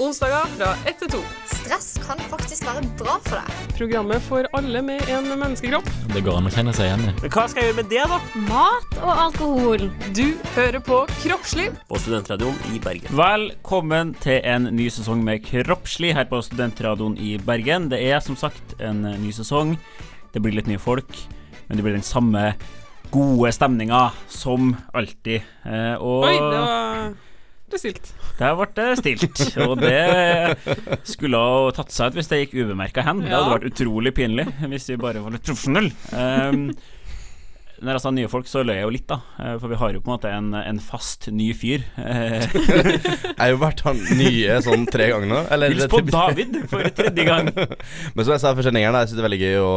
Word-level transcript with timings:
Onsdager 0.00 0.46
fra 0.56 0.68
1 0.88 0.94
til 0.96 1.10
2. 1.12 1.18
Stress 1.50 1.88
kan 2.00 2.20
faktisk 2.30 2.64
være 2.64 2.80
bra 2.96 3.18
for 3.26 3.36
deg. 3.36 3.74
Programmet 3.76 4.22
for 4.24 4.46
alle 4.56 4.80
med 4.86 5.04
en 5.12 5.28
menneskekropp. 5.28 5.90
Det 6.14 6.22
går 6.24 6.38
an 6.38 6.48
å 6.48 6.52
kjenne 6.54 6.72
seg 6.72 6.88
igjen 6.88 7.04
i. 7.04 7.12
Men 7.18 7.34
hva 7.34 7.44
skal 7.52 7.60
jeg 7.60 7.68
gjøre 7.68 7.78
med 7.82 7.90
det, 7.92 8.06
da? 8.08 8.20
Mat 8.46 8.96
og 9.02 9.20
alkohol. 9.26 9.86
Du 10.16 10.24
hører 10.54 10.80
på 10.88 11.02
Kroppslig. 11.20 11.68
På 11.92 12.00
Studentradioen 12.00 12.56
i 12.72 12.80
Bergen. 12.80 13.12
Velkommen 13.20 14.16
til 14.24 14.40
en 14.40 14.72
ny 14.72 14.88
sesong 14.88 15.20
med 15.26 15.44
Kroppslig 15.44 16.14
her 16.16 16.30
på 16.32 16.40
Studentradioen 16.48 17.20
i 17.20 17.36
Bergen. 17.36 17.92
Det 17.92 18.00
er 18.00 18.24
som 18.24 18.40
sagt 18.40 18.78
en 18.80 19.04
ny 19.04 19.36
sesong. 19.36 19.76
Det 20.32 20.40
blir 20.40 20.56
litt 20.56 20.70
nye 20.70 20.80
folk, 20.80 21.12
men 21.68 21.76
det 21.76 21.84
blir 21.84 22.00
den 22.00 22.06
samme 22.08 22.54
gode 23.12 23.52
stemninga 23.52 24.06
som 24.32 24.78
alltid. 24.96 25.44
Eh, 25.68 25.96
og 26.00 26.24
Oi, 26.24 26.38
det 26.40 26.62
var 26.64 27.10
det 27.72 27.80
stilt. 27.82 28.12
der 28.38 28.54
ble 28.58 28.68
det 28.76 28.86
stilt. 29.00 29.42
Og 29.66 29.74
det 29.80 30.56
skulle 31.08 31.40
ha 31.40 31.74
tatt 31.76 31.92
seg 31.94 32.10
ut 32.10 32.20
hvis 32.20 32.30
det 32.30 32.40
gikk 32.44 32.56
ubemerka 32.62 33.04
hen. 33.06 33.24
Det 33.24 33.34
hadde 33.34 33.56
vært 33.56 33.68
utrolig 33.72 34.14
pinlig 34.16 34.46
hvis 34.62 34.90
vi 34.92 35.00
bare 35.00 35.22
var 35.24 35.36
litt 35.36 35.46
profesjonelle. 35.46 35.92
Um, 36.14 36.70
når 37.80 37.96
jeg 37.96 38.02
sa 38.04 38.10
nye 38.12 38.28
folk, 38.28 38.46
så 38.50 38.60
løy 38.66 38.74
jeg 38.76 38.84
jo 38.84 38.90
litt, 38.92 39.06
da. 39.08 39.16
Eh, 39.40 39.54
For 39.62 39.72
vi 39.72 39.78
har 39.80 39.94
jo 39.94 40.00
på 40.04 40.10
en 40.10 40.14
måte 40.16 40.30
en, 40.32 40.48
en 40.58 40.80
fast 40.84 41.28
ny 41.32 41.50
fyr. 41.56 41.82
Jeg 41.96 43.36
har 43.38 43.50
jo 43.54 43.60
vært 43.62 43.80
han 43.86 44.00
nye 44.18 44.56
sånn 44.64 44.84
tre 44.90 45.06
ganger 45.12 45.30
nå. 45.30 45.38
Eller, 45.54 45.72
Hils 45.72 45.88
på 45.90 46.00
David 46.04 46.58
for 46.70 46.84
tredje 46.96 47.24
gang. 47.24 47.48
Men 48.14 48.26
som 48.26 48.34
jeg 48.34 48.42
sa 48.42 48.52
for 48.56 48.66
sendingen, 48.66 48.92
da, 48.92 49.00
jeg 49.04 49.10
syns 49.10 49.18
det 49.18 49.22
er 49.24 49.28
veldig 49.28 49.40
gøy 49.40 49.56
å 49.64 49.70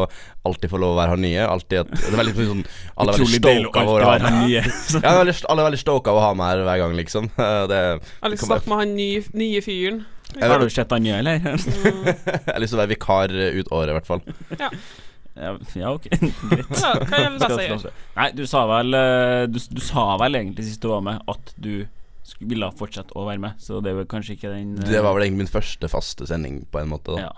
alltid 0.50 0.74
få 0.74 0.82
lov 0.84 0.96
å 0.96 1.00
være 1.00 1.16
han 1.16 1.24
nye. 1.24 1.46
Alltid 1.48 1.84
at, 1.86 1.94
det 1.96 2.12
er 2.12 2.20
veldig 2.20 2.48
sånn 2.50 2.64
Alle 2.98 3.16
er 3.16 3.24
veldig 3.24 3.40
stoka 3.40 3.86
over 3.88 4.04
å 4.04 4.10
ha 4.10 4.18
meg. 4.26 4.42
nye. 4.50 4.66
Ja, 5.04 5.14
alle 5.22 5.32
er 5.32 5.70
veldig- 5.70 5.84
stoka 5.84 6.12
av 6.14 6.20
å 6.20 6.26
ha 6.28 6.34
meg 6.40 6.52
her 6.54 6.66
hver 6.68 6.82
gang, 6.84 6.98
liksom. 7.00 7.30
Det, 7.38 7.80
Jeg 8.04 8.36
å 8.36 8.44
snakke 8.50 8.72
med 8.74 8.84
han 8.84 8.94
nye, 9.00 9.24
nye 9.46 9.64
fyren. 9.64 10.04
Har 10.42 10.60
du 10.60 10.70
sett 10.74 10.92
han 10.96 11.04
nye, 11.06 11.20
eller? 11.22 11.40
jeg 11.44 12.50
har 12.50 12.62
lyst 12.64 12.74
til 12.74 12.80
å 12.80 12.84
være 12.84 12.94
vikar 12.96 13.34
ut 13.60 13.70
året, 13.76 13.92
i 13.94 13.98
hvert 14.00 14.08
fall. 14.10 14.24
Ja, 14.58 14.70
ja 15.36 15.90
ok, 15.90 16.08
greit. 16.52 16.72
Ja, 16.78 16.94
hva 17.00 17.20
jeg 17.20 17.34
si? 17.34 17.48
få 17.50 17.68
lov 17.74 17.84
til. 17.88 18.00
Nei, 18.20 18.30
du 18.38 18.44
sa 18.50 18.64
vel 18.70 18.98
eh, 19.00 19.44
du, 19.50 19.60
du 19.74 19.82
sa 19.82 20.06
vel 20.22 20.40
egentlig 20.40 20.68
sist 20.68 20.84
du 20.84 20.92
var 20.92 21.04
med, 21.06 21.24
at 21.32 21.54
du 21.58 21.86
ville 22.40 22.70
fortsette 22.80 23.16
å 23.20 23.26
være 23.28 23.42
med, 23.44 23.58
så 23.60 23.82
det 23.84 23.92
er 23.92 23.98
vel 24.02 24.10
kanskje 24.10 24.38
ikke 24.38 24.52
den 24.54 24.78
eh, 24.78 24.92
Det 24.94 25.02
var 25.04 25.16
vel 25.18 25.26
egentlig 25.26 25.46
min 25.46 25.52
første 25.52 25.90
faste 25.92 26.28
sending, 26.30 26.64
på 26.72 26.84
en 26.84 26.92
måte. 26.94 27.16
da 27.16 27.26
ja. 27.28 27.34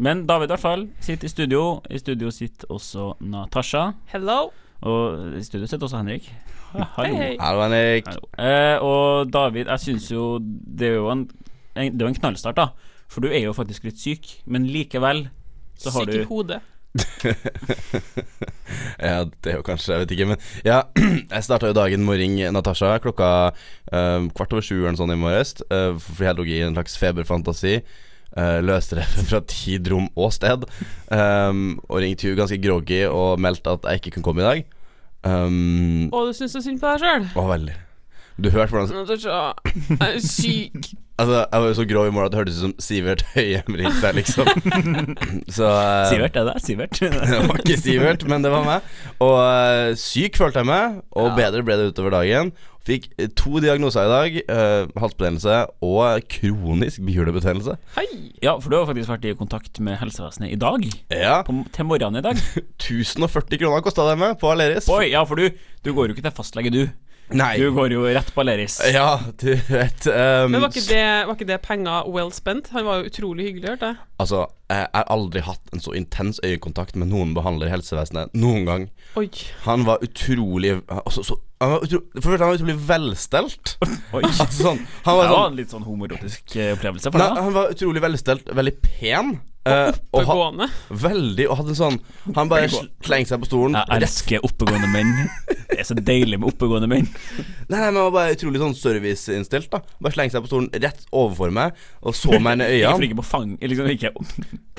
Men 0.00 0.22
David 0.28 0.46
i 0.46 0.54
hvert 0.54 0.62
fall 0.62 0.84
sitter 1.02 1.26
i 1.26 1.32
studio. 1.32 1.62
I 1.90 1.98
studio 1.98 2.30
sitter 2.30 2.70
også 2.70 3.14
Natasha. 3.26 3.88
Hello. 4.12 4.52
Og 4.86 5.34
i 5.36 5.42
studio 5.44 5.66
sitter 5.66 5.88
også 5.88 5.98
Henrik. 5.98 6.30
Ja, 6.70 6.86
hallo. 6.96 7.10
Hei, 7.10 7.16
hei. 7.18 7.32
Hallo, 7.42 7.64
Henrik. 7.66 8.06
Hallo. 8.06 8.30
Eh, 8.38 8.86
og 8.86 9.32
David, 9.34 9.66
jeg 9.66 9.84
syns 9.88 10.06
jo 10.12 10.28
det 10.40 10.92
er 10.92 11.00
jo 11.00 11.10
en, 11.10 11.26
en, 11.74 11.90
det 11.98 12.06
er 12.06 12.12
en 12.12 12.20
knallstart, 12.20 12.60
da. 12.60 12.94
For 13.10 13.26
du 13.26 13.32
er 13.32 13.42
jo 13.42 13.56
faktisk 13.56 13.88
litt 13.88 13.98
syk, 13.98 14.30
men 14.46 14.68
likevel 14.70 15.26
så 15.80 15.90
har 15.96 16.06
Syk 16.06 16.20
i 16.20 16.28
hodet. 16.28 16.60
Ja, 19.00 19.24
det 19.24 19.52
er 19.52 19.58
jo 19.58 19.64
kanskje, 19.66 19.94
jeg 19.94 20.04
vet 20.04 20.14
ikke, 20.16 20.28
men 20.32 20.40
Ja, 20.66 20.80
jeg 21.34 21.46
starta 21.46 21.70
jo 21.70 21.76
dagen 21.76 22.04
med 22.06 22.16
å 22.16 22.20
ringe 22.20 22.52
Natasha 22.54 22.94
klokka 23.02 23.30
uh, 23.50 24.28
kvart 24.36 24.54
over 24.56 24.64
sju 24.64 24.76
eller 24.80 24.94
noe 24.94 25.02
sånt 25.02 25.14
i 25.14 25.18
morges, 25.20 25.56
Uh, 25.70 25.94
fordi 26.00 26.28
jeg 26.28 26.38
lå 26.38 26.46
i 26.50 26.60
en 26.66 26.76
slags 26.78 26.96
feberfantasi. 27.00 27.76
Uh, 28.30 28.60
det 28.62 29.06
fra 29.26 29.40
tid, 29.50 29.88
rom 29.90 30.06
og 30.14 30.30
sted. 30.34 30.66
Um, 31.10 31.78
og 31.88 32.02
ringte 32.04 32.30
hun 32.30 32.38
ganske 32.38 32.60
groggy 32.62 33.02
og 33.10 33.40
meldte 33.42 33.74
at 33.74 33.88
jeg 33.90 34.02
ikke 34.02 34.16
kunne 34.18 34.28
komme 34.30 34.44
i 34.44 34.48
dag. 34.48 34.66
Um, 35.26 36.06
Og 36.14 36.30
du 36.30 36.36
syns 36.36 36.54
så 36.56 36.62
synd 36.64 36.80
på 36.80 36.94
deg 36.94 37.02
sjøl? 37.04 37.26
veldig. 37.50 37.74
Du 38.40 38.48
hørte 38.50 38.72
hvordan 38.72 38.94
Natasha, 39.02 39.52
jeg 39.90 40.14
er 40.16 40.20
syk. 40.24 40.90
Altså, 41.20 41.40
jeg 41.52 41.60
var 41.60 41.66
jo 41.68 41.74
så 41.76 41.84
grov 41.84 42.06
i 42.08 42.12
morgen 42.16 42.26
at 42.30 42.32
det 42.32 42.38
hørtes 42.38 42.54
ut 42.56 42.62
som 42.62 42.70
Sivert 42.80 43.22
Høyem 43.34 43.74
ringte 43.76 44.12
liksom. 44.16 44.46
så 45.56 45.66
uh, 45.68 46.06
Sivert, 46.08 46.38
er 46.40 46.46
det? 46.48 46.54
Sivert? 46.64 46.96
Det 47.02 47.40
var 47.44 47.58
ikke 47.60 47.76
Sivert, 47.76 48.24
men 48.24 48.40
det 48.46 48.48
var 48.54 48.64
meg. 48.64 48.86
Og 49.20 49.34
uh, 49.36 49.90
syk 50.00 50.38
følte 50.40 50.62
jeg 50.62 50.70
meg, 50.70 51.02
og 51.12 51.28
Ja. 51.28 51.34
bedre 51.42 51.60
ble 51.66 51.76
det 51.76 51.90
utover 51.90 52.14
dagen. 52.16 52.54
Fikk 52.88 53.10
eh, 53.20 53.28
to 53.36 53.60
diagnoser 53.60 54.08
i 54.08 54.14
dag. 54.14 54.38
Uh, 54.48 55.02
halsbetennelse 55.02 55.58
og 55.84 56.24
kronisk 56.32 57.04
bihulebetennelse. 57.04 57.76
Hei. 57.98 58.08
Ja, 58.40 58.56
for 58.56 58.72
du 58.72 58.78
har 58.78 58.88
faktisk 58.88 59.12
vært 59.12 59.28
i 59.28 59.36
kontakt 59.36 59.76
med 59.84 60.00
helsevesenet 60.00 60.56
i 60.56 60.58
dag. 60.64 60.88
Ja. 61.12 61.42
På, 61.44 61.58
til 61.76 61.90
morgenen 61.90 62.22
i 62.22 62.26
dag. 62.30 62.40
1040 62.80 63.60
kroner 63.60 63.84
kosta 63.84 64.08
det 64.08 64.16
meg 64.24 64.40
på 64.40 64.48
Aleris. 64.54 64.88
Oi, 64.88 65.10
ja, 65.12 65.20
for 65.28 65.36
du, 65.36 65.52
du 65.84 65.92
går 65.92 66.08
jo 66.08 66.16
ikke 66.16 66.30
til 66.30 66.38
fastlege, 66.40 66.72
du. 66.72 66.86
Nei. 67.36 67.52
Du 67.58 67.70
går 67.74 67.92
jo 67.94 68.04
rett 68.10 68.30
på 68.34 68.42
Aleris. 68.42 68.80
Ja, 68.90 69.20
du 69.38 69.52
vet 69.54 70.06
um, 70.06 70.50
Men 70.50 70.64
var 70.64 70.72
ikke, 70.72 70.86
det, 70.88 71.02
var 71.28 71.36
ikke 71.36 71.48
det 71.48 71.58
penger 71.62 72.08
well 72.10 72.32
spent? 72.34 72.70
Han 72.74 72.86
var 72.88 73.00
jo 73.00 73.10
utrolig 73.10 73.46
hyggelig, 73.50 73.74
hørte 73.74 73.92
jeg. 73.92 74.00
Altså, 74.20 74.40
jeg 74.70 74.88
har 74.94 75.06
aldri 75.14 75.42
hatt 75.46 75.74
en 75.74 75.82
så 75.82 75.94
intens 75.96 76.40
øyekontakt 76.44 76.98
med 76.98 77.10
noen 77.12 77.34
behandler 77.36 77.70
i 77.70 77.74
helsevesenet 77.74 78.34
noen 78.38 78.66
gang. 78.68 78.88
Oi. 79.20 79.28
Han 79.66 79.86
var 79.86 80.02
utrolig 80.06 80.76
altså, 80.86 81.24
så, 81.26 81.38
han 81.62 81.76
var 81.76 81.86
utro, 81.86 82.00
For 82.18 82.34
det 82.34 82.40
han 82.40 82.52
var 82.52 82.58
utrolig 82.58 82.78
velstelt. 82.88 83.76
Oi. 84.16 84.24
Altså, 84.24 84.48
sånn, 84.56 84.82
han 85.06 85.14
Det 85.14 85.20
var 85.22 85.22
var 85.22 85.36
sånn 85.36 85.52
en 85.52 85.60
litt 85.62 85.76
sånn 85.76 85.86
homoerotisk 85.86 86.56
eh, 86.56 86.74
opplevelse 86.76 87.14
for 87.14 87.22
deg. 87.22 87.40
han 87.46 87.56
var 87.56 87.74
utrolig 87.76 88.04
velstelt, 88.04 88.52
veldig 88.60 88.76
pen. 88.84 89.34
Eh, 89.68 89.92
og 90.16 90.24
ha, 90.24 90.66
veldig 90.88 91.44
Og 91.50 91.58
hadde 91.60 91.74
sånn 91.76 91.98
Han 92.34 92.48
bare 92.48 92.68
slengte 92.70 93.28
seg 93.34 93.42
på 93.42 93.48
stolen. 93.50 93.74
Jeg 93.76 93.90
rett- 93.90 94.06
elsker 94.06 94.46
oppegående 94.46 94.88
menn. 94.88 95.10
Det 95.70 95.78
er 95.82 95.86
så 95.88 95.94
deilig 95.98 96.38
med 96.40 96.48
oppegående 96.48 96.88
menn. 96.90 97.06
Nei, 97.68 97.78
nei, 97.78 97.90
men 97.90 98.00
var 98.06 98.14
bare 98.14 98.34
utrolig 98.36 98.60
sånn 98.62 98.74
serviceinnstilt. 98.78 99.68
da 99.70 99.82
Bare 100.00 100.14
slengte 100.16 100.38
seg 100.38 100.46
på 100.46 100.50
stolen 100.50 100.70
rett 100.82 101.04
overfor 101.12 101.52
meg 101.54 101.76
og 102.02 102.16
så 102.16 102.40
meg 102.40 102.56
inn 102.58 102.64
i 102.64 102.70
øynene. 102.80 103.08
ikke 103.10 103.20
på 103.20 103.26
fang 103.30 103.52
liksom 103.60 103.90
ikke 103.92 104.12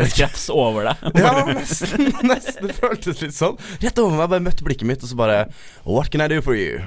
Det 0.01 0.09
skreps 0.15 0.47
over 0.53 0.89
deg. 0.89 1.05
Ja, 1.21 1.35
nesten. 1.53 2.09
Nesten 2.25 2.67
Det 2.71 2.75
føltes 2.81 3.21
litt 3.21 3.37
sånn. 3.37 3.59
Rett 3.83 4.01
over 4.01 4.17
meg, 4.17 4.29
bare 4.33 4.45
møtte 4.49 4.65
blikket 4.65 4.87
mitt, 4.89 5.03
og 5.05 5.09
så 5.13 5.19
bare 5.19 5.43
What 5.85 6.09
can 6.11 6.21
I 6.25 6.27
do 6.31 6.41
for 6.41 6.57
you? 6.57 6.81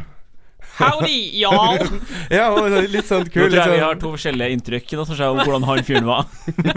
Howdy, 0.74 1.38
y'all. 1.38 1.78
Ja, 2.34 2.48
litt 2.90 3.06
sånn 3.06 3.24
Nå 3.26 3.30
kul. 3.30 3.44
tror 3.44 3.52
Litt 3.52 3.60
jeg 3.60 3.76
vi 3.76 3.82
har 3.82 3.94
sånn 3.94 4.02
to 4.02 4.10
forskjellige 4.14 4.56
inntrykk 4.56 4.94
da, 4.96 5.04
om 5.28 5.40
hvordan 5.42 5.66
han 5.68 5.82
fyren 5.86 6.08
var. 6.08 6.26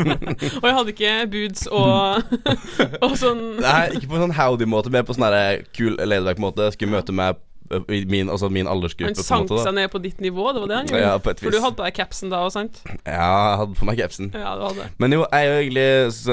Og 0.61 0.67
jeg 0.67 0.75
hadde 0.77 0.93
ikke 0.93 1.13
boots 1.33 1.65
og, 1.71 2.37
og 3.05 3.17
sånn 3.19 3.43
Nei, 3.63 3.81
ikke 3.97 4.11
på 4.11 4.21
sånn 4.21 4.35
howdy-måte, 4.37 4.93
mer 4.93 5.05
på 5.07 5.17
sånn 5.17 5.27
her 5.27 5.63
kul 5.75 5.97
laidback-måte. 5.97 6.69
Skulle 6.75 6.93
møte 6.93 7.15
meg 7.15 7.39
eh, 7.73 7.87
i 7.97 8.01
min, 8.09 8.29
altså 8.33 8.51
min 8.53 8.69
aldersgruppe. 8.69 9.15
Han 9.17 9.29
sank 9.29 9.47
måte, 9.47 9.61
da. 9.61 9.69
seg 9.69 9.77
ned 9.79 9.93
på 9.93 10.01
ditt 10.03 10.21
nivå, 10.23 10.51
det 10.53 10.65
var 10.65 10.73
det 10.73 10.81
han 10.81 10.91
gjorde? 10.91 11.05
Ja, 11.05 11.15
på 11.23 11.33
et 11.33 11.41
For 11.41 11.55
du 11.55 11.61
hadde 11.63 11.79
på 11.79 11.87
deg 11.87 11.97
capsen 11.97 12.33
da 12.33 12.43
òg, 12.45 12.53
sant? 12.53 12.83
Ja, 12.99 13.15
jeg 13.15 13.63
hadde 13.63 13.79
på 13.79 13.89
meg 13.89 14.03
capsen. 14.03 14.29
Ja, 14.35 14.53
du 14.59 14.67
hadde. 14.67 14.91
Men 15.01 15.17
jo, 15.17 15.25
jeg 15.25 15.47
er 15.47 15.49
jo 15.49 15.63
egentlig 15.63 15.87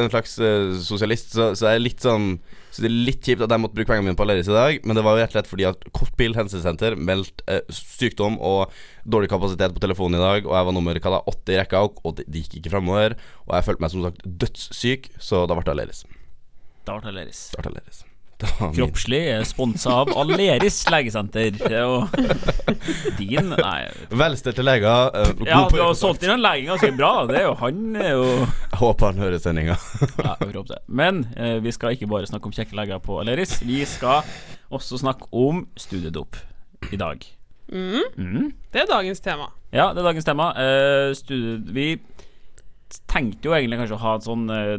en 0.05 0.13
slags 0.13 0.37
uh, 0.43 0.75
sosialist, 0.85 1.33
så, 1.39 1.53
så 1.57 1.73
jeg 1.73 1.81
er 1.81 1.89
litt 1.89 2.05
sånn 2.05 2.35
Så 2.75 2.83
det 2.83 2.89
er 2.91 2.95
litt 3.07 3.23
kjipt 3.23 3.45
at 3.45 3.53
jeg 3.55 3.63
måtte 3.63 3.77
bruke 3.77 3.87
pengene 3.87 4.09
mine 4.09 4.19
på 4.19 4.25
Aleris 4.27 4.49
i 4.51 4.57
dag, 4.57 4.81
men 4.83 4.99
det 4.99 5.05
var 5.07 5.15
jo 5.15 5.23
rett 5.23 5.31
og 5.31 5.37
slett 5.37 5.51
fordi 5.51 5.67
at 5.69 5.85
Kortbil 5.95 6.35
helsesenter 6.35 6.97
meldte 6.99 7.45
eh, 7.47 7.63
sykdom 7.71 8.41
og 8.43 8.75
dårlig 9.07 9.31
kapasitet 9.31 9.77
på 9.77 9.83
telefonen 9.85 10.19
i 10.19 10.25
dag, 10.25 10.49
og 10.49 10.57
jeg 10.59 10.69
var 10.69 10.75
nummer 10.75 10.99
hva 10.99 11.13
da, 11.15 11.21
åtte 11.31 11.55
i 11.55 11.61
rekka, 11.61 11.85
og, 11.87 12.17
det, 12.19 12.27
det 12.27 12.43
gikk 12.43 12.59
ikke 12.63 12.75
framover. 12.75 13.15
Og 13.47 13.55
jeg 13.55 13.69
følte 13.69 13.87
meg 13.87 13.95
som 13.95 14.09
sagt 14.09 14.27
dødssyk, 14.27 15.13
så 15.23 15.45
da 15.47 15.55
ble 15.55 15.69
det 15.69 15.77
Aleris. 15.77 16.03
Da 16.85 16.99
ble 16.99 17.07
det 17.07 17.15
Aleris. 17.15 17.47
Da 17.55 17.63
ble 17.63 17.71
det 17.71 17.85
Aleris. 17.85 18.03
Kroppslig 18.75 19.21
er 19.31 19.45
sponsa 19.49 19.93
av 20.03 20.11
Aleris 20.19 20.81
legesenter. 20.93 21.55
Og 21.87 22.09
din 23.19 23.53
Nei. 23.55 23.79
Velstelte 24.11 24.65
leger. 24.67 25.11
eh, 25.15 25.31
Ja, 25.49 25.61
du 25.71 25.79
har 25.81 25.95
solgt 25.99 26.25
inn 26.27 26.35
en 26.35 26.43
lege 26.45 26.67
ganske 26.73 26.91
bra. 26.99 27.13
Det 27.31 27.39
er 27.41 27.47
jo 27.49 27.55
han 27.63 27.97
er 27.97 28.11
jo 28.17 28.27
Jeg 28.41 28.81
håper 28.83 29.07
han 29.13 29.23
hører 29.23 29.39
sendinga. 29.43 29.77
Ja. 30.25 30.35
Men 30.89 31.25
eh, 31.37 31.59
vi 31.65 31.73
skal 31.73 31.95
ikke 31.97 32.09
bare 32.11 32.27
snakke 32.31 32.51
om 32.51 32.57
kjekke 32.57 32.77
leger 32.79 33.01
på 33.05 33.21
Aleris. 33.23 33.59
Vi 33.65 33.85
skal 33.89 34.27
også 34.75 34.99
snakke 35.01 35.29
om 35.33 35.65
studiedop 35.79 36.37
i 36.93 36.99
dag. 37.01 37.23
Mm. 37.73 38.51
Det 38.75 38.83
er 38.83 38.91
dagens 38.91 39.23
tema. 39.25 39.49
Ja, 39.73 39.93
det 39.95 40.03
er 40.03 40.11
dagens 40.11 40.27
tema. 40.27 40.51
Eh, 40.61 41.15
studie, 41.17 41.63
vi 41.75 41.87
tenkte 43.11 43.49
jo 43.49 43.55
egentlig 43.57 43.79
kanskje 43.81 43.97
å 43.97 44.03
ha 44.05 44.13
en 44.19 44.25
sånn 44.27 44.45
eh, 44.53 44.77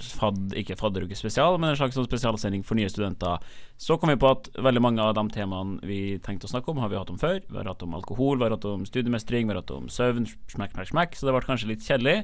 fad, 0.00 0.52
ikke 0.58 0.76
fadderuke 0.80 1.16
spesial, 1.18 1.58
men 1.58 1.70
en 1.72 1.78
slags 1.78 1.96
sånn 1.98 2.06
spesialsending 2.08 2.64
for 2.66 2.78
nye 2.78 2.90
studenter. 2.90 3.42
Så 3.80 3.96
kom 4.00 4.12
vi 4.12 4.18
på 4.20 4.30
at 4.30 4.50
veldig 4.56 4.82
mange 4.84 5.02
av 5.02 5.14
de 5.18 5.24
temaene 5.34 5.80
vi 5.86 6.18
tenkte 6.24 6.48
å 6.48 6.52
snakke 6.52 6.72
om, 6.72 6.80
har 6.82 6.92
vi 6.92 6.98
hatt 7.00 7.12
om 7.12 7.20
før. 7.20 7.40
Vi 7.46 7.58
har 7.60 7.70
hatt 7.70 7.84
om 7.86 7.96
alkohol, 7.98 8.38
vi 8.38 8.48
har 8.48 8.56
hatt 8.56 8.68
om 8.68 8.86
studiemestring, 8.88 9.48
vi 9.48 9.54
har 9.54 9.62
hatt 9.62 9.74
om 9.74 9.88
søvn, 9.92 10.28
smekk, 10.52 10.76
smekk, 10.76 10.90
smekk. 10.92 11.18
Så 11.18 11.28
det 11.28 11.36
ble 11.36 11.44
kanskje 11.46 11.70
litt 11.72 11.86
kjedelig. 11.86 12.18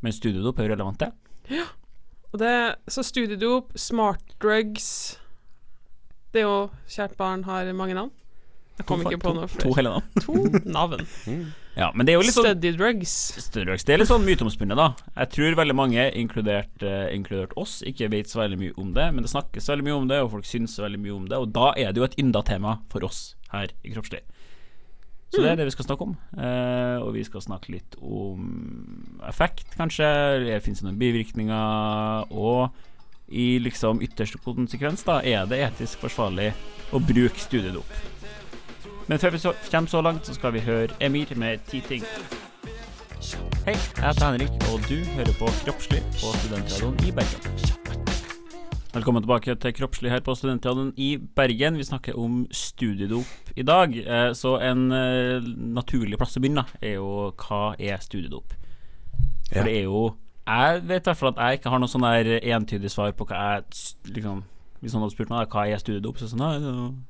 Men 0.00 0.16
studiedop 0.16 0.58
er 0.58 0.68
jo 0.68 0.74
relevant, 0.74 1.02
det. 1.02 1.64
Og 2.30 2.38
det 2.38 2.54
Så 2.88 3.02
studiedop, 3.02 3.72
smart 3.74 4.22
drugs 4.38 5.18
Det 6.30 6.44
er 6.44 6.46
jo 6.46 6.70
Kjært 6.86 7.16
barn 7.18 7.42
har 7.44 7.66
mange 7.74 7.96
navn. 7.98 8.12
Jeg 8.78 8.86
kom 8.86 9.02
ikke 9.04 9.18
på 9.20 9.32
noe 9.36 9.48
To 9.60 9.74
hele 9.76 9.90
navn. 9.92 10.06
To 10.24 10.36
navn. 10.64 11.02
Ja, 11.76 11.90
men 11.94 12.06
det 12.06 12.12
er 12.12 12.18
jo 12.18 12.24
litt 12.26 12.34
sånn 12.34 12.48
Study 12.50 12.72
drugs. 12.74 13.84
Det 13.86 13.94
er 13.94 14.00
litt 14.02 14.10
sånn 14.10 14.26
myteomspunnet, 14.26 14.78
da. 14.78 14.88
Jeg 15.22 15.32
tror 15.36 15.58
veldig 15.60 15.76
mange, 15.78 16.08
inkludert, 16.18 16.72
uh, 16.82 17.06
inkludert 17.14 17.54
oss, 17.60 17.78
ikke 17.86 18.10
vet 18.12 18.30
så 18.30 18.42
veldig 18.42 18.58
mye 18.60 18.74
om 18.80 18.90
det, 18.96 19.06
men 19.14 19.26
det 19.26 19.30
snakkes 19.32 19.70
veldig 19.70 19.86
mye 19.86 19.98
om 20.00 20.10
det, 20.10 20.18
og 20.24 20.32
folk 20.34 20.48
syns 20.48 20.74
veldig 20.82 21.00
mye 21.00 21.14
om 21.14 21.30
det, 21.30 21.38
og 21.38 21.54
da 21.54 21.70
er 21.78 21.94
det 21.94 22.02
jo 22.02 22.08
et 22.08 22.18
ynda 22.20 22.42
tema 22.46 22.80
for 22.92 23.06
oss 23.06 23.22
her 23.54 23.72
i 23.86 23.94
Kroppslig. 23.94 24.24
Så 25.30 25.44
det 25.44 25.52
er 25.52 25.60
det 25.60 25.68
vi 25.68 25.74
skal 25.76 25.86
snakke 25.86 26.06
om. 26.08 26.14
Uh, 26.34 26.98
og 27.04 27.12
vi 27.14 27.22
skal 27.22 27.44
snakke 27.44 27.70
litt 27.76 27.94
om 28.02 29.20
effekt, 29.28 29.76
kanskje. 29.78 30.08
Det 30.42 30.56
Fins 30.64 30.82
det 30.82 30.88
noen 30.88 30.98
bivirkninger? 30.98 32.32
Og 32.34 32.74
i 33.30 33.60
liksom 33.62 34.02
ytterste 34.02 34.42
konsekvens, 34.42 35.06
da, 35.06 35.20
er 35.22 35.46
det 35.46 35.62
etisk 35.68 36.02
forsvarlig 36.02 36.50
å 36.90 36.98
bruke 36.98 37.38
studiedop? 37.38 38.19
Men 39.10 39.18
før 39.18 39.30
vi 39.34 39.38
så, 39.42 39.50
kommer 39.72 39.90
så 39.90 40.00
langt, 40.06 40.26
så 40.26 40.34
skal 40.34 40.52
vi 40.54 40.60
høre 40.62 40.94
Emir 41.02 41.32
med 41.36 41.58
ti 41.66 41.80
ting. 41.82 42.04
Hei, 43.64 43.74
jeg 43.74 44.04
heter 44.04 44.22
Henrik, 44.24 44.52
og 44.70 44.84
du 44.86 45.00
hører 45.16 45.34
på 45.38 45.48
Kroppslig 45.64 45.98
på 46.20 46.30
Studentradioen 46.36 46.94
i 47.08 47.10
Bergen. 47.16 47.58
Velkommen 48.94 49.26
tilbake 49.26 49.58
til 49.64 49.74
Kroppslig 49.74 50.14
her 50.14 50.22
på 50.22 50.34
Studentradioen 50.38 50.94
i 50.94 51.18
Bergen. 51.36 51.78
Vi 51.82 51.88
snakker 51.90 52.14
om 52.22 52.46
studiedop 52.54 53.26
i 53.56 53.66
dag. 53.66 53.98
Eh, 53.98 54.30
Så 54.32 54.56
en 54.62 54.92
eh, 54.92 55.42
naturlig 55.58 56.14
plass 56.18 56.38
å 56.38 56.46
begynne 56.46 56.68
er 56.78 57.00
jo 57.02 57.34
hva 57.34 57.74
er 57.82 57.98
studiedop? 57.98 58.54
For 59.50 59.66
det 59.66 59.76
er 59.76 59.86
jo 59.90 60.14
Jeg 60.46 60.82
vet 60.86 61.02
i 61.02 61.10
hvert 61.10 61.18
fall 61.18 61.34
at 61.34 61.42
jeg 61.48 61.58
ikke 61.58 61.70
har 61.70 61.82
noe 61.82 61.90
sånn 61.90 62.06
der 62.06 62.36
entydig 62.54 62.90
svar 62.90 63.10
på 63.10 63.26
hva 63.26 63.58
jeg 63.58 63.64
liksom 64.14 64.44
Hvis 64.78 64.94
noen 64.94 65.02
hadde 65.02 65.18
spurt 65.18 65.30
meg 65.34 65.50
hva 65.50 65.66
er 65.66 65.82
studiedop, 65.82 66.18
så 66.18 66.30
sånn 66.30 67.00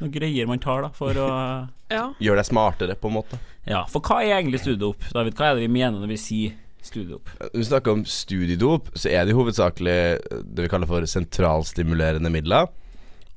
«Nei, 0.00 0.08
det 0.08 0.08
er 0.08 0.08
noe, 0.08 0.08
noe 0.08 0.14
greier 0.16 0.46
man 0.50 0.62
tar 0.62 0.82
da 0.82 0.90
for 0.96 1.18
å 1.20 1.28
Ja. 1.92 2.06
Gjøre 2.22 2.40
deg 2.40 2.48
smartere, 2.48 2.94
på 2.96 3.10
en 3.10 3.18
måte. 3.18 3.38
Ja, 3.68 3.84
for 3.90 4.00
hva 4.00 4.22
er 4.24 4.38
egentlig 4.38 4.62
studiedop? 4.62 5.02
David, 5.12 5.36
hva 5.36 5.50
er 5.50 5.58
det 5.58 5.66
vi 5.66 5.72
mener 5.74 6.00
når 6.00 6.14
vi 6.14 6.20
sier 6.20 6.54
studiedop? 6.82 7.28
Når 7.38 7.58
vi 7.60 7.66
snakker 7.68 7.92
om 7.92 8.04
studiedop, 8.08 8.88
så 8.96 9.10
er 9.12 9.26
det 9.28 9.36
hovedsakelig 9.36 9.98
det 10.42 10.64
vi 10.64 10.70
kaller 10.72 10.88
for 10.90 11.04
sentralstimulerende 11.06 12.32
midler. 12.32 12.70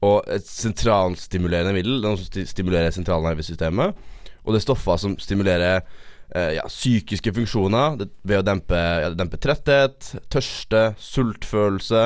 Og 0.05 0.23
et 0.31 0.45
sentralstimulerende 0.45 1.73
middel 1.73 2.01
Det 2.01 2.07
er 2.07 2.13
noe 2.15 2.21
som 2.21 2.47
stimulerer 2.49 2.93
sentralnervesystemet. 2.95 3.95
Og 4.45 4.53
det 4.53 4.59
er 4.59 4.65
stoffer 4.65 4.99
som 5.01 5.15
stimulerer 5.19 5.79
eh, 6.35 6.51
ja, 6.57 6.65
psykiske 6.69 7.33
funksjoner 7.33 7.97
det, 8.01 8.09
ved 8.23 8.41
å 8.41 8.45
dempe, 8.45 8.77
ja, 8.77 9.09
dempe 9.17 9.39
tretthet, 9.41 10.13
tørste, 10.29 10.93
sultfølelse. 11.01 12.03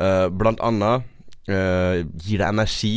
eh, 0.00 0.26
blant 0.32 0.62
annet 0.64 1.04
eh, 1.48 2.02
gir 2.24 2.40
det 2.40 2.48
energi, 2.48 2.94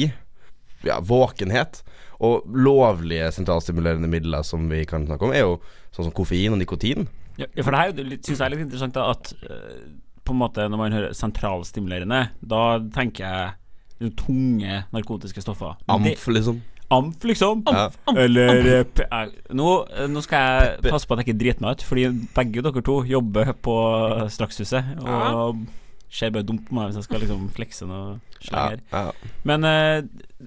ja, 0.88 1.00
våkenhet. 1.02 1.81
Og 2.20 2.44
lovlige 2.52 3.30
sentralstimulerende 3.31 4.10
midler 4.12 4.44
som 4.44 4.66
vi 4.72 4.81
kan 4.86 5.06
snakke 5.08 5.24
om, 5.28 5.31
er 5.36 5.46
jo 5.46 5.54
sånn 5.96 6.10
som 6.10 6.16
koffein 6.16 6.52
og 6.56 6.60
nikotin. 6.60 7.08
Ja, 7.40 7.48
for 7.64 7.72
det 7.72 7.80
her 7.80 8.18
syns 8.20 8.34
jeg 8.42 8.46
er 8.46 8.52
litt 8.56 8.66
interessant 8.66 8.98
da, 8.98 9.06
at 9.14 9.31
eh, 9.48 9.86
på 10.28 10.36
en 10.36 10.42
måte 10.42 10.66
når 10.70 10.81
man 10.81 10.92
hører 10.98 11.16
sentralstimulerende, 11.16 12.26
da 12.44 12.64
tenker 12.94 13.24
jeg 13.24 13.56
liksom 14.02 14.18
tunge 14.20 14.81
narkotiske 14.96 15.42
stoffer. 15.44 15.78
Men 15.88 16.04
det- 16.04 16.18
Amf, 16.18 16.28
liksom. 16.28 16.60
Amf, 16.92 17.24
liksom. 17.24 17.64
amf, 17.70 17.98
Eller 18.18 18.50
amf. 18.81 18.94
p 18.98 19.04
eh, 19.06 19.31
nå, 19.54 19.70
eh, 19.94 20.08
nå 20.10 20.22
skal 20.26 20.40
jeg 20.81 20.92
passe 20.92 21.08
på 21.08 21.14
at 21.16 21.22
jeg 21.24 21.30
ikke 21.30 21.40
driter 21.44 21.62
meg 21.62 21.72
ut, 21.78 21.84
fordi 21.88 22.06
begge 22.36 22.64
dere 22.66 22.81
to 22.81 23.04
jobber 23.06 23.54
på 23.54 23.76
Strakshuset. 24.34 24.98
Og 25.06 25.64
ser 26.10 26.32
bare 26.34 26.48
dumt 26.48 26.66
på 26.68 26.76
meg 26.76 26.90
hvis 26.90 27.02
jeg 27.02 27.08
skal 27.08 27.22
liksom 27.24 27.50
flekse 27.54 27.88
noe 27.90 28.18
slag 28.42 28.76
her. 28.76 28.86
ja. 28.94 29.34
Men 29.48 29.68
eh, 29.68 29.98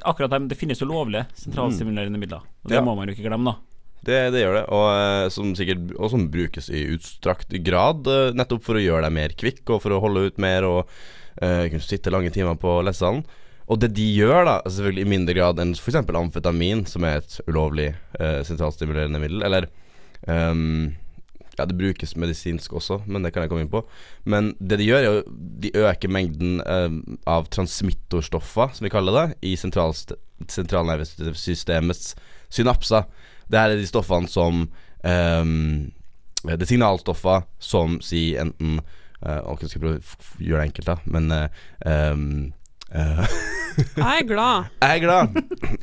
akkurat 0.08 0.34
det 0.48 0.58
finnes 0.58 0.80
jo 0.82 0.88
lovlige 0.90 1.28
sentralstimulerende 1.38 2.20
midler. 2.20 2.42
Og 2.64 2.72
det 2.72 2.82
må 2.84 2.96
man 2.98 3.08
jo 3.08 3.16
ikke 3.16 3.28
glemme, 3.28 3.52
da. 3.52 3.72
Det, 4.02 4.16
det 4.34 4.40
gjør 4.42 4.56
det, 4.56 4.62
og, 4.74 4.86
eh, 4.98 5.28
som 5.30 5.52
sikkert, 5.54 5.92
og 5.94 6.10
som 6.10 6.24
brukes 6.32 6.66
i 6.74 6.88
utstrakt 6.96 7.54
grad 7.62 8.08
eh, 8.10 8.32
nettopp 8.34 8.64
for 8.66 8.78
å 8.78 8.82
gjøre 8.82 9.06
deg 9.06 9.14
mer 9.14 9.36
kvikk 9.38 9.76
og 9.76 9.84
for 9.84 9.94
å 9.94 10.00
holde 10.02 10.24
ut 10.26 10.40
mer 10.42 10.66
og 10.66 10.80
uh, 10.82 11.68
kunne 11.70 11.84
sitte 11.84 12.10
lange 12.10 12.32
timer 12.34 12.58
på 12.58 12.80
lesesalen. 12.82 13.22
Og 13.70 13.78
det 13.78 13.92
de 13.94 14.08
gjør, 14.16 14.40
da, 14.48 14.56
altså 14.58 14.80
selvfølgelig 14.80 15.06
i 15.06 15.12
mindre 15.12 15.36
grad 15.38 15.62
enn 15.62 15.76
f.eks. 15.78 16.00
amfetamin, 16.02 16.82
som 16.90 17.06
er 17.06 17.20
et 17.20 17.38
ulovlig 17.46 17.92
uh, 18.18 18.42
sentralstimulerende 18.44 19.22
middel, 19.22 19.46
eller 19.46 19.68
ehm, 20.26 20.90
Ja, 21.58 21.64
det 21.68 21.76
brukes 21.76 22.16
medisinsk 22.16 22.72
også, 22.78 22.96
men 23.06 23.22
det 23.24 23.32
kan 23.34 23.42
jeg 23.44 23.50
komme 23.52 23.64
inn 23.66 23.72
på. 23.72 23.80
Men 24.24 24.44
det 24.58 24.78
de 24.80 24.88
gjør, 24.88 25.02
er 25.02 25.08
jo 25.08 25.22
De 25.62 25.70
øker 25.78 26.08
mengden 26.12 26.52
eh, 26.64 26.90
av 27.28 27.42
transmittorstoffer, 27.52 28.68
som 28.76 28.84
vi 28.86 28.92
kaller 28.92 29.12
det, 29.18 29.26
i 29.46 29.56
sentralnervesystemets 29.56 32.14
synapser. 32.52 33.02
Det 33.48 33.58
her 33.60 33.70
er 33.74 33.80
de 33.80 33.90
stoffene 33.90 34.28
som 34.30 34.54
eh, 35.04 35.44
Det 36.42 36.60
er 36.60 36.72
signalstoffer 36.72 37.38
som 37.62 37.88
sier 38.02 38.40
enten 38.42 38.70
uh, 39.22 39.54
jeg 39.60 39.68
skal 39.70 39.82
prøve 39.84 39.98
å 39.98 40.00
gjøre 40.42 40.60
det 40.62 40.68
enkelt, 40.70 40.88
da, 40.88 40.96
men 41.06 41.24
eh, 41.36 41.46
eh, 42.94 43.34
Jeg 43.96 44.22
er 44.22 44.26
glad. 44.28 44.70
Jeg 44.82 44.96
er 44.96 45.00
glad. 45.00 45.36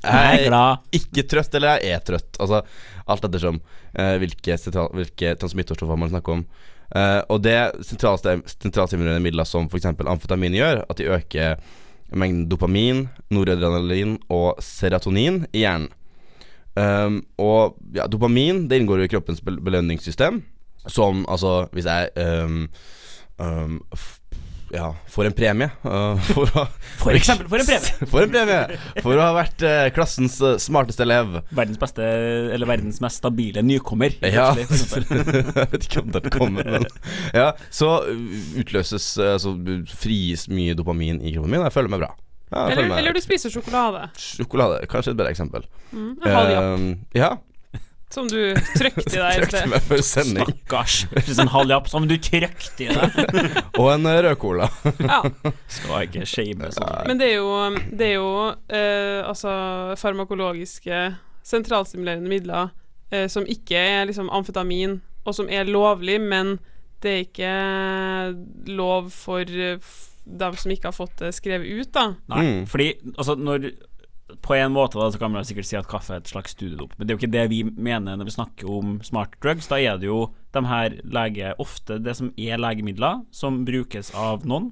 Jeg 0.03 0.45
er 0.45 0.97
ikke 0.99 1.23
trøtt, 1.29 1.55
eller 1.57 1.79
jeg 1.79 1.95
er 1.97 2.03
trøtt. 2.05 2.37
Altså 2.37 2.61
alt 3.09 3.25
ettersom 3.25 3.59
uh, 3.59 4.15
hvilke, 4.21 4.57
sentral, 4.61 4.91
hvilke 4.93 5.33
transmittorstoffer 5.41 5.97
man 5.99 6.11
snakker 6.11 6.37
om. 6.37 6.43
Uh, 6.93 7.21
og 7.33 7.41
det 7.45 7.57
sentralstim- 7.85 8.45
sentralstimulerende 8.49 9.23
midler 9.25 9.47
som 9.49 9.69
f.eks. 9.69 9.89
amfetamin 9.89 10.57
gjør, 10.57 10.83
at 10.89 11.01
de 11.01 11.09
øker 11.09 11.57
mengden 12.09 12.47
dopamin, 12.49 13.07
noradrenalin 13.33 14.17
og 14.33 14.61
serotonin 14.65 15.43
i 15.53 15.65
hjernen. 15.65 15.89
Um, 16.79 17.23
og 17.41 17.75
ja, 17.97 18.05
dopamin 18.07 18.67
det 18.69 18.77
inngår 18.79 19.01
jo 19.01 19.09
i 19.09 19.11
kroppens 19.11 19.41
belønningssystem. 19.43 20.43
Som 20.87 21.25
altså 21.27 21.67
Hvis 21.75 21.85
jeg 21.89 22.09
um, 22.45 22.69
um, 23.37 23.81
ja, 24.73 24.89
for 25.09 25.25
en 25.25 25.33
premie 25.35 25.69
uh, 25.83 26.19
for, 26.29 26.49
å, 26.57 26.65
For 27.01 27.17
eksempel 27.17 27.49
for 27.51 27.61
en 27.61 27.67
premie. 27.67 27.93
for 28.11 28.25
en 28.25 28.33
premie 28.33 28.79
For 29.01 29.15
å 29.17 29.23
ha 29.23 29.33
vært 29.37 29.65
eh, 29.65 29.87
klassens 29.95 30.37
eh, 30.45 30.57
smarteste 30.61 31.05
elev. 31.05 31.39
Verdens 31.55 31.81
beste, 31.81 32.05
eller 32.53 32.69
verdens 32.69 33.01
mest 33.03 33.21
stabile 33.21 33.63
nykommer. 33.65 34.15
Ja, 34.25 34.51
jeg 34.57 34.69
vet 34.69 35.89
ikke 35.89 36.03
om 36.03 36.13
den 36.15 36.29
kommer, 36.33 36.69
men 36.77 36.87
Ja, 37.35 37.51
så 37.73 37.99
utløses 38.59 39.11
eh, 39.17 39.35
Altså 39.35 39.55
frigis 39.99 40.47
mye 40.51 40.77
dopamin 40.77 41.21
i 41.23 41.35
kroppen 41.35 41.53
min, 41.53 41.63
og 41.63 41.69
jeg 41.69 41.77
føler 41.79 41.93
meg 41.95 42.03
bra. 42.05 42.13
Ja, 42.49 42.63
Eller, 42.71 42.89
eller 42.97 43.13
du 43.13 43.21
spiser 43.21 43.51
sjokolade. 43.53 44.07
Sjokolade, 44.17 44.81
kanskje 44.89 45.13
et 45.13 45.19
bedre 45.19 45.33
eksempel. 45.35 45.67
Mm, 45.93 46.15
Um, 46.25 46.87
ja, 47.13 47.35
som 48.09 48.25
du 48.27 48.39
trykte 48.77 49.03
i 49.13 49.19
deg 49.21 49.43
trykte 49.43 49.67
meg 49.69 49.83
før 49.85 50.01
sending. 50.05 50.47
Stakkars. 50.49 50.95
Hvis 51.27 51.39
en 51.43 51.51
halv 51.53 51.69
japp 51.75 51.89
som 51.91 52.07
du 52.09 52.15
trykte 52.17 52.87
i 52.87 52.89
deg. 52.89 53.19
Og 53.79 53.91
en 53.93 54.09
eh, 54.09 54.21
rød 54.25 54.39
cola. 54.41 54.69
Ja. 54.97 55.19
Skal 55.69 56.07
ikke 56.07 56.25
shame 56.25 56.71
sånn. 56.73 57.05
Men 57.09 57.21
det 57.21 57.29
er 57.31 57.37
jo, 57.37 57.51
det 57.93 58.07
er 58.09 58.15
jo 58.17 58.31
eh, 58.49 59.21
altså 59.29 59.53
farmakologiske 60.01 61.03
sentralstimulerende 61.49 62.29
midler 62.29 62.71
eh, 63.13 63.27
som 63.31 63.45
ikke 63.49 63.77
er 63.77 64.09
liksom 64.09 64.29
amfetamin, 64.33 64.99
og 65.25 65.35
som 65.37 65.49
er 65.49 65.69
lovlig, 65.69 66.17
men 66.21 66.57
det 67.03 67.11
er 67.13 67.23
ikke 67.23 67.53
lov 68.75 69.09
for 69.13 69.41
eh, 69.49 69.77
dem 70.29 70.57
som 70.59 70.71
ikke 70.73 70.89
har 70.91 70.97
fått 70.97 71.15
det 71.21 71.31
skrevet 71.37 71.69
ut, 71.79 71.91
da. 71.95 72.07
Nei, 72.33 72.43
Mm. 72.45 72.65
fordi 72.69 72.89
altså 73.17 73.35
når 73.39 73.69
På 74.41 74.53
en 74.55 74.71
måte 74.71 74.99
da, 74.99 75.09
så 75.11 75.17
kan 75.19 75.31
man 75.31 75.43
sikkert 75.45 75.65
si 75.65 75.75
at 75.79 75.87
kaffe 75.89 76.13
er 76.13 76.21
et 76.21 76.29
slags 76.29 76.51
studiedop, 76.55 76.93
men 76.97 77.07
det 77.07 77.13
er 77.13 77.17
jo 77.17 77.21
ikke 77.23 77.31
det 77.33 77.49
vi 77.49 77.63
mener 77.65 78.15
når 78.19 78.25
vi 78.29 78.35
snakker 78.35 78.69
om 78.69 78.99
smart 79.03 79.33
drugs. 79.41 79.67
Da 79.67 79.79
er 79.81 79.97
det 79.97 80.05
jo 80.09 80.29
de 80.53 80.63
her 80.69 80.99
lege 81.03 81.53
Ofte 81.59 81.97
det 82.03 82.15
som 82.17 82.31
er 82.37 82.57
legemidler 82.61 83.23
som 83.31 83.63
brukes 83.65 84.13
av 84.15 84.45
noen, 84.45 84.71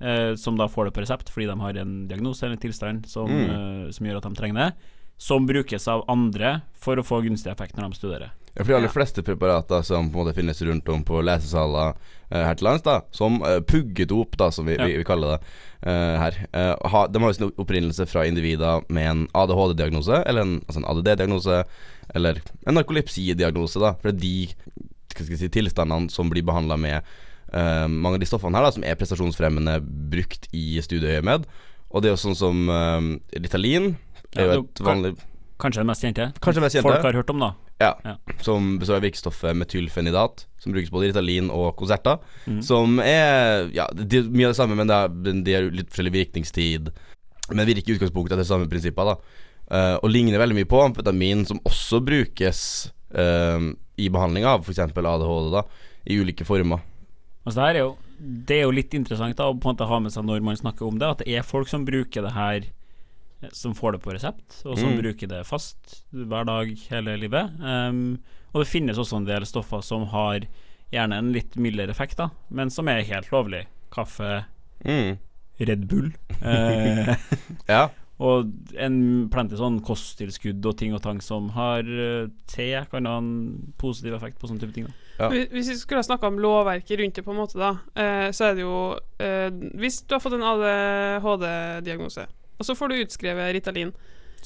eh, 0.00 0.34
som 0.36 0.56
da 0.56 0.66
får 0.68 0.86
det 0.90 0.94
på 0.96 1.04
resept 1.04 1.30
fordi 1.32 1.46
de 1.46 1.60
har 1.60 1.76
en 1.82 2.08
diagnose 2.08 2.44
eller 2.46 2.56
en 2.56 2.64
tilstand 2.66 3.06
som, 3.06 3.28
eh, 3.30 3.90
som 3.92 4.06
gjør 4.06 4.16
at 4.16 4.22
de 4.30 4.34
trenger 4.34 4.54
det, 4.64 4.72
som 5.18 5.46
brukes 5.48 5.88
av 5.88 6.04
andre 6.08 6.62
for 6.74 6.96
å 6.96 7.04
få 7.04 7.22
gunstig 7.24 7.52
effekt 7.52 7.76
når 7.76 7.90
de 7.90 7.96
studerer. 8.00 8.30
Ja, 8.56 8.64
for 8.64 8.72
de 8.72 8.76
aller 8.78 8.88
Ja. 8.88 8.92
fleste 8.92 9.22
preparater 9.22 9.82
som 9.84 10.10
på 10.10 10.18
en 10.18 10.24
måte 10.26 10.34
finnes 10.34 10.60
rundt 10.62 10.88
om 10.88 11.04
på 11.04 11.20
lesesaler 11.22 11.94
eh, 12.30 12.42
her 12.44 12.54
til 12.54 12.64
lands, 12.64 12.82
da 12.82 13.02
som 13.12 13.42
uh, 13.42 13.60
puggedop, 13.60 14.36
da 14.36 14.50
som 14.50 14.64
vi, 14.66 14.76
Ja. 14.76 14.86
vi, 14.86 14.96
vi 14.96 15.04
kaller 15.04 15.36
det 15.36 15.40
eh, 15.42 15.46
her, 15.84 16.38
eh, 16.52 16.72
ha, 16.92 17.04
de 17.06 17.20
har 17.22 17.32
jo 17.32 17.36
sin 17.36 17.52
opprinnelse 17.60 18.06
fra 18.08 18.24
individer 18.26 18.84
med 18.88 19.10
en 19.10 19.22
ADHD-diagnose, 19.36 20.22
eller 20.26 20.46
en, 20.46 20.56
altså 20.66 20.82
en 20.82 20.88
ADD-diagnose, 20.92 21.60
eller 22.16 22.40
en 22.66 22.78
narkolepsi-diagnose, 22.78 23.82
da. 23.82 23.94
For 24.00 24.10
det 24.10 24.16
er 24.16 24.24
de 24.24 25.36
si, 25.36 25.50
tilstandene 25.52 26.12
som 26.12 26.32
blir 26.32 26.46
behandla 26.46 26.78
med 26.80 27.14
uh, 27.52 27.86
mange 27.88 28.16
av 28.16 28.24
de 28.24 28.28
stoffene 28.30 28.58
her, 28.58 28.66
da 28.66 28.74
som 28.74 28.84
er 28.86 28.98
prestasjonsfremmende 28.98 29.78
brukt 30.12 30.48
i 30.56 30.80
studieøyemed. 30.84 31.46
Og 31.92 32.02
det 32.02 32.10
er 32.10 32.16
jo 32.16 32.24
sånn 32.24 32.38
som 32.38 32.66
uh, 32.72 33.00
Ritalin. 33.36 33.94
Er 34.36 34.56
jo 34.56 34.66
et 34.66 34.84
vanlig 34.84 35.14
Kanskje 35.56 35.80
den 35.80 35.88
mest 35.88 36.04
kjente? 36.04 36.26
Kanskje 36.44 36.62
mest 36.64 36.76
kjente. 36.76 36.88
Folk 36.90 37.06
har 37.06 37.16
hørt 37.16 37.30
om, 37.32 37.40
da. 37.40 37.54
Ja, 37.80 37.94
Ja. 38.04 38.16
som 38.40 38.78
består 38.78 38.96
av 38.96 39.02
virkestoffet 39.02 39.56
metylfenidat, 39.56 40.46
som 40.58 40.72
brukes 40.72 40.90
både 40.90 41.06
i 41.06 41.08
Ritalin 41.12 41.50
og 41.50 41.76
Concerta. 41.76 42.18
Mm. 42.46 42.62
Som 42.62 43.00
er 43.00 43.70
Ja, 43.72 43.86
det 43.92 44.12
er 44.12 44.22
mye 44.30 44.46
av 44.46 44.52
det 44.52 44.60
samme, 44.60 44.76
men 44.76 44.86
det 44.86 44.96
er, 44.96 45.42
de 45.42 45.52
har 45.54 45.62
litt 45.70 45.90
forskjellig 45.90 46.12
virkningstid. 46.12 46.92
Men 47.50 47.66
virker 47.66 47.92
i 47.92 47.96
utgangspunktet 47.96 48.32
etter 48.32 48.44
samme 48.44 48.68
prinsipper, 48.68 49.04
da. 49.04 49.16
Uh, 49.66 49.98
og 50.02 50.10
ligner 50.10 50.38
veldig 50.38 50.54
mye 50.54 50.68
på 50.68 50.82
amfetamin, 50.82 51.44
som 51.46 51.58
også 51.64 52.00
brukes 52.04 52.92
uh, 53.16 53.58
i 53.98 54.08
behandling 54.08 54.44
av 54.44 54.62
f.eks. 54.62 54.78
ADHD, 54.78 55.50
da, 55.52 55.62
i 56.06 56.18
ulike 56.20 56.44
former. 56.46 56.84
Altså 57.46 57.60
det 57.62 57.68
er 57.68 57.84
jo 57.84 57.96
Det 58.18 58.56
er 58.56 58.62
jo 58.64 58.70
litt 58.72 58.94
interessant 58.94 59.36
da 59.36 59.50
å 59.50 59.54
på 59.54 59.68
en 59.68 59.74
måte 59.76 59.86
ha 59.86 59.98
med 60.00 60.10
seg 60.14 60.24
når 60.24 60.40
man 60.40 60.56
snakker 60.56 60.86
om 60.86 60.98
det, 60.98 61.06
at 61.06 61.18
det 61.20 61.34
er 61.36 61.42
folk 61.44 61.68
som 61.68 61.84
bruker 61.84 62.24
det 62.24 62.32
her 62.32 62.64
som 63.52 63.74
får 63.74 63.92
det 63.92 64.02
på 64.02 64.12
resept, 64.16 64.62
og 64.64 64.78
som 64.78 64.88
Mm. 64.94 65.00
bruker 65.02 65.28
det 65.28 65.42
fast 65.46 66.04
hver 66.12 66.44
dag 66.46 66.70
hele 66.90 67.16
livet. 67.20 67.50
Um, 67.60 68.18
og 68.54 68.62
det 68.64 68.68
finnes 68.70 68.96
også 68.98 69.16
en 69.18 69.24
del 69.28 69.44
stoffer 69.46 69.82
som 69.84 70.06
har 70.08 70.40
gjerne 70.92 71.18
en 71.18 71.32
litt 71.32 71.56
mildere 71.56 71.90
effekt, 71.90 72.16
da, 72.16 72.30
men 72.50 72.70
som 72.70 72.88
er 72.88 73.02
helt 73.02 73.30
lovlig. 73.30 73.66
Kaffe, 73.92 74.44
Mm. 74.84 75.18
Red 75.60 75.86
Bull. 75.88 76.12
Uh, 76.42 77.14
Ja. 77.68 77.88
og 78.18 78.50
en 78.76 79.28
plenty 79.28 79.56
sånn 79.56 79.80
kosttilskudd 79.84 80.64
og 80.64 80.76
ting 80.78 80.94
og 80.94 81.02
tang 81.02 81.20
som 81.20 81.50
har 81.50 81.80
eh, 81.80 82.28
te, 82.46 82.70
kan 82.90 83.04
ha 83.04 83.18
en 83.18 83.72
positiv 83.76 84.14
effekt 84.14 84.38
på 84.40 84.48
sånne 84.48 84.60
type 84.60 84.72
ting. 84.72 84.86
Da. 84.86 84.92
Ja. 85.18 85.28
Hvis 85.32 85.48
hvis 85.52 85.68
vi 85.68 85.76
skulle 85.76 85.98
ha 86.00 86.08
snakka 86.08 86.26
om 86.28 86.38
lovverket 86.38 86.98
rundt 87.00 87.14
det, 87.14 87.24
på 87.24 87.30
en 87.32 87.36
måte, 87.40 87.58
da, 87.60 87.74
eh, 87.96 88.30
så 88.32 88.50
er 88.50 88.54
det 88.54 88.62
jo 88.64 88.98
eh, 89.20 89.50
Hvis 89.76 90.02
du 90.06 90.14
har 90.14 90.20
fått 90.20 90.32
en 90.36 90.42
ADHD-diagnose, 90.42 92.26
og 92.58 92.66
så 92.68 92.74
får 92.78 92.88
du 92.92 93.00
utskrevet 93.04 93.54
Ritalin, 93.56 93.92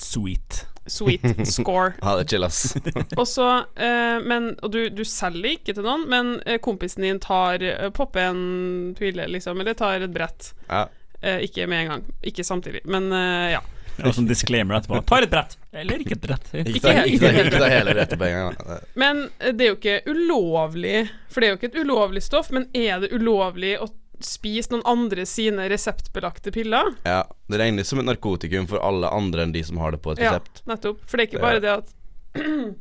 Sweet. 0.01 0.67
sweet 0.87 1.47
score, 1.55 1.93
ha 2.03 2.15
det 2.17 2.29
chill, 2.31 2.45
ass. 2.47 2.77
og 3.21 3.27
så 3.29 3.49
eh, 3.77 4.21
Men 4.25 4.55
Og 4.63 4.71
du, 4.73 4.79
du 4.89 5.03
selger 5.05 5.59
ikke 5.59 5.75
til 5.77 5.85
noen, 5.85 6.07
men 6.09 6.31
eh, 6.47 6.57
kompisen 6.63 7.05
din 7.05 7.19
tar 7.21 7.61
eh, 7.63 7.91
popper 7.93 8.31
en 8.31 8.95
pille, 8.99 9.27
liksom, 9.29 9.61
eller 9.61 9.77
tar 9.77 10.01
et 10.07 10.15
brett. 10.15 10.53
Ja. 10.71 10.87
Eh, 11.21 11.43
ikke 11.51 11.67
med 11.69 11.83
en 11.85 11.93
gang, 11.93 12.07
ikke 12.25 12.47
samtidig, 12.47 12.81
men 12.89 13.11
eh, 13.13 13.51
ja. 13.59 13.61
Og 14.01 14.15
sånn 14.17 14.29
disclaimer 14.31 14.79
etterpå. 14.79 15.03
Tar 15.11 15.27
et 15.27 15.33
brett. 15.35 15.59
Eller 15.77 16.01
ikke 16.01 16.15
et 16.17 16.23
brett. 16.25 16.47
Ikke, 16.57 16.71
Ikke 16.71 16.81
ta, 16.87 16.93
ikke, 17.05 17.33
ikke 17.43 17.59
ta 17.61 17.67
hele 17.69 17.93
brettet 17.93 18.21
på 18.23 18.29
en 18.31 18.39
gang. 18.39 18.79
Men 19.03 19.19
eh, 19.37 19.51
det 19.53 19.67
er 19.67 19.69
jo 19.75 19.77
ikke 19.77 19.99
ulovlig, 20.09 20.95
for 21.29 21.43
det 21.43 21.51
er 21.51 21.53
jo 21.53 21.59
ikke 21.59 21.69
et 21.75 21.81
ulovlig 21.83 22.23
stoff, 22.25 22.49
men 22.57 22.65
er 22.73 23.03
det 23.03 23.11
ulovlig 23.13 23.75
å 23.83 23.91
spise 24.25 24.71
noen 24.73 24.83
andre 24.89 25.25
sine 25.27 25.69
reseptbelagte 25.71 26.53
piller? 26.55 26.93
Ja, 27.07 27.23
Det 27.51 27.59
regnes 27.61 27.89
som 27.89 27.99
et 28.03 28.07
narkotikum 28.09 28.69
for 28.71 28.79
alle 28.85 29.09
andre 29.11 29.43
enn 29.47 29.53
de 29.53 29.63
som 29.65 29.79
har 29.83 29.93
det 29.93 30.03
på 30.05 30.13
et 30.13 30.23
Ja, 30.23 30.37
resept. 30.39 30.63
nettopp. 30.67 31.01
For 31.07 31.17
det 31.17 31.27
er 31.27 31.31
ikke 31.33 31.43
bare 31.43 31.61
det 31.61 31.75
at 31.79 31.95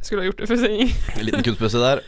Skulle 0.00 0.22
ha 0.22 0.26
gjort 0.30 0.38
det 0.38 0.46
for 0.46 0.56
sending. 0.60 0.92
En 1.18 1.26
liten 1.26 1.42
kunstpause 1.42 1.80
der. 1.82 2.02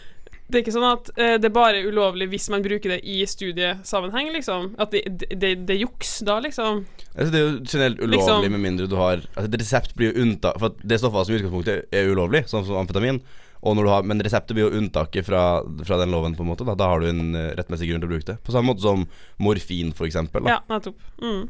Det 0.50 0.59
er 0.59 0.62
ikke 0.64 0.75
sånn 0.75 0.87
at 0.88 1.09
eh, 1.14 1.37
det 1.38 1.47
er 1.47 1.54
bare 1.54 1.80
ulovlig 1.87 2.26
hvis 2.33 2.49
man 2.50 2.62
bruker 2.62 2.90
det 2.97 3.00
i 3.07 3.21
studiesammenheng, 3.26 4.33
liksom. 4.35 4.73
At 4.83 4.90
det, 4.95 5.02
det, 5.21 5.28
det, 5.38 5.50
det 5.66 5.76
er 5.76 5.80
juks 5.85 6.16
da, 6.26 6.40
liksom. 6.42 6.85
Altså, 7.14 7.28
det 7.30 7.38
er 7.38 7.45
jo 7.45 7.52
generelt 7.64 8.00
ulovlig 8.02 8.16
Liksom- 8.19 8.49
med 8.57 8.61
mindre 8.64 8.87
du 8.90 8.97
har 8.99 9.23
Altså, 9.37 9.47
et 9.50 9.59
resept 9.62 9.95
blir 9.99 10.11
jo 10.12 10.23
unntatt 10.25 10.59
For 10.59 10.71
at 10.71 10.83
det 10.87 10.99
stoffet 11.02 11.26
som 11.26 11.35
i 11.35 11.38
utgangspunktet 11.38 11.95
er 11.95 12.11
ulovlig, 12.11 12.45
sånn 12.50 12.66
som 12.66 12.78
amfetamin. 12.83 13.21
Og 13.61 13.76
når 13.76 13.85
du 13.85 13.90
har, 13.93 14.07
men 14.09 14.23
reseptet 14.25 14.57
blir 14.57 14.69
jo 14.71 14.79
unntaket 14.81 15.26
fra, 15.26 15.43
fra 15.85 15.99
den 16.00 16.11
loven, 16.14 16.33
på 16.38 16.43
en 16.47 16.49
måte. 16.49 16.64
Da, 16.64 16.75
da 16.81 16.87
har 16.95 17.02
du 17.05 17.11
en 17.11 17.35
eh, 17.37 17.50
rettmessig 17.59 17.90
grunn 17.90 18.00
til 18.00 18.09
å 18.09 18.12
bruke 18.14 18.29
det. 18.33 18.38
På 18.47 18.55
samme 18.55 18.71
måte 18.73 18.85
som 18.87 19.05
morfin. 19.43 19.93
Da. 19.93 20.40
Ja, 20.49 20.59
nettopp. 20.71 20.97
Mm. 21.21 21.43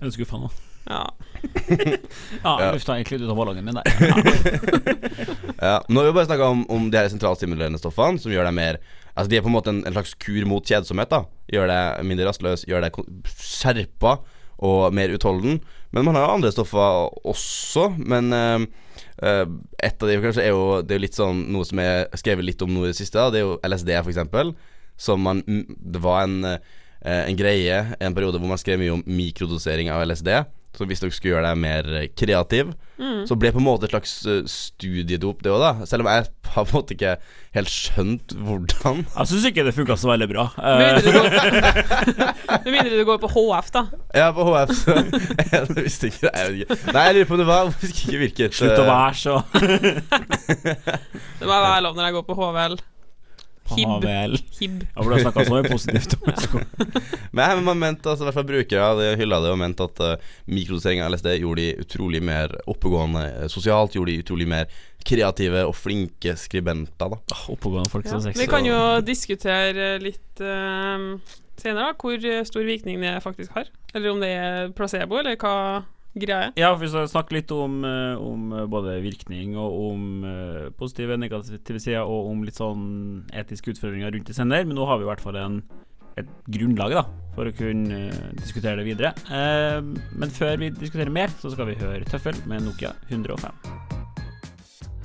Jeg 0.00 0.08
er 0.08 0.14
skuffa 0.16 0.40
nå. 0.40 0.48
Ja. 0.88 1.02
Ja, 2.44 2.52
Ja. 2.60 2.70
lufta 2.72 2.96
litt 2.96 3.12
ut 3.12 3.28
av 3.28 3.36
ballongen 3.36 3.64
min 3.68 3.76
der. 3.76 3.84
Ja. 4.00 4.16
Ja, 5.60 5.74
nå 5.92 6.00
har 6.00 6.06
vi 6.08 6.14
bare 6.16 6.24
snakka 6.30 6.46
om, 6.48 6.62
om 6.72 6.86
de 6.90 6.96
her 6.96 7.10
sentralstimulerende 7.12 7.76
stoffene, 7.82 8.16
som 8.22 8.32
gjør 8.32 8.46
deg 8.48 8.54
mer 8.56 8.78
Altså 9.10 9.28
De 9.28 9.36
er 9.36 9.42
på 9.44 9.50
en 9.50 9.56
måte 9.58 9.68
en, 9.74 9.82
en 9.84 9.92
slags 9.92 10.14
kur 10.22 10.46
mot 10.48 10.64
kjedsomhet. 10.64 11.10
da 11.12 11.24
Gjør 11.52 11.68
deg 11.68 12.06
mindre 12.08 12.28
rastløs, 12.30 12.62
gjør 12.70 12.86
deg 12.86 12.96
skjerpa 13.28 14.14
og 14.64 14.94
mer 14.96 15.12
utholden. 15.12 15.58
Men 15.92 16.06
man 16.06 16.16
har 16.16 16.24
jo 16.28 16.34
andre 16.38 16.52
stoffer 16.54 17.10
også. 17.28 17.88
Men 17.98 18.32
eh, 18.36 18.64
et 19.20 20.02
av 20.02 20.08
de 20.08 20.18
kanskje 20.22 20.44
er 20.46 20.54
jo 20.54 20.80
Det 20.80 20.94
er 20.94 21.00
jo 21.00 21.04
litt 21.04 21.18
sånn 21.18 21.42
noe 21.52 21.66
som 21.68 21.80
er 21.82 22.06
skrevet 22.16 22.46
litt 22.46 22.62
om 22.64 22.72
nå 22.72 22.86
i 22.86 22.92
det 22.92 22.98
siste. 23.00 23.26
Det 23.32 23.42
er 23.42 23.46
jo 23.46 23.58
LSD, 23.66 23.92
for 24.00 24.12
eksempel. 24.14 24.54
Som 25.00 25.24
man 25.26 25.42
Det 25.44 26.00
var 26.00 26.22
en, 26.24 26.44
eh, 26.44 26.58
en 27.02 27.36
greie 27.36 27.96
en 28.00 28.14
periode 28.14 28.40
hvor 28.40 28.48
man 28.48 28.60
skrev 28.60 28.80
mye 28.80 28.96
om 28.96 29.04
mikrodosering 29.06 29.90
av 29.90 30.06
LSD. 30.06 30.30
Så 30.76 30.86
hvis 30.88 31.02
dere 31.02 31.12
skulle 31.12 31.34
gjøre 31.34 31.48
deg 31.48 31.60
mer 31.60 31.88
kreativ, 32.16 32.40
kreativ, 32.40 32.72
så 33.26 33.36
ble 33.38 33.48
det 33.48 33.56
på 33.56 33.60
en 33.62 33.66
måte 33.66 33.86
et 33.88 33.94
slags 33.94 34.12
eh, 34.28 34.42
studiedop, 34.48 35.42
det 35.44 35.52
òg, 35.52 35.60
da. 35.62 35.86
Selv 35.88 36.04
om 36.04 36.10
jeg 36.10 36.26
har 36.50 36.66
på 36.66 36.74
en 36.74 36.76
måte 36.76 36.94
ikke 36.96 37.14
helt 37.56 37.72
skjønt 37.72 38.34
hvordan. 38.36 39.04
Jeg 39.16 39.30
syns 39.30 39.46
ikke 39.50 39.64
det 39.66 39.74
funka 39.76 39.96
så 39.98 40.10
veldig 40.10 40.28
bra. 40.30 40.46
Med 40.58 40.88
Eh, 40.90 42.70
mindre 42.70 42.90
du 42.90 43.00
går, 43.00 43.00
du 43.00 43.04
går 43.08 43.20
på 43.22 43.30
HF, 43.34 43.70
da. 43.74 43.84
Ja, 44.16 44.30
på 44.36 44.44
HF, 44.46 44.74
så 44.76 44.96
Jeg 45.52 45.76
visste 45.78 46.10
ikke 46.10 46.28
det. 46.28 46.32
Jeg 46.34 46.52
vet 46.52 46.60
ikke. 46.60 46.92
Nei, 46.92 47.04
jeg 47.06 47.16
lurer 47.16 47.28
på 47.30 47.36
om 47.36 47.42
det 47.42 47.48
var 47.50 47.66
Hvorfor 47.68 47.92
ikke 47.94 48.20
virket 48.20 48.56
Slutt 48.58 48.76
å 48.76 48.84
eh, 48.84 48.90
være 48.90 49.14
så 49.20 49.34
Det 51.40 51.46
må 51.46 51.52
være 51.54 51.84
lov 51.86 51.96
når 51.96 52.08
jeg 52.08 52.16
går 52.18 52.26
på 52.28 52.38
HVL. 52.40 52.80
Hib. 53.76 54.04
Ja. 54.04 54.40
Hib. 54.58 54.82
Ja, 54.82 54.96
for 55.02 55.08
du 55.10 55.14
har 55.14 55.24
snakka 55.24 55.44
så 55.46 55.56
mye 55.56 55.70
positivt 55.70 56.16
om 56.18 56.62
men 57.38 57.64
man 57.64 57.78
mente 57.78 58.10
altså, 58.10 58.24
i 58.24 58.28
hvert 58.28 58.38
fall 58.40 58.48
brukere 58.48 58.88
Det 58.98 59.10
hylla 59.20 59.38
det 59.44 59.52
og 59.54 59.60
mente 59.60 59.86
at 59.86 60.02
uh, 60.02 60.32
mikrodosering 60.50 61.02
av 61.04 61.12
LSD 61.14 61.28
gjorde 61.38 61.62
de 61.62 61.84
utrolig 61.84 62.22
mer 62.24 62.56
oppegående 62.70 63.22
eh, 63.28 63.46
sosialt. 63.52 63.94
Gjorde 63.96 64.14
de 64.14 64.24
utrolig 64.24 64.48
mer 64.50 64.66
kreative 65.06 65.62
og 65.68 65.76
flinke 65.78 66.34
skribenter, 66.36 67.14
da. 67.14 67.38
Oppegående 67.52 67.92
folk 67.92 68.08
Ja. 68.08 68.16
som 68.16 68.24
sexy. 68.26 68.42
Vi 68.42 68.50
kan 68.50 68.66
jo 68.66 68.80
diskutere 69.06 69.94
litt 70.02 70.42
uh, 70.42 71.16
senere 71.60 71.90
da, 71.90 71.94
hvor 71.94 72.44
stor 72.48 72.66
virkning 72.66 73.00
det 73.04 73.16
faktisk 73.24 73.54
har. 73.56 73.70
Eller 73.94 74.12
om 74.12 74.20
det 74.22 74.34
er 74.34 74.74
placebo, 74.76 75.20
eller 75.20 75.38
hva 75.40 75.56
greia 76.14 76.50
Ja, 76.58 76.72
for 76.74 76.84
vi 76.84 76.90
skal 76.92 77.10
snakke 77.10 77.36
litt 77.36 77.52
om, 77.54 77.82
eh, 77.86 78.16
om 78.18 78.52
eh, 78.52 78.66
både 78.70 78.98
virkning 79.04 79.56
og 79.58 79.76
om 79.90 80.24
eh, 80.26 80.70
positive 80.78 81.16
og 81.16 81.22
negative 81.22 81.82
sider, 81.82 82.02
og 82.02 82.32
om 82.32 82.44
litt 82.46 82.58
sånn 82.58 82.84
etiske 83.32 83.74
utfordringer 83.74 84.14
rundt 84.14 84.30
det 84.30 84.36
senere. 84.36 84.66
Men 84.66 84.78
nå 84.78 84.88
har 84.88 85.00
vi 85.00 85.06
i 85.06 85.10
hvert 85.10 85.24
fall 85.24 85.38
en, 85.40 85.60
et 86.20 86.30
grunnlag 86.50 86.96
da 86.98 87.04
for 87.36 87.46
å 87.46 87.54
kunne 87.54 88.10
diskutere 88.40 88.80
det 88.82 88.88
videre. 88.88 89.14
Eh, 89.30 89.78
men 90.18 90.34
før 90.34 90.58
vi 90.60 90.72
diskuterer 90.74 91.14
mer, 91.14 91.32
så 91.42 91.52
skal 91.54 91.70
vi 91.70 91.78
høre 91.80 92.06
Tøffel 92.08 92.38
med 92.50 92.66
Nokia 92.66 92.94
105. 93.08 93.54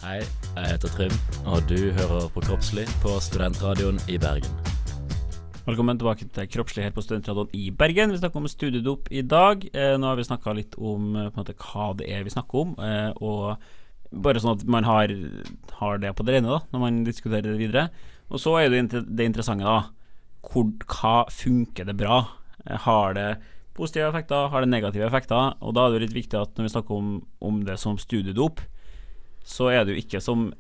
Hei, 0.05 0.19
jeg 0.21 0.69
heter 0.69 0.91
Trym, 0.93 1.15
og 1.49 1.65
du 1.71 1.89
hører 1.97 2.29
på 2.33 2.45
Kroppslig 2.45 2.85
på 3.01 3.17
Studentradioen 3.25 4.01
i 4.11 4.21
Bergen. 4.21 4.74
Velkommen 5.65 5.97
tilbake 5.97 6.27
til 6.29 6.45
Kroppslig 6.53 6.83
her 6.85 6.91
på 6.93 7.01
Studentradioen 7.01 7.49
i 7.57 7.71
Bergen. 7.73 8.11
Vi 8.13 8.19
snakker 8.19 8.37
om 8.37 8.45
studiedop 8.45 9.07
i 9.09 9.23
dag. 9.25 9.63
Eh, 9.73 9.95
nå 9.97 10.11
har 10.11 10.19
vi 10.19 10.25
snakka 10.27 10.53
litt 10.53 10.75
om 10.77 11.15
eh, 11.17 11.31
måte, 11.33 11.55
hva 11.57 11.87
det 11.97 12.05
er 12.13 12.21
vi 12.21 12.33
snakker 12.35 12.59
om, 12.61 12.75
eh, 12.85 13.09
og 13.17 14.13
bare 14.13 14.43
sånn 14.43 14.59
at 14.59 14.65
man 14.69 14.85
har, 14.85 15.09
har 15.79 15.97
det 16.03 16.13
på 16.13 16.27
det 16.27 16.37
rene 16.37 16.53
da 16.53 16.61
når 16.69 16.85
man 16.85 17.01
diskuterer 17.07 17.47
det 17.47 17.57
videre. 17.57 17.87
Og 18.29 18.43
så 18.45 18.53
er 18.61 18.69
det 18.69 19.01
det 19.09 19.25
interessante, 19.25 19.65
da. 19.65 19.89
Hvor, 20.45 20.69
hva 20.85 21.15
funker 21.33 21.89
det 21.89 21.97
bra? 21.97 22.21
Eh, 22.67 22.77
har 22.85 23.17
det 23.17 23.27
positive 23.73 24.13
effekter? 24.13 24.53
Har 24.53 24.61
det 24.61 24.69
negative 24.69 25.09
effekter? 25.09 25.57
Og 25.65 25.73
da 25.73 25.87
er 25.87 25.95
det 25.95 26.03
jo 26.03 26.05
litt 26.05 26.19
viktig 26.21 26.43
at 26.45 26.53
når 26.53 26.69
vi 26.69 26.75
snakker 26.77 27.01
om, 27.01 27.13
om 27.41 27.63
det 27.65 27.81
som 27.81 27.97
studiedop, 27.97 28.61
så 29.41 29.73
er 29.73 29.81
det 29.81 29.97
jo 29.97 30.05
ikke 30.05 30.21
som 30.21 30.51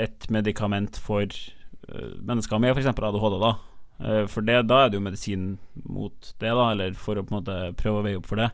et 0.00 0.32
medikament 0.32 0.96
for 0.96 1.28
eh, 1.28 2.12
mennesker 2.16 2.64
med 2.64 2.78
f.eks. 2.78 2.94
ADHD, 2.96 3.42
da. 3.44 3.58
Eh, 4.00 4.26
For 4.30 4.40
det, 4.46 4.66
da 4.68 4.84
er 4.84 4.90
det 4.90 4.98
jo 5.00 5.04
medisin 5.04 5.58
mot 5.84 6.32
det, 6.38 6.50
da, 6.54 6.70
eller 6.72 6.92
for 6.94 7.16
å 7.18 7.24
på 7.26 7.34
en 7.34 7.40
måte 7.42 7.56
prøve 7.76 8.00
å 8.00 8.04
veie 8.06 8.18
opp 8.20 8.26
for 8.26 8.36
det. 8.36 8.50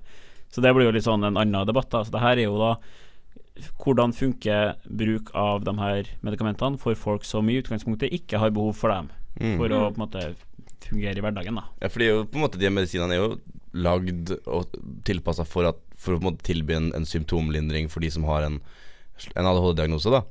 Så 0.50 0.62
det 0.62 0.72
blir 0.74 0.86
jo 0.86 0.92
litt 0.94 1.04
sånn 1.04 1.24
en 1.26 1.36
annen 1.36 1.66
debatt. 1.66 1.90
da 1.90 2.04
Så 2.04 2.10
det 2.14 2.20
her 2.22 2.36
er 2.38 2.44
jo 2.48 2.58
da 2.58 2.76
hvordan 3.84 4.12
funker 4.14 4.74
bruk 4.90 5.30
av 5.34 5.64
de 5.64 5.74
her 5.78 6.08
medikamentene 6.26 6.78
for 6.80 6.94
folk 6.98 7.24
som 7.24 7.48
i 7.50 7.60
utgangspunktet 7.60 8.10
ikke 8.12 8.38
har 8.42 8.50
behov 8.50 8.74
for 8.76 8.90
dem, 8.90 9.10
Mm. 9.40 9.56
for 9.58 9.68
å 9.68 9.90
på 9.92 9.98
en 9.98 10.06
måte 10.08 10.34
fungere 10.80 11.18
i 11.18 11.20
hverdagen. 11.20 11.54
da 11.56 11.64
Ja, 11.82 11.88
for 11.88 11.98
det 11.98 12.06
er 12.08 12.14
jo 12.14 12.24
på 12.24 12.34
en 12.36 12.42
måte 12.42 12.58
de 12.58 12.70
medisinene 12.70 13.12
er 13.12 13.16
jo 13.18 13.40
lagd 13.74 14.30
og 14.46 14.66
tilpassa 15.04 15.44
for, 15.44 15.72
for 15.96 16.14
å 16.14 16.18
på 16.20 16.22
en 16.26 16.32
måte 16.32 16.42
tilby 16.46 16.74
en, 16.74 16.92
en 16.94 17.04
symptomlindring 17.04 17.88
for 17.90 18.00
de 18.00 18.10
som 18.10 18.24
har 18.24 18.42
en, 18.42 18.60
en 19.34 19.44
ADHD-diagnose. 19.46 20.10
da 20.10 20.22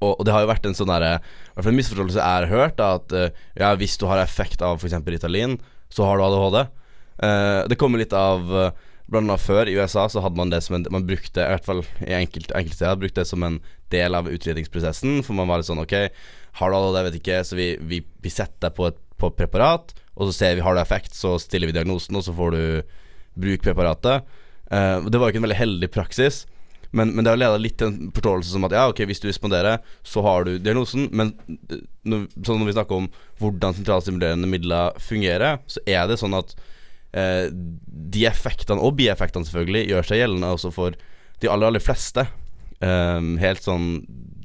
og, 0.00 0.12
og 0.12 0.24
det 0.26 0.34
har 0.34 0.44
jo 0.44 0.50
vært 0.50 0.66
en 0.68 0.76
sånn 0.76 0.90
derre 0.90 1.12
hvert 1.20 1.64
fall 1.64 1.72
en 1.72 1.78
misforståelse 1.80 2.18
jeg 2.20 2.40
har 2.40 2.50
hørt, 2.50 2.82
at 2.82 3.14
uh, 3.16 3.30
ja, 3.56 3.70
hvis 3.80 3.96
du 4.00 4.04
har 4.10 4.20
effekt 4.22 4.64
av 4.64 4.80
f.eks. 4.80 4.98
Ritalin, 5.06 5.56
så 5.92 6.08
har 6.08 6.18
du 6.18 6.26
ADHD. 6.26 6.58
Uh, 7.22 7.62
det 7.70 7.78
kommer 7.80 8.02
litt 8.02 8.16
av 8.16 8.52
uh, 8.52 8.68
Blant 9.06 9.30
annet 9.30 9.38
før, 9.38 9.68
i 9.70 9.76
USA, 9.78 10.08
så 10.10 10.18
hadde 10.18 10.34
man 10.34 10.50
det 10.50 10.58
som 10.66 10.74
en 10.74 10.86
Man 10.90 11.04
brukte, 11.06 11.38
i 11.38 11.52
hvert 11.52 11.62
fall 11.62 11.84
i 12.02 12.10
enkelte, 12.16 12.50
enkelt 12.58 12.74
steder, 12.74 12.98
brukte 12.98 13.22
det 13.22 13.30
som 13.30 13.44
en 13.46 13.60
del 13.94 14.18
av 14.18 14.26
utredningsprosessen. 14.26 15.20
For 15.22 15.38
man 15.38 15.46
var 15.46 15.62
litt 15.62 15.68
sånn 15.68 15.78
Ok, 15.78 15.94
har 16.58 16.72
du 16.72 16.74
ADHD, 16.74 16.96
jeg 16.98 17.06
vet 17.06 17.18
ikke, 17.20 17.36
så 17.46 17.58
vi, 17.60 17.68
vi, 17.86 18.00
vi 18.02 18.32
setter 18.34 18.66
deg 18.66 18.74
på 18.74 18.88
et 18.90 18.98
på 19.20 19.30
preparat, 19.36 19.94
og 20.16 20.28
så 20.28 20.34
ser 20.36 20.56
vi 20.56 20.64
har 20.64 20.76
du 20.76 20.80
effekt, 20.80 21.14
så 21.16 21.36
stiller 21.40 21.70
vi 21.70 21.76
diagnosen, 21.76 22.16
og 22.18 22.24
så 22.24 22.34
får 22.36 22.56
du 22.56 22.62
bruk 23.46 23.64
preparatet. 23.64 24.26
Uh, 24.68 25.04
det 25.08 25.18
var 25.18 25.28
jo 25.28 25.34
ikke 25.34 25.42
en 25.42 25.48
veldig 25.48 25.62
heldig 25.62 25.90
praksis. 25.94 26.44
Men, 26.96 27.12
men 27.12 27.24
det 27.24 27.32
har 27.32 27.40
leda 27.40 27.58
litt 27.60 27.76
til 27.80 27.90
en 27.90 28.12
forståelse 28.16 28.54
som 28.54 28.64
at 28.68 28.74
ja, 28.76 28.86
ok, 28.90 29.02
hvis 29.08 29.20
du 29.20 29.28
responderer, 29.28 29.82
så 30.06 30.22
har 30.24 30.46
du 30.46 30.54
diagnosen. 30.56 31.10
Men 31.16 31.34
eh, 31.68 31.82
når, 32.08 32.24
sånn 32.40 32.62
når 32.62 32.70
vi 32.70 32.76
snakker 32.78 33.02
om 33.02 33.10
hvordan 33.42 33.76
sentralstimulerende 33.76 34.48
midler 34.50 34.96
fungerer, 35.02 35.60
så 35.68 35.82
er 35.84 36.08
det 36.08 36.18
sånn 36.22 36.36
at 36.38 36.56
eh, 37.16 37.52
de 37.52 38.24
effektene, 38.30 38.80
og 38.80 38.96
bieffektene 39.00 39.48
selvfølgelig, 39.48 39.84
gjør 39.92 40.08
seg 40.08 40.22
gjeldende 40.22 40.54
også 40.56 40.72
for 40.74 40.96
de 41.42 41.52
aller, 41.52 41.68
aller 41.68 41.84
fleste. 41.84 42.26
Eh, 42.80 43.30
helt 43.44 43.64
sånn 43.66 43.90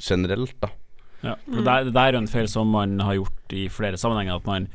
generelt, 0.01 0.57
da. 0.63 0.73
Ja, 1.21 1.35
det, 1.45 1.67
er, 1.69 1.91
det 1.93 2.01
er 2.01 2.17
en 2.17 2.29
feil 2.29 2.47
som 2.49 2.71
man 2.73 2.97
har 3.05 3.19
gjort 3.19 3.53
i 3.53 3.67
flere 3.71 3.99
sammenhenger, 4.01 4.41
at 4.41 4.47
man 4.49 4.65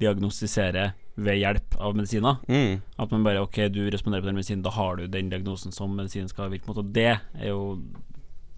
diagnostiserer 0.00 0.94
ved 1.16 1.38
hjelp 1.40 1.76
av 1.80 1.96
medisiner. 1.96 2.40
Mm. 2.48 2.82
At 3.00 3.12
man 3.12 3.24
bare 3.24 3.44
Ok, 3.44 3.58
du 3.72 3.82
responderer 3.90 4.24
på 4.24 4.30
den 4.30 4.36
medisinen, 4.38 4.64
da 4.64 4.72
har 4.76 4.98
du 4.98 5.06
den 5.08 5.30
diagnosen 5.32 5.72
som 5.72 5.94
medisinen 5.96 6.28
skal 6.28 6.50
virke 6.52 6.68
mot. 6.68 6.80
Og 6.82 6.92
det 6.92 7.14
er 7.16 7.48
jo 7.48 7.78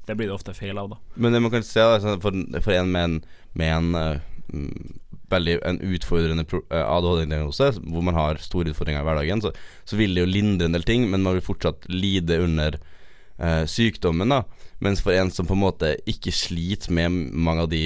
Det 0.09 0.17
blir 0.17 0.31
det 0.31 0.38
ofte 0.38 0.55
feil 0.57 0.79
av, 0.81 0.88
da. 0.88 0.97
Men 1.21 1.35
det 1.35 1.43
man 1.45 1.53
kan 1.53 1.65
se 1.67 1.83
sånn 2.00 2.23
for, 2.23 2.33
for 2.65 2.73
en 2.73 2.88
med 2.88 3.05
en, 3.05 3.17
med 3.61 3.73
en 3.75 3.88
eh, 4.00 4.21
veldig 5.29 5.59
en 5.69 5.81
utfordrende 5.85 6.47
eh, 6.49 6.85
ADHD-diagnose, 6.85 7.75
hvor 7.85 8.07
man 8.07 8.17
har 8.17 8.41
store 8.41 8.73
utfordringer 8.73 9.03
i 9.03 9.05
hverdagen, 9.05 9.43
så, 9.45 9.53
så 9.85 9.99
vil 10.00 10.17
det 10.17 10.25
jo 10.25 10.31
lindre 10.31 10.71
en 10.71 10.79
del 10.79 10.87
ting, 10.88 11.05
men 11.11 11.27
man 11.27 11.37
vil 11.37 11.45
fortsatt 11.45 11.85
lide 11.93 12.41
under 12.41 12.79
eh, 12.79 13.65
sykdommen. 13.69 14.33
da 14.33 14.43
Mens 14.81 15.05
for 15.05 15.12
en 15.12 15.29
som 15.35 15.49
på 15.49 15.57
en 15.59 15.65
måte 15.67 15.93
ikke 16.09 16.33
sliter 16.33 16.95
med 16.95 17.12
mange 17.35 17.67
av 17.67 17.73
de 17.73 17.85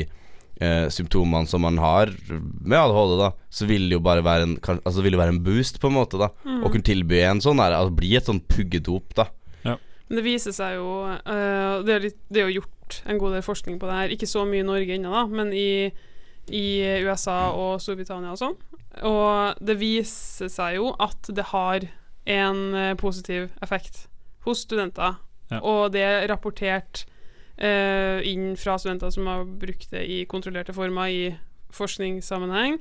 eh, 0.62 0.86
symptomene 0.94 1.50
som 1.50 1.64
man 1.66 1.80
har 1.82 2.12
med 2.30 2.78
ADHD, 2.78 3.18
da 3.20 3.32
så 3.52 3.68
vil 3.68 3.90
det 3.90 3.98
jo 3.98 4.04
bare 4.06 4.24
være 4.24 4.46
en, 4.46 4.56
altså 4.78 5.02
vil 5.04 5.16
det 5.16 5.20
være 5.20 5.34
en 5.34 5.42
boost, 5.44 5.82
på 5.82 5.90
en 5.90 5.98
måte, 5.98 6.20
da 6.20 6.30
å 6.32 6.70
kunne 6.70 6.86
tilby 6.86 7.20
en 7.26 7.42
sånn 7.44 7.60
der, 7.60 7.74
altså 7.76 7.96
bli 7.98 8.14
et 8.16 8.28
sånn 8.30 8.40
puggedop, 8.48 9.12
da. 9.18 9.28
Men 10.12 10.18
det 10.20 10.26
viser 10.26 10.52
seg 10.52 10.74
jo 10.76 10.88
uh, 11.08 11.80
det, 11.86 11.92
er 11.94 12.02
litt, 12.04 12.18
det 12.28 12.42
er 12.42 12.50
jo 12.50 12.58
gjort 12.60 12.98
en 13.08 13.16
god 13.16 13.32
del 13.32 13.44
forskning 13.46 13.78
på 13.80 13.88
det 13.88 13.94
her. 13.96 14.10
Ikke 14.12 14.28
så 14.28 14.42
mye 14.44 14.60
i 14.60 14.66
Norge 14.68 14.92
ennå, 14.92 15.08
da, 15.08 15.22
men 15.24 15.54
i, 15.56 15.88
i 16.52 16.64
USA 17.06 17.36
og 17.56 17.78
Storbritannia 17.80 18.34
og 18.34 18.40
sånn. 18.42 18.58
Og 19.08 19.62
det 19.64 19.78
viser 19.80 20.52
seg 20.52 20.76
jo 20.76 20.90
at 21.00 21.30
det 21.32 21.46
har 21.54 21.86
en 22.28 22.60
eh, 22.76 22.92
positiv 23.00 23.48
effekt 23.64 24.02
hos 24.44 24.66
studenter. 24.66 25.16
Ja. 25.48 25.62
Og 25.64 25.94
det 25.96 26.04
er 26.04 26.28
rapportert 26.28 27.06
inn 27.62 28.56
fra 28.58 28.74
studenter 28.78 29.12
som 29.14 29.28
har 29.30 29.44
brukt 29.46 29.92
det 29.92 30.02
i 30.10 30.22
kontrollerte 30.26 30.74
former 30.74 31.12
i 31.12 31.20
forskningssammenheng, 31.72 32.78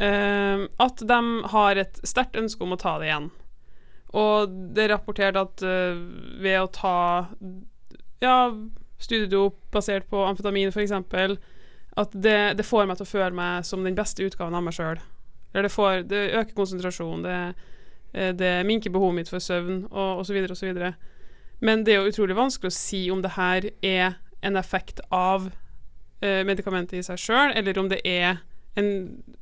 eh, 0.00 0.64
at 0.76 1.02
de 1.08 1.20
har 1.52 1.80
et 1.80 2.00
sterkt 2.06 2.38
ønske 2.38 2.64
om 2.64 2.74
å 2.74 2.80
ta 2.80 2.96
det 2.98 3.10
igjen. 3.10 3.30
Og 4.16 4.54
det 4.74 4.86
er 4.86 4.94
rapportert 4.94 5.36
at 5.38 5.62
eh, 5.66 5.98
ved 6.40 6.60
å 6.62 6.70
ta 6.72 6.96
ja, 8.22 8.36
studiedop 8.98 9.60
basert 9.74 10.08
på 10.10 10.24
amfetamin 10.24 10.72
f.eks., 10.72 10.94
at 11.98 12.12
det, 12.14 12.54
det 12.54 12.66
får 12.66 12.86
meg 12.86 12.98
til 12.98 13.08
å 13.08 13.10
føle 13.10 13.34
meg 13.34 13.66
som 13.66 13.82
den 13.82 13.96
beste 13.98 14.22
utgaven 14.22 14.54
av 14.54 14.62
meg 14.62 14.76
sjøl. 14.76 15.00
Det, 15.50 15.64
det 16.06 16.20
øker 16.38 16.54
konsentrasjonen, 16.54 17.24
det, 17.24 17.70
eh, 18.12 18.32
det 18.36 18.52
minker 18.68 18.94
behovet 18.94 19.22
mitt 19.22 19.32
for 19.32 19.42
søvn, 19.42 19.84
og 19.90 20.22
osv., 20.22 20.38
osv. 20.46 20.84
Men 21.60 21.84
det 21.84 21.94
er 21.94 22.02
jo 22.04 22.12
utrolig 22.12 22.36
vanskelig 22.38 22.70
å 22.70 22.76
si 22.76 23.00
om 23.10 23.22
det 23.24 23.32
her 23.34 23.70
er 23.82 24.18
en 24.46 24.56
effekt 24.56 25.00
av 25.10 25.48
eh, 26.22 26.44
medikamentet 26.46 27.00
i 27.00 27.02
seg 27.02 27.18
sjøl, 27.18 27.52
eller 27.58 27.78
om 27.82 27.88
det 27.90 27.98
er 28.06 28.38
en 28.78 28.92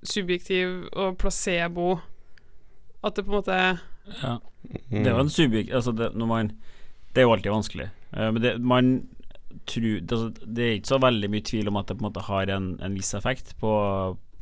subjektiv 0.07 0.87
og 0.97 1.19
placebo. 1.21 1.99
At 3.05 3.17
det 3.19 3.27
på 3.27 3.33
en 3.35 3.39
måte 3.41 3.59
Ja. 4.23 4.39
Det 4.91 5.05
er 5.07 5.13
jo 5.13 5.21
en 5.21 5.31
subjekt 5.31 5.71
Altså, 5.77 5.93
det, 5.95 6.09
når 6.19 6.27
man 6.27 6.49
Det 7.13 7.21
er 7.21 7.27
jo 7.27 7.33
alltid 7.37 7.53
vanskelig. 7.53 7.89
Uh, 8.17 8.31
men 8.33 8.43
det, 8.43 8.55
man 8.61 8.89
tror 9.67 10.01
det, 10.01 10.13
altså, 10.13 10.31
det 10.57 10.65
er 10.65 10.73
ikke 10.79 10.91
så 10.95 10.99
veldig 11.05 11.29
mye 11.33 11.45
tvil 11.47 11.69
om 11.71 11.77
at 11.81 11.87
det 11.89 11.97
på 11.99 12.03
en 12.05 12.09
måte 12.09 12.25
har 12.27 12.51
en, 12.57 12.67
en 12.83 12.95
viss 12.97 13.13
effekt 13.15 13.55
på 13.61 13.71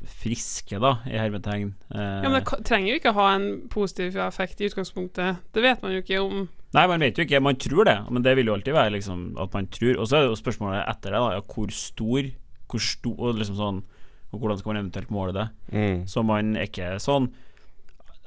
friske, 0.04 0.76
da, 0.82 0.96
i 1.08 1.16
hermetegn. 1.16 1.70
Uh, 1.94 2.00
Ja, 2.22 2.28
men 2.28 2.38
det 2.40 2.44
ka- 2.48 2.58
trenger 2.66 2.90
jo 2.92 2.98
ikke 3.00 3.12
ha 3.16 3.28
en 3.34 3.46
positiv 3.72 4.16
effekt 4.20 4.60
i 4.60 4.66
utgangspunktet. 4.68 5.38
Det 5.54 5.62
vet 5.64 5.82
man 5.82 5.94
jo 5.94 6.02
ikke 6.02 6.20
om 6.20 6.48
Nei, 6.74 6.86
man 6.90 7.00
vet 7.04 7.18
jo 7.18 7.22
ikke. 7.24 7.40
Man 7.42 7.56
tror 7.60 7.84
det, 7.86 7.96
men 8.10 8.22
det 8.24 8.32
vil 8.36 8.46
jo 8.50 8.54
alltid 8.56 8.74
være 8.74 8.90
liksom 8.96 9.36
at 9.38 9.52
man 9.54 9.68
tror. 9.70 9.98
Og 10.02 10.08
så 10.10 10.16
er 10.18 10.24
det 10.24 10.30
jo 10.32 10.40
spørsmålet 10.42 10.80
etter 10.90 11.12
det, 11.14 11.20
da, 11.22 11.32
ja, 11.36 11.40
hvor 11.54 11.70
stor 11.70 12.30
Hvor 12.70 12.80
stor 12.82 13.20
og 13.28 13.36
liksom 13.38 13.56
sånn 13.60 13.82
Og 14.32 14.40
hvordan 14.40 14.58
skal 14.58 14.72
man 14.72 14.80
eventuelt 14.82 15.10
måle 15.14 15.34
det? 15.36 15.44
Mm. 15.70 16.00
Så 16.10 16.24
man 16.26 16.56
er 16.58 16.66
ikke 16.66 16.96
sånn 17.04 17.28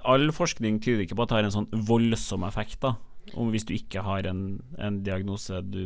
All 0.08 0.30
forskning 0.32 0.77
tyder 0.80 1.04
ikke 1.04 1.18
på 1.18 1.25
at 1.25 1.32
det 1.34 1.36
har 1.39 1.48
en 1.50 1.56
sånn 1.56 1.68
voldsom 1.89 2.46
effekt, 2.48 2.77
da. 2.86 2.94
Om 3.36 3.50
hvis 3.51 3.66
du 3.68 3.74
ikke 3.75 4.00
har 4.06 4.24
en, 4.30 4.62
en 4.80 5.01
diagnose 5.04 5.58
du 5.68 5.82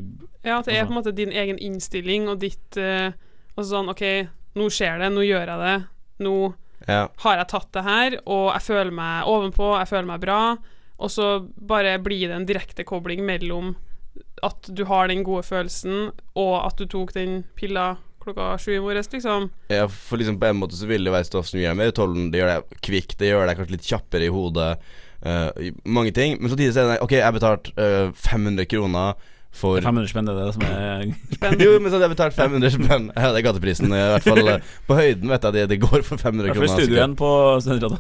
Ja, 0.46 0.60
at 0.60 0.68
det 0.68 0.76
er 0.76 0.84
Altså- 0.84 0.86
på 0.86 0.94
en 0.94 1.00
måte 1.00 1.16
din 1.18 1.32
egen 1.34 1.58
innstilling 1.58 2.28
og 2.30 2.38
ditt 2.44 2.78
uh, 2.78 3.10
Og 3.58 3.66
sånn 3.66 3.90
OK, 3.90 4.04
nå 4.60 4.68
skjer 4.70 5.00
det, 5.02 5.10
nå 5.16 5.24
gjør 5.26 5.48
jeg 5.50 5.60
det. 5.66 5.88
Nå 6.28 6.36
Ja. 6.88 7.08
har 7.24 7.38
jeg 7.38 7.48
tatt 7.48 7.72
det 7.74 7.84
her, 7.84 8.20
og 8.26 8.54
jeg 8.54 8.62
føler 8.62 8.92
meg 8.92 9.26
ovenpå, 9.26 9.72
jeg 9.80 9.88
føler 9.90 10.06
meg 10.12 10.22
bra. 10.22 10.40
Og 11.02 11.12
så 11.12 11.32
bare 11.58 11.98
blir 12.04 12.28
det 12.30 12.38
en 12.38 12.48
direkte 12.48 12.86
kobling 12.88 13.24
mellom 13.26 13.74
at 14.46 14.70
du 14.70 14.84
har 14.90 15.10
den 15.10 15.24
gode 15.26 15.44
følelsen, 15.46 16.12
og 16.38 16.56
at 16.62 16.80
du 16.80 16.88
tok 16.90 17.14
den 17.16 17.42
pilla 17.58 17.96
klokka 18.22 18.54
sju 18.62 18.76
i 18.76 18.82
morges, 18.84 19.10
liksom. 19.14 19.50
Ja, 19.72 19.88
for 19.90 20.22
liksom 20.22 20.38
på 20.42 20.50
en 20.50 20.60
måte 20.62 20.78
så 20.78 20.90
vil 20.90 21.06
det 21.06 21.14
være 21.14 21.26
stoff 21.26 21.50
som 21.50 21.62
gjør 21.62 21.74
deg 21.74 21.80
mer 21.80 21.94
utholden. 21.94 22.30
Det 22.34 22.42
gjør 22.42 22.52
deg 22.52 22.82
kvikk, 22.86 23.16
det 23.18 23.32
gjør 23.32 23.48
deg 23.50 23.60
kanskje 23.60 23.78
litt 23.78 23.90
kjappere 23.90 24.28
i 24.28 24.34
hodet. 24.34 24.72
Uh, 25.22 25.72
mange 25.86 26.14
ting. 26.18 26.38
Men 26.40 26.54
samtidig 26.54 26.74
så 26.76 26.84
er 26.84 26.92
det 26.92 27.02
Ok, 27.06 27.16
jeg 27.18 27.26
har 27.26 27.36
betalt 27.36 27.70
eh, 27.78 28.10
500 28.18 28.66
kroner 28.70 29.28
for 29.52 29.84
500 29.84 30.08
spenn, 30.08 30.28
det 30.28 30.34
er 30.34 30.46
det 30.48 30.54
som 30.56 30.64
er 30.64 31.62
Jo, 31.64 31.74
men 31.78 31.92
så 31.92 31.98
hadde 31.98 32.08
jeg 32.08 32.14
betalt 32.14 32.36
500 32.38 32.74
spenn. 32.76 33.08
Ja, 33.16 33.32
det 33.34 33.42
er 33.42 33.46
gateprisen. 33.50 33.92
I 33.92 34.02
hvert 34.14 34.26
fall 34.26 34.48
eh, 34.48 34.70
på 34.88 34.98
høyden, 34.98 35.28
vet 35.30 35.48
jeg. 35.48 35.56
Det, 35.58 35.66
det 35.74 35.80
går 35.84 36.06
for 36.08 36.22
500 36.22 36.48
I 36.48 36.54
hvert 36.54 36.58
fall 36.58 36.66
i 36.66 36.70
kroner. 36.70 36.86
studio 36.86 37.00
igjen 37.00 37.16
på 37.20 37.32
Studentradio. 37.66 37.98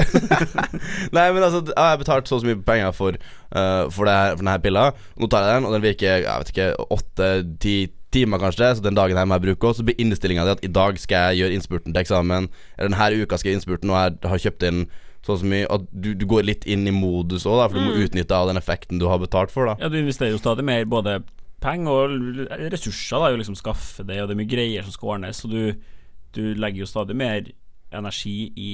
Nei, 1.17 1.25
men 1.35 1.43
altså 1.43 1.63
Jeg 1.67 1.77
har 1.77 1.99
betalt 2.01 2.31
så 2.31 2.39
mye 2.45 2.61
penger 2.65 2.95
for, 2.95 3.19
uh, 3.51 3.89
for, 3.91 4.07
det 4.07 4.15
her, 4.15 4.37
for 4.37 4.45
denne 4.45 4.59
pilla. 4.63 4.85
Nå 5.19 5.31
tar 5.31 5.47
jeg 5.47 5.59
den, 5.59 5.67
og 5.67 5.75
den 5.75 5.85
virker 5.85 6.07
jeg 6.23 6.45
vet 6.45 6.53
ikke, 6.55 6.69
åtte-ti 6.97 7.75
timer 8.11 8.41
kanskje. 8.41 8.73
Så 8.77 8.87
den 8.87 8.97
dagen 8.97 9.19
her 9.19 9.27
må 9.27 9.37
jeg 9.37 9.49
bruke 9.49 9.71
også. 9.71 9.83
Så 9.83 9.89
blir 9.91 9.99
innstillinga 10.01 10.47
di 10.47 10.55
at 10.55 10.65
i 10.65 10.71
dag 10.71 10.99
skal 10.99 11.29
jeg 11.29 11.43
gjøre 11.43 11.59
innspurten 11.59 11.93
til 11.93 12.03
eksamen. 12.03 12.49
Eller 12.77 12.91
denne 12.91 13.23
uka 13.25 13.37
skal 13.37 13.49
jeg 13.49 13.55
gjøre 13.55 13.61
innspurten, 13.61 13.93
og 13.93 14.01
jeg 14.01 14.31
har 14.33 14.45
kjøpt 14.47 14.67
inn 14.71 14.85
så 15.21 15.35
og 15.35 15.43
så 15.43 15.51
mye. 15.51 15.67
At 15.69 15.85
du, 15.91 16.13
du 16.17 16.25
går 16.29 16.47
litt 16.47 16.65
inn 16.65 16.87
i 16.89 16.95
modus 16.95 17.45
òg, 17.45 17.67
for 17.67 17.77
du 17.77 17.85
må 17.85 17.99
utnytte 18.01 18.37
av 18.37 18.49
den 18.49 18.59
effekten 18.61 19.01
du 19.01 19.07
har 19.11 19.21
betalt 19.21 19.53
for. 19.53 19.69
da 19.69 19.77
Ja, 19.77 19.91
du 19.91 19.99
investerer 19.99 20.33
jo 20.33 20.41
stadig 20.41 20.65
mer 20.65 20.87
både 20.89 21.19
penger 21.61 21.91
og 21.91 22.47
ressurser, 22.73 23.19
da, 23.21 23.29
å 23.31 23.37
liksom 23.39 23.57
skaffe 23.59 24.03
det, 24.07 24.17
og 24.21 24.29
det 24.29 24.35
er 24.35 24.41
mye 24.41 24.49
greier 24.51 24.83
som 24.87 24.95
skal 24.95 25.13
ordnes, 25.15 25.41
så 25.43 25.49
du, 25.51 25.75
du 26.33 26.41
legger 26.57 26.83
jo 26.83 26.89
stadig 26.89 27.15
mer 27.15 27.51
energi 27.93 28.51
i 28.57 28.71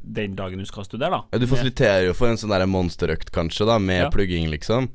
den 0.00 0.36
dagen 0.38 0.60
du 0.62 0.66
skal 0.68 0.86
studere, 0.86 1.10
da. 1.10 1.22
Ja, 1.34 1.38
Du 1.42 1.46
fasiliterer 1.50 2.06
jo 2.06 2.14
for 2.16 2.30
en 2.30 2.38
sånn 2.38 2.54
monsterøkt, 2.70 3.32
kanskje, 3.34 3.66
da 3.66 3.78
med 3.82 4.04
Ja. 4.04 4.10
plugging, 4.14 4.48
liksom. 4.50 4.88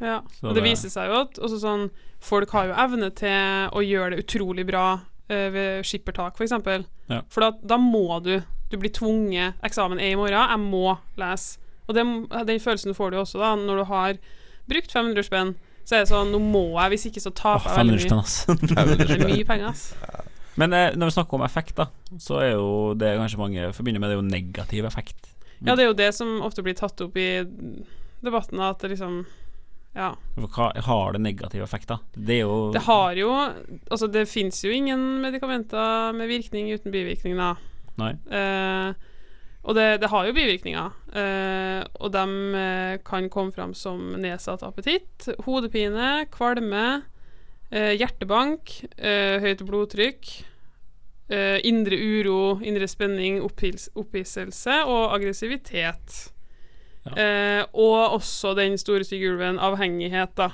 Ja, 0.00 0.20
Så 0.32 0.48
og 0.48 0.54
det 0.54 0.62
det- 0.62 0.70
viser 0.70 0.88
seg 0.90 1.08
jo 1.10 1.20
at 1.20 1.34
også 1.34 1.58
sånn, 1.60 1.90
folk 2.20 2.50
har 2.50 2.66
jo 2.68 2.74
evne 2.74 3.10
til 3.14 3.68
å 3.74 3.80
gjøre 3.82 4.16
det 4.16 4.26
utrolig 4.26 4.66
bra 4.66 5.00
eh, 5.30 5.50
ved 5.50 5.84
skippertak, 5.84 6.36
f.eks. 6.38 6.62
For, 6.64 6.84
Ja. 7.10 7.20
for 7.28 7.40
da, 7.40 7.50
da 7.64 7.76
må 7.76 8.22
du 8.22 8.42
Du 8.70 8.76
blir 8.76 8.90
tvunget 8.90 9.54
Eksamen 9.64 9.98
er 9.98 10.12
i 10.12 10.14
morgen, 10.14 10.32
jeg 10.32 10.58
må 10.58 10.98
lese. 11.16 11.56
Og 11.88 11.94
den, 11.94 12.26
den 12.28 12.58
følelsen 12.60 12.94
får 12.94 13.10
du 13.12 13.16
også 13.16 13.38
da 13.38 13.54
når 13.56 13.76
du 13.78 13.84
har 13.84 14.18
brukt 14.68 14.90
500 14.92 15.24
spenn. 15.24 15.54
Så 15.88 15.96
er 15.96 16.02
det 16.04 16.10
sånn 16.10 16.28
Nå 16.34 16.38
må 16.44 16.62
jeg, 16.76 16.90
hvis 16.92 17.06
ikke 17.08 17.22
så 17.24 17.30
taper 17.32 17.70
jeg 17.70 17.78
500 17.78 17.88
veldig 17.88 18.10
mye. 18.12 18.20
ass. 18.20 18.34
Det 19.08 19.16
er 19.16 19.30
mye 19.30 19.46
penger, 19.48 19.70
ass. 19.72 19.86
Men 20.58 20.74
eh, 20.76 20.90
når 20.98 21.08
vi 21.08 21.14
snakker 21.16 21.38
om 21.38 21.44
effekt, 21.46 21.76
da, 21.78 21.86
så 22.20 22.40
er 22.42 22.50
jo 22.58 22.68
det 22.98 23.14
kanskje 23.16 23.38
mange 23.40 23.68
forbinder 23.76 24.02
med, 24.02 24.10
det 24.10 24.16
er 24.16 24.20
jo 24.20 24.26
negativ 24.28 24.88
effekt. 24.88 25.30
Ja, 25.62 25.74
det 25.78 25.84
er 25.86 25.88
jo 25.92 25.96
det 25.98 26.10
som 26.14 26.36
ofte 26.46 26.62
blir 26.66 26.76
tatt 26.78 27.00
opp 27.02 27.16
i 27.18 27.28
debatten, 28.20 28.60
at 28.62 28.82
det 28.84 28.92
liksom 28.96 29.20
Ja. 29.96 30.12
For 30.36 30.50
Hva 30.52 30.66
har 30.84 31.12
det 31.16 31.22
negativ 31.24 31.62
effekt, 31.64 31.88
da? 31.88 31.96
Det 32.14 32.36
er 32.36 32.44
jo 32.44 32.58
Det 32.74 32.82
har 32.86 33.14
jo 33.18 33.30
Altså, 33.90 34.06
det 34.12 34.26
fins 34.28 34.60
jo 34.62 34.70
ingen 34.70 35.22
medikamenter 35.22 36.12
med 36.14 36.28
virkning 36.28 36.68
uten 36.74 36.92
bivirkning, 36.94 37.38
da. 37.40 37.54
Nei. 37.98 38.12
Eh, 38.30 38.92
og 39.68 39.76
det, 39.76 39.98
det 40.00 40.08
har 40.08 40.24
jo 40.24 40.32
bivirkninger, 40.32 40.92
eh, 41.20 41.82
og 42.00 42.12
de 42.14 42.24
eh, 42.56 42.94
kan 43.04 43.28
komme 43.28 43.52
fram 43.52 43.74
som 43.76 44.14
nedsatt 44.16 44.64
appetitt, 44.64 45.28
hodepine, 45.44 46.24
kvalme, 46.32 46.84
eh, 47.68 47.92
hjertebank, 47.98 48.72
eh, 48.96 49.36
høyt 49.44 49.66
blodtrykk, 49.68 50.30
eh, 51.28 51.58
indre 51.68 51.98
uro, 52.00 52.38
indre 52.64 52.88
spenning, 52.88 53.42
opphisselse 53.44 54.78
og 54.88 55.12
aggressivitet. 55.18 56.16
Ja. 57.04 57.12
Eh, 57.12 57.62
og 57.76 58.16
også 58.16 58.54
den 58.56 58.80
store 58.80 59.04
stygge 59.04 59.34
ulven, 59.34 59.60
avhengighet, 59.60 60.32
da, 60.40 60.48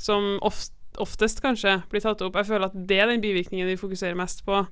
som 0.00 0.38
oft, 0.40 0.72
oftest 0.96 1.44
kanskje 1.44 1.82
blir 1.92 2.00
tatt 2.00 2.24
opp. 2.24 2.40
Jeg 2.40 2.48
føler 2.48 2.72
at 2.72 2.80
det 2.88 3.02
er 3.04 3.12
den 3.12 3.20
bivirkningen 3.20 3.68
vi 3.68 3.76
fokuserer 3.76 4.16
mest 4.16 4.40
på, 4.48 4.64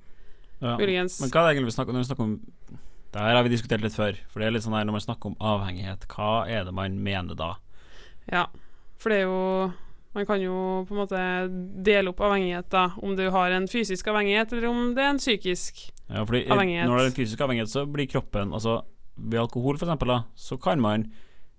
ja. 0.65 0.79
muligens. 0.81 1.21
Men 1.21 1.29
hva 1.29 1.45
er 1.45 1.51
det 1.51 1.57
egentlig 1.59 1.75
vi 1.75 1.77
snakker 1.77 1.93
om 1.93 2.01
når 2.01 2.07
vi 2.07 2.12
snakker 2.15 2.31
om 2.31 2.85
Det 3.16 3.24
her 3.24 3.38
har 3.38 3.46
vi 3.46 3.55
diskutert 3.55 3.81
litt 3.81 3.94
før. 3.96 4.18
For 4.29 4.42
det 4.42 4.46
er 4.46 4.52
litt 4.52 4.64
sånn 4.66 4.74
her 4.76 4.85
når 4.85 4.98
man 4.98 5.02
snakker 5.07 5.31
om 5.31 5.37
avhengighet, 5.40 6.02
hva 6.12 6.44
er 6.52 6.66
det 6.68 6.74
man 6.76 6.98
mener 7.00 7.38
da? 7.38 7.55
Ja, 8.29 8.42
for 9.00 9.12
det 9.12 9.22
er 9.22 9.29
jo 9.31 9.72
Man 10.16 10.24
kan 10.24 10.40
jo 10.40 10.85
på 10.88 10.94
en 10.94 11.00
måte 11.02 11.22
dele 11.85 12.09
opp 12.09 12.22
avhengighet, 12.24 12.70
da. 12.72 12.87
Om 13.05 13.18
du 13.18 13.26
har 13.35 13.52
en 13.52 13.66
fysisk 13.68 14.07
avhengighet, 14.09 14.52
eller 14.52 14.70
om 14.70 14.94
det 14.96 15.02
er 15.05 15.11
en 15.12 15.20
psykisk. 15.20 15.83
Ja, 16.09 16.22
fordi 16.24 16.46
Avhengighet. 16.48 16.88
Når 16.88 16.96
det 16.96 17.02
er 17.02 17.11
en 17.11 17.16
fysisk 17.18 17.42
avhengighet, 17.44 17.68
så 17.68 17.83
blir 17.85 18.09
kroppen 18.09 18.55
Altså 18.57 18.79
ved 19.16 19.42
alkohol, 19.42 19.76
eksempel, 19.76 20.09
da, 20.09 20.22
så 20.37 20.57
kan 20.57 20.81
man 20.81 21.05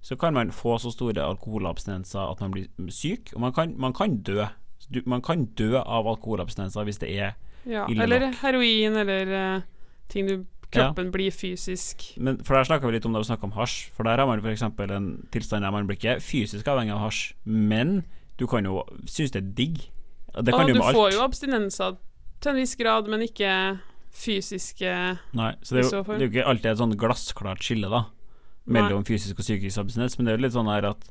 så 0.01 0.15
kan 0.15 0.33
man 0.33 0.51
få 0.51 0.77
så 0.79 0.91
store 0.93 1.21
alkoholabstinenser 1.21 2.31
at 2.31 2.41
man 2.41 2.51
blir 2.53 2.91
syk, 2.93 3.33
og 3.35 3.41
man 3.41 3.53
kan, 3.53 3.73
man 3.77 3.93
kan 3.93 4.21
dø. 4.23 4.45
Du, 4.93 5.01
man 5.05 5.21
kan 5.21 5.45
dø 5.57 5.75
av 5.77 6.07
alkoholabstinenser 6.07 6.85
hvis 6.87 7.01
det 7.01 7.09
er 7.17 7.33
Ja, 7.67 7.85
Ille 7.91 8.05
eller 8.05 8.31
heroin, 8.41 8.95
eller 8.95 9.31
uh, 9.57 9.61
ting 10.07 10.29
du 10.29 10.45
kroppen 10.73 11.11
blir 11.13 11.31
fysisk 11.31 12.03
Men 12.19 12.39
For 12.43 12.57
der 12.57 12.67
snakka 12.67 12.89
vi 12.89 12.97
litt 12.97 13.05
om 13.07 13.13
da 13.15 13.21
vi 13.23 13.29
snakka 13.29 13.47
om 13.47 13.55
hasj. 13.55 13.91
For 13.95 14.07
der 14.07 14.19
har 14.19 14.27
man 14.27 14.41
f.eks. 14.43 14.65
en 14.67 15.07
tilstand 15.31 15.63
der 15.63 15.71
man 15.71 15.87
blir 15.87 15.99
ikke 15.99 16.17
fysisk 16.23 16.67
avhengig 16.67 16.95
av 16.95 17.05
hasj, 17.05 17.33
men 17.45 18.01
du 18.37 18.47
kan 18.47 18.65
jo 18.65 18.83
synes 19.05 19.31
det 19.33 19.43
er 19.43 19.53
digg. 19.57 19.77
Det 20.37 20.53
kan 20.53 20.67
Og 20.67 20.73
du 20.73 20.73
du 20.77 20.83
får 20.83 21.13
jo 21.15 21.23
abstinenser 21.23 21.97
til 22.41 22.51
en 22.51 22.59
viss 22.59 22.75
grad, 22.77 23.07
men 23.09 23.23
ikke 23.25 23.79
fysiske 24.17 24.91
Nei, 25.37 25.51
så 25.61 25.75
det 25.75 25.85
er, 25.85 25.89
jo, 25.89 26.03
det 26.03 26.15
er 26.17 26.25
jo 26.25 26.31
ikke 26.31 26.47
alltid 26.51 26.71
et 26.71 26.79
sånn 26.81 26.95
glassklart 26.97 27.63
skille 27.65 27.89
da 27.91 28.05
mellom 28.67 29.05
fysisk 29.07 29.39
og 29.39 29.45
psykisk 29.45 29.79
abstinens, 29.79 30.17
men 30.17 30.27
det 30.27 30.33
er 30.33 30.39
jo 30.39 30.45
litt 30.45 30.55
sånn 30.57 30.69
her 30.71 30.89
at 30.89 31.05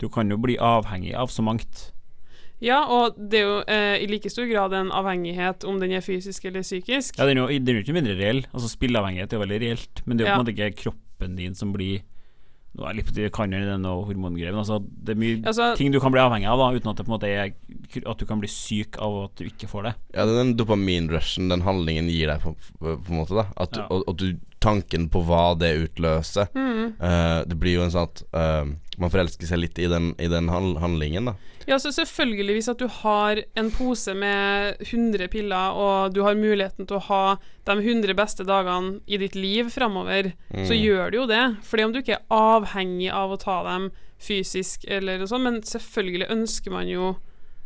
du 0.00 0.08
kan 0.12 0.30
jo 0.30 0.38
bli 0.40 0.56
avhengig 0.58 1.14
av 1.16 1.30
så 1.30 1.44
mangt. 1.44 1.90
Ja, 2.62 2.84
og 2.88 3.16
det 3.18 3.40
er 3.40 3.44
jo 3.48 3.56
eh, 3.68 3.96
i 4.04 4.06
like 4.08 4.30
stor 4.30 4.46
grad 4.48 4.72
en 4.72 4.90
avhengighet 4.94 5.64
om 5.68 5.80
den 5.80 5.92
er 5.92 6.00
fysisk 6.00 6.44
eller 6.48 6.62
psykisk. 6.62 7.18
Ja, 7.18 7.26
den 7.26 7.38
er 7.38 7.42
jo, 7.50 7.58
den 7.58 7.68
er 7.74 7.80
jo 7.80 7.84
ikke 7.84 7.96
mindre 7.98 8.16
reell. 8.16 8.44
Altså 8.54 8.70
Spilleavhengighet 8.70 9.32
er 9.32 9.36
jo 9.40 9.44
veldig 9.44 9.60
reelt, 9.60 10.02
men 10.06 10.16
det 10.16 10.24
er 10.24 10.28
jo 10.28 10.32
Ja. 10.32 10.36
på 10.36 10.40
en 10.40 10.46
måte 10.46 10.54
ikke 10.56 10.82
kroppen 10.84 11.36
din 11.36 11.54
som 11.54 11.72
blir 11.72 12.02
Nå 12.76 12.88
er 12.90 12.94
litt 12.98 13.12
det 13.14 13.28
kan 13.32 13.52
jo 13.52 13.58
denne 13.60 13.86
hormongreven. 13.86 14.58
altså, 14.58 14.80
det 14.82 15.14
er 15.14 15.18
mye 15.20 15.42
Altså- 15.46 15.76
ting 15.76 15.92
du 15.92 16.00
kan 16.00 16.10
bli 16.10 16.18
avhengig 16.18 16.48
av, 16.50 16.58
da 16.58 16.72
uten 16.76 16.90
at 16.90 16.96
det 16.96 17.06
på 17.06 17.12
en 17.12 17.20
måte 17.20 17.28
er 17.30 17.52
At 18.10 18.18
du 18.18 18.26
kan 18.26 18.40
bli 18.40 18.48
syk 18.48 18.98
av 18.98 19.24
at 19.26 19.36
du 19.36 19.44
ikke 19.44 19.68
får 19.70 19.82
det. 19.84 19.94
Ja, 20.12 20.24
det 20.26 20.34
er 20.34 20.42
den 20.42 20.56
dopaminrushen 20.56 21.48
den 21.50 21.60
handlingen 21.62 22.08
gir 22.10 22.26
deg, 22.26 22.40
på, 22.40 22.56
på, 22.80 22.96
på 22.98 23.10
en 23.12 23.16
måte. 23.20 23.28
da 23.36 23.46
At, 23.56 23.76
Ja. 23.76 23.86
og, 23.90 24.02
og 24.08 24.16
du, 24.16 24.32
tanken 24.64 25.08
på 25.12 25.20
hva 25.28 25.52
det 25.60 25.70
utløser 25.82 26.48
eh, 26.56 27.40
Det 27.46 27.56
blir 27.60 27.76
jo 27.78 27.84
en 27.84 27.92
sånn 27.92 28.08
at 28.08 28.22
uh, 28.34 28.64
man 28.98 29.10
forelsker 29.12 29.46
seg 29.48 29.60
litt 29.60 29.78
i 29.82 29.88
den, 29.90 30.12
i 30.22 30.28
den 30.30 30.48
handlingen, 30.52 31.28
da. 31.32 31.34
Ja, 31.66 31.78
så 31.80 31.90
selvfølgelig 31.96 32.54
hvis 32.58 32.68
at 32.70 32.78
du 32.82 32.86
har 33.00 33.40
en 33.58 33.70
pose 33.74 34.12
med 34.14 34.76
100 34.84 35.26
piller, 35.32 35.72
og 35.74 36.12
du 36.14 36.20
har 36.26 36.36
muligheten 36.36 36.86
til 36.86 36.98
å 37.00 37.04
ha 37.08 37.22
de 37.66 37.76
100 37.80 38.14
beste 38.18 38.44
dagene 38.46 38.98
i 39.08 39.18
ditt 39.22 39.34
liv 39.34 39.70
framover, 39.74 40.32
Mm. 40.54 40.66
så 40.68 40.76
gjør 40.76 41.10
du 41.10 41.16
jo 41.22 41.26
det. 41.26 41.42
Fordi 41.66 41.84
om 41.84 41.92
du 41.94 41.98
ikke 42.02 42.18
er 42.20 42.26
avhengig 42.36 43.08
av 43.10 43.32
å 43.34 43.40
ta 43.40 43.56
dem 43.66 43.88
fysisk 44.22 44.84
eller 44.86 45.18
noe 45.18 45.26
sånt, 45.30 45.42
men 45.48 45.62
selvfølgelig 45.66 46.30
ønsker 46.30 46.70
man 46.70 46.86
jo 46.92 47.14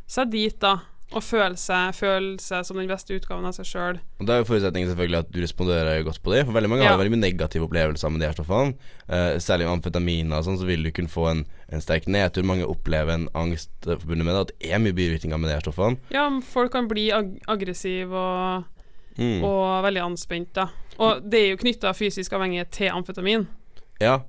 seg 0.09 0.31
dit, 0.33 0.57
da. 0.63 0.79
Og 1.17 1.23
føle 1.25 1.57
seg, 1.57 1.95
føle 1.97 2.35
seg 2.39 2.67
som 2.69 2.77
den 2.77 2.89
beste 2.91 3.15
utgaven 3.17 3.47
av 3.49 3.55
seg 3.57 3.65
sjøl. 3.65 3.99
Og 4.21 4.27
Da 4.29 4.35
er 4.35 4.43
jo 4.43 4.49
forutsetningen 4.51 4.91
selvfølgelig 4.91 5.19
at 5.23 5.31
du 5.33 5.39
responderer 5.41 6.03
godt 6.05 6.21
på 6.23 6.35
det. 6.35 6.43
For 6.45 6.53
veldig 6.53 6.69
mange 6.69 6.83
Ja. 6.85 6.91
har 6.93 6.99
veldig 7.01 7.15
mye 7.17 7.25
negative 7.33 7.65
opplevelser 7.65 8.11
med 8.13 8.21
de 8.21 8.27
her 8.27 8.35
stoffene. 8.37 8.75
Eh, 9.09 9.39
særlig 9.41 9.65
med 9.65 9.73
amfetaminer 9.81 10.37
og 10.37 10.45
sånn, 10.45 10.59
så 10.61 10.67
vil 10.69 10.83
du 10.85 10.91
kunne 10.93 11.09
få 11.09 11.31
en, 11.31 11.45
en 11.73 11.81
sterk 11.81 12.05
nedtur. 12.13 12.45
Mange 12.45 12.67
opplever 12.69 13.15
en 13.15 13.29
angst 13.35 13.71
eh, 13.87 13.97
forbundet 13.97 14.25
med 14.27 14.35
det. 14.35 14.41
At 14.41 14.53
det 14.61 14.71
er 14.75 14.79
mye 14.85 14.93
bivirkninger 14.93 15.39
med 15.41 15.49
de 15.49 15.55
her 15.57 15.65
stoffene. 15.65 15.97
Ja, 16.13 16.29
folk 16.45 16.73
kan 16.73 16.89
bli 16.89 17.11
ag 17.11 17.39
aggressive 17.49 18.13
og, 18.13 18.65
Mm. 19.19 19.43
og 19.43 19.83
veldig 19.85 20.03
anspent, 20.13 20.53
da. 20.55 20.69
Og 21.01 21.25
det 21.29 21.41
er 21.41 21.49
jo 21.51 21.57
knytta 21.57 21.91
fysisk 21.97 22.31
avhengighet 22.33 22.71
til 22.71 22.91
amfetamin. 22.91 23.49
Ja, 24.01 24.21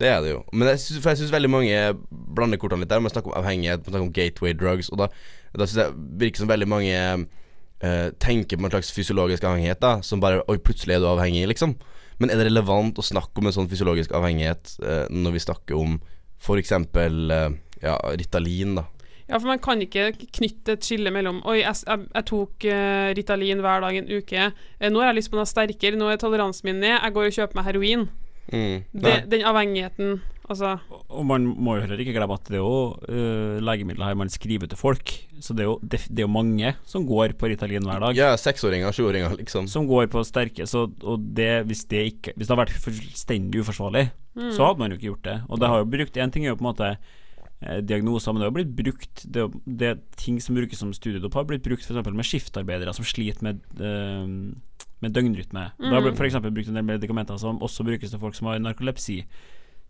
det 0.00 0.06
er 0.08 0.20
det 0.22 0.30
jo. 0.30 0.44
Men 0.54 0.68
jeg 0.68 0.78
synes, 0.78 1.02
for 1.02 1.10
jeg 1.10 1.18
syns 1.18 1.32
veldig 1.34 1.50
mange 1.50 1.98
blander 2.10 2.56
kortene 2.56 2.80
litt 2.80 2.88
der. 2.88 3.00
Man 3.00 3.10
snakker 3.10 3.34
om 3.34 3.42
avhengighet, 3.44 3.84
man 3.84 3.92
snakker 3.92 4.06
om 4.06 4.12
gateway 4.12 4.52
drugs, 4.54 4.88
og 4.88 4.98
da, 5.02 5.08
da 5.54 5.66
syns 5.66 5.82
jeg 5.84 5.96
virker 6.20 6.42
som 6.42 6.50
veldig 6.50 6.68
mange 6.68 6.98
uh, 6.98 8.08
tenker 8.20 8.58
på 8.58 8.66
en 8.66 8.74
slags 8.74 8.92
fysiologisk 8.94 9.46
avhengighet, 9.48 9.80
da, 9.82 9.98
som 10.04 10.20
bare 10.22 10.42
Oi, 10.50 10.58
plutselig 10.60 10.98
er 10.98 11.04
du 11.04 11.08
avhengig, 11.10 11.46
liksom. 11.50 11.76
Men 12.18 12.32
er 12.32 12.40
det 12.40 12.48
relevant 12.50 12.98
å 12.98 13.06
snakke 13.06 13.38
om 13.38 13.48
en 13.48 13.54
sånn 13.54 13.70
fysiologisk 13.70 14.12
avhengighet 14.18 14.76
uh, 14.82 15.04
når 15.14 15.38
vi 15.38 15.44
snakker 15.46 15.78
om 15.78 15.98
f.eks. 16.38 16.74
Uh, 16.94 17.50
ja, 17.82 17.98
Ritalin, 18.18 18.78
da? 18.80 18.88
Ja, 19.28 19.36
for 19.36 19.50
man 19.50 19.60
kan 19.60 19.82
ikke 19.84 20.10
knytte 20.16 20.78
et 20.78 20.86
skille 20.86 21.12
mellom 21.12 21.42
Oi, 21.44 21.58
jeg, 21.60 21.76
jeg, 21.84 22.06
jeg 22.14 22.26
tok 22.30 22.64
uh, 22.70 23.10
Ritalin 23.18 23.60
hver 23.64 23.84
dag 23.84 24.00
en 24.00 24.08
uke. 24.08 24.48
Uh, 24.80 24.88
nå 24.88 25.02
har 25.02 25.12
jeg 25.12 25.20
lyst 25.20 25.32
på 25.32 25.38
noe 25.38 25.48
sterkere. 25.48 26.00
Nå 26.00 26.08
er 26.10 26.20
toleransen 26.20 26.70
min 26.70 26.80
ned. 26.82 26.96
Jeg 26.96 27.14
går 27.16 27.28
og 27.28 27.38
kjøper 27.38 27.60
meg 27.60 27.68
heroin. 27.68 28.08
Mm. 28.48 28.76
Det, 28.96 29.14
den 29.28 29.44
avhengigheten 29.44 30.18
Altså 30.48 30.78
Og 31.12 31.26
man 31.28 31.44
må 31.44 31.76
jo 31.76 31.84
heller 31.84 32.00
ikke 32.00 32.14
glemme 32.16 32.36
at 32.38 32.48
det 32.48 32.56
er 32.56 32.62
jo 32.62 32.96
uh, 32.96 33.58
legemidler 33.60 34.08
her 34.08 34.18
man 34.18 34.32
skriver 34.32 34.70
til 34.70 34.80
folk. 34.80 35.12
Så 35.44 35.54
det 35.56 35.64
er, 35.64 35.68
jo, 35.68 35.76
det, 35.82 36.00
det 36.08 36.22
er 36.22 36.26
jo 36.26 36.32
mange 36.32 36.72
som 36.88 37.04
går 37.08 37.36
på 37.38 37.50
Ritalin 37.52 37.86
hver 37.86 38.00
dag. 38.06 38.16
Ja, 38.18 38.30
seksåringer, 38.40 38.94
sjuåringer, 38.96 39.36
liksom. 39.38 39.68
Som 39.70 39.86
går 39.90 40.08
på 40.12 40.24
sterke 40.26 40.66
så, 40.68 40.86
Og 41.04 41.28
det, 41.36 41.50
hvis, 41.68 41.84
det 41.90 42.04
ikke, 42.14 42.34
hvis 42.34 42.48
det 42.48 42.54
hadde 42.54 42.64
vært 42.64 42.82
fullstendig 42.86 43.62
uforsvarlig, 43.62 44.08
så 44.54 44.68
hadde 44.68 44.80
man 44.80 44.92
jo 44.92 44.98
ikke 44.98 45.10
gjort 45.10 45.24
det. 45.26 45.38
Og 45.48 45.60
det 45.60 45.70
har 45.70 45.82
jo 45.82 45.90
brukt 45.96 46.20
Én 46.20 46.32
ting 46.32 46.46
er 46.46 46.52
jo 46.52 46.58
på 46.60 46.64
en 46.64 46.70
måte 46.70 46.88
eh, 46.94 47.80
diagnoser, 47.82 48.32
men 48.32 48.42
det 48.42 48.48
har 48.48 48.54
blitt 48.54 48.76
brukt 48.78 49.24
Det, 49.26 49.46
det 49.66 49.88
er 49.90 50.00
ting 50.16 50.38
som 50.42 50.56
brukes 50.58 50.80
som 50.80 50.94
studiedop, 50.94 51.34
har 51.34 51.48
blitt 51.48 51.66
brukt 51.66 51.84
f.eks. 51.84 52.06
med 52.06 52.28
skiftarbeidere 52.28 52.94
som 52.96 53.06
sliter 53.06 53.44
med 53.44 53.60
eh, 53.82 54.54
med 54.98 55.14
døgnrytme. 55.14 55.68
Det 55.78 55.92
har 55.94 56.02
blitt 56.02 56.16
for 56.18 56.26
eksempel 56.26 56.50
brukt 56.50 56.70
en 56.70 56.78
del 56.78 56.86
medikamenter 56.86 57.38
som 57.38 57.60
også 57.62 57.84
brukes 57.86 58.10
til 58.10 58.18
folk 58.18 58.34
som 58.34 58.48
har 58.50 58.58
narkolepsi. 58.58 59.20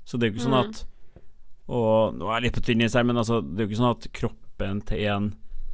Så 0.09 0.17
det 0.17 0.25
er 0.25 0.31
jo 0.31 0.39
ikke 0.39 0.47
sånn 0.47 0.63
at 0.63 0.85
Og 1.69 2.17
nå 2.17 2.31
er 2.31 2.39
jeg 2.39 2.47
litt 2.47 2.57
på 2.57 2.65
tynn 2.65 2.85
is 2.87 2.95
her, 2.97 3.05
men 3.05 3.21
altså, 3.21 3.43
det 3.45 3.61
er 3.61 3.67
jo 3.67 3.69
ikke 3.69 3.81
sånn 3.83 3.97
at 3.97 4.07
kroppen 4.17 4.81
til 4.89 5.03
en 5.13 5.27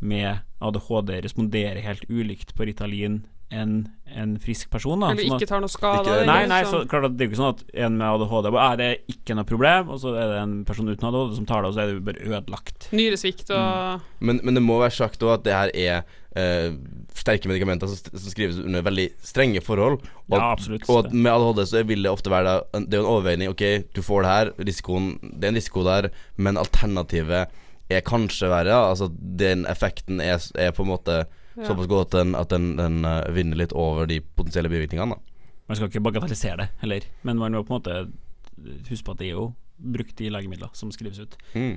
med 0.04 0.42
ADHD 0.64 1.12
responderer 1.22 1.84
helt 1.84 2.02
ulikt 2.10 2.50
på 2.58 2.66
Ritalin 2.66 3.20
enn 3.54 3.74
en 4.14 4.34
frisk 4.38 4.68
person. 4.70 5.00
Da. 5.02 5.08
Eller 5.10 5.26
ikke 5.26 5.46
tar 5.50 5.62
noe 5.62 5.70
skade. 5.72 6.04
Ikke- 6.06 6.26
Nei, 6.28 6.44
nei, 6.46 6.60
så 6.62 6.80
liksom. 6.84 6.88
klart 6.90 7.06
at 7.08 7.16
det 7.16 7.24
er 7.24 7.28
jo 7.28 7.32
ikke 7.32 7.40
sånn 7.40 7.54
at 7.54 7.62
en 7.86 7.96
med 7.98 8.06
ADHD 8.06 8.50
bare, 8.54 8.66
er 8.72 8.76
det 8.80 8.90
ikke 9.10 9.34
noe 9.38 9.48
problem, 9.48 9.88
og 9.90 9.98
så 10.02 10.12
er 10.14 10.28
det 10.30 10.36
en 10.42 10.52
person 10.68 10.86
uten 10.92 11.08
ADHD 11.08 11.34
som 11.40 11.46
tar 11.48 11.62
det, 11.64 11.68
og 11.70 11.74
så 11.74 11.82
er 11.82 11.86
det 11.88 11.96
jo 11.96 12.04
bare 12.06 12.28
ødelagt. 12.28 12.86
Nyresvikt 12.94 13.50
og 13.56 14.00
Men, 14.20 14.40
men 14.44 14.54
det 14.54 14.62
må 14.62 14.78
være 14.78 14.94
sagt 14.94 15.24
òg 15.26 15.34
at 15.40 15.44
det 15.48 15.56
her 15.56 15.72
er 15.74 16.04
uh, 16.36 16.76
sterke 17.14 17.50
medikamenter 17.50 17.90
som, 17.90 17.96
som 18.14 18.30
skrives 18.30 18.58
under 18.62 18.82
veldig 18.86 19.08
strenge 19.22 19.60
forhold. 19.62 19.98
Og, 20.30 20.38
Ja, 20.38 20.52
absolutt. 20.52 20.86
og 20.88 21.06
at 21.06 21.12
med 21.12 21.32
ADHD 21.32 21.66
så 21.72 21.84
vil 21.86 22.02
det 22.06 22.10
ofte 22.14 22.30
være 22.30 22.44
da, 22.44 22.80
Det 22.86 22.94
er 22.94 23.02
jo 23.02 23.06
en 23.06 23.12
overveining. 23.16 23.50
Ok, 23.50 23.64
du 23.94 24.02
får 24.02 24.22
det 24.22 24.30
her, 24.30 24.50
risikoen 24.70 25.18
Det 25.22 25.44
er 25.44 25.48
en 25.54 25.58
risiko 25.58 25.82
der, 25.86 26.10
men 26.36 26.56
alternativet 26.60 27.48
er 27.90 28.00
kanskje 28.00 28.48
verre. 28.48 28.74
Altså 28.90 29.10
Den 29.10 29.66
effekten 29.66 30.20
er, 30.20 30.38
er 30.54 30.70
på 30.72 30.82
en 30.86 30.92
måte 30.94 31.24
Ja. 31.54 31.68
såpass 31.68 31.86
god 31.90 32.06
at 32.06 32.16
den, 32.18 32.34
at 32.34 32.50
den, 32.50 32.74
den 32.78 33.04
eh, 33.06 33.32
vinner 33.34 33.60
litt 33.60 33.74
over 33.78 34.08
de 34.10 34.20
potensielle 34.20 34.70
bivirkningene. 34.72 35.14
da 35.14 35.66
Man 35.70 35.78
skal 35.78 35.90
ikke 35.90 36.04
bagatellisere 36.04 36.56
det 36.60 36.70
heller, 36.82 37.06
men 37.22 37.38
man 37.40 37.54
må 37.56 37.64
på 37.64 37.74
en 37.74 37.80
måte 37.80 38.88
huske 38.90 39.06
på 39.06 39.14
at 39.14 39.22
det 39.22 39.30
er 39.30 39.36
jo 39.38 39.48
brukt 39.74 40.20
i 40.22 40.30
legemidler 40.30 40.70
som 40.76 40.92
skrives 40.94 41.22
ut. 41.22 41.36
mm. 41.54 41.74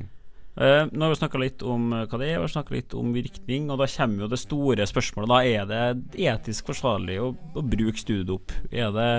Uh, 0.57 0.89
nå 0.89 1.05
har 1.05 1.11
vi 1.11 1.17
snakka 1.19 1.37
litt 1.37 1.61
om 1.61 1.91
eh, 1.93 2.07
hva 2.09 2.17
det 2.17 2.31
er, 2.31 2.39
og 2.41 2.49
snakka 2.49 2.73
litt 2.73 2.93
om 2.97 3.11
virkning, 3.13 3.67
og 3.69 3.77
da 3.77 3.85
kommer 3.93 4.23
jo 4.23 4.29
det 4.31 4.39
store 4.41 4.87
spørsmålet. 4.89 5.29
Da 5.29 5.41
er 5.45 5.67
det 5.69 6.23
etisk 6.25 6.71
forsvarlig 6.71 7.19
å, 7.21 7.27
å 7.53 7.61
bruke 7.61 8.01
studiedop? 8.01 8.55
Er 8.73 8.89
det 8.95 9.11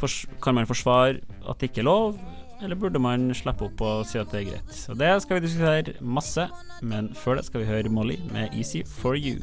for, 0.00 0.08
Kan 0.40 0.56
man 0.56 0.70
forsvare 0.70 1.20
at 1.20 1.60
det 1.60 1.68
ikke 1.68 1.82
er 1.84 1.88
lov, 1.90 2.16
eller 2.62 2.76
burde 2.76 2.98
man 2.98 3.30
slippe 3.34 3.66
opp 3.66 3.80
og 3.84 4.04
si 4.08 4.18
at 4.20 4.30
det 4.32 4.40
er 4.40 4.46
greit? 4.52 4.76
Og 4.90 4.98
Det 4.98 5.10
skal 5.22 5.36
vi 5.36 5.46
diskutere 5.46 5.94
masse, 6.00 6.48
men 6.82 7.10
før 7.14 7.38
det 7.40 7.44
skal 7.48 7.60
vi 7.60 7.66
høre 7.66 7.88
Molly 7.88 8.18
med 8.32 8.48
'Easy 8.52 8.82
for 8.86 9.14
You'. 9.14 9.42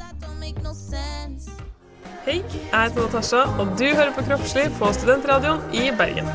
Hei, 2.25 2.37
jeg 2.71 2.89
heter 2.89 3.01
Natasha, 3.01 3.41
og 3.59 3.79
du 3.79 3.85
hører 3.85 4.13
på 4.15 4.21
Kroppslig 4.21 4.69
på 4.79 4.93
Studentradioen 4.93 5.61
i 5.73 5.89
Bergen. 5.97 6.25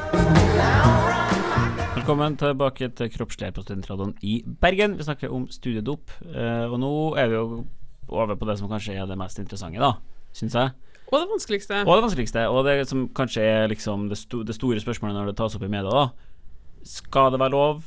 Velkommen 1.95 2.37
tilbake 2.37 2.89
til 2.89 3.11
Kroppslig 3.11 3.55
på 3.55 3.63
Studentradioen 3.63 4.15
i 4.23 4.45
Bergen. 4.61 4.99
Vi 4.99 5.03
snakker 5.03 5.33
om 5.33 5.49
studiedop, 5.51 6.11
eh, 6.35 6.73
og 6.73 6.81
nå 6.81 7.15
er 7.17 7.29
vi 7.29 7.35
jo 7.35 7.65
over 8.09 8.35
på 8.35 8.47
det 8.47 8.59
som 8.59 8.69
kanskje 8.69 8.95
er 8.95 9.07
det 9.07 9.19
mest 9.19 9.39
interessante, 9.39 9.79
da, 9.79 9.93
syns 10.33 10.55
jeg. 10.55 10.71
Og 11.13 11.21
det 11.21 11.29
vanskeligste. 11.31 11.87
Og 11.87 11.97
det 11.97 12.03
vanskeligste, 12.03 12.49
og 12.49 12.65
det 12.65 12.89
som 12.89 13.09
kanskje 13.09 13.43
er 13.43 13.69
liksom 13.69 14.09
det, 14.09 14.19
sto, 14.19 14.43
det 14.43 14.55
store 14.55 14.81
spørsmålet 14.81 15.15
når 15.15 15.27
det 15.27 15.37
tas 15.37 15.55
opp 15.55 15.63
i 15.63 15.71
media, 15.71 15.91
da. 15.91 16.09
Skal 16.87 17.33
det 17.35 17.41
være 17.43 17.55
lov, 17.55 17.85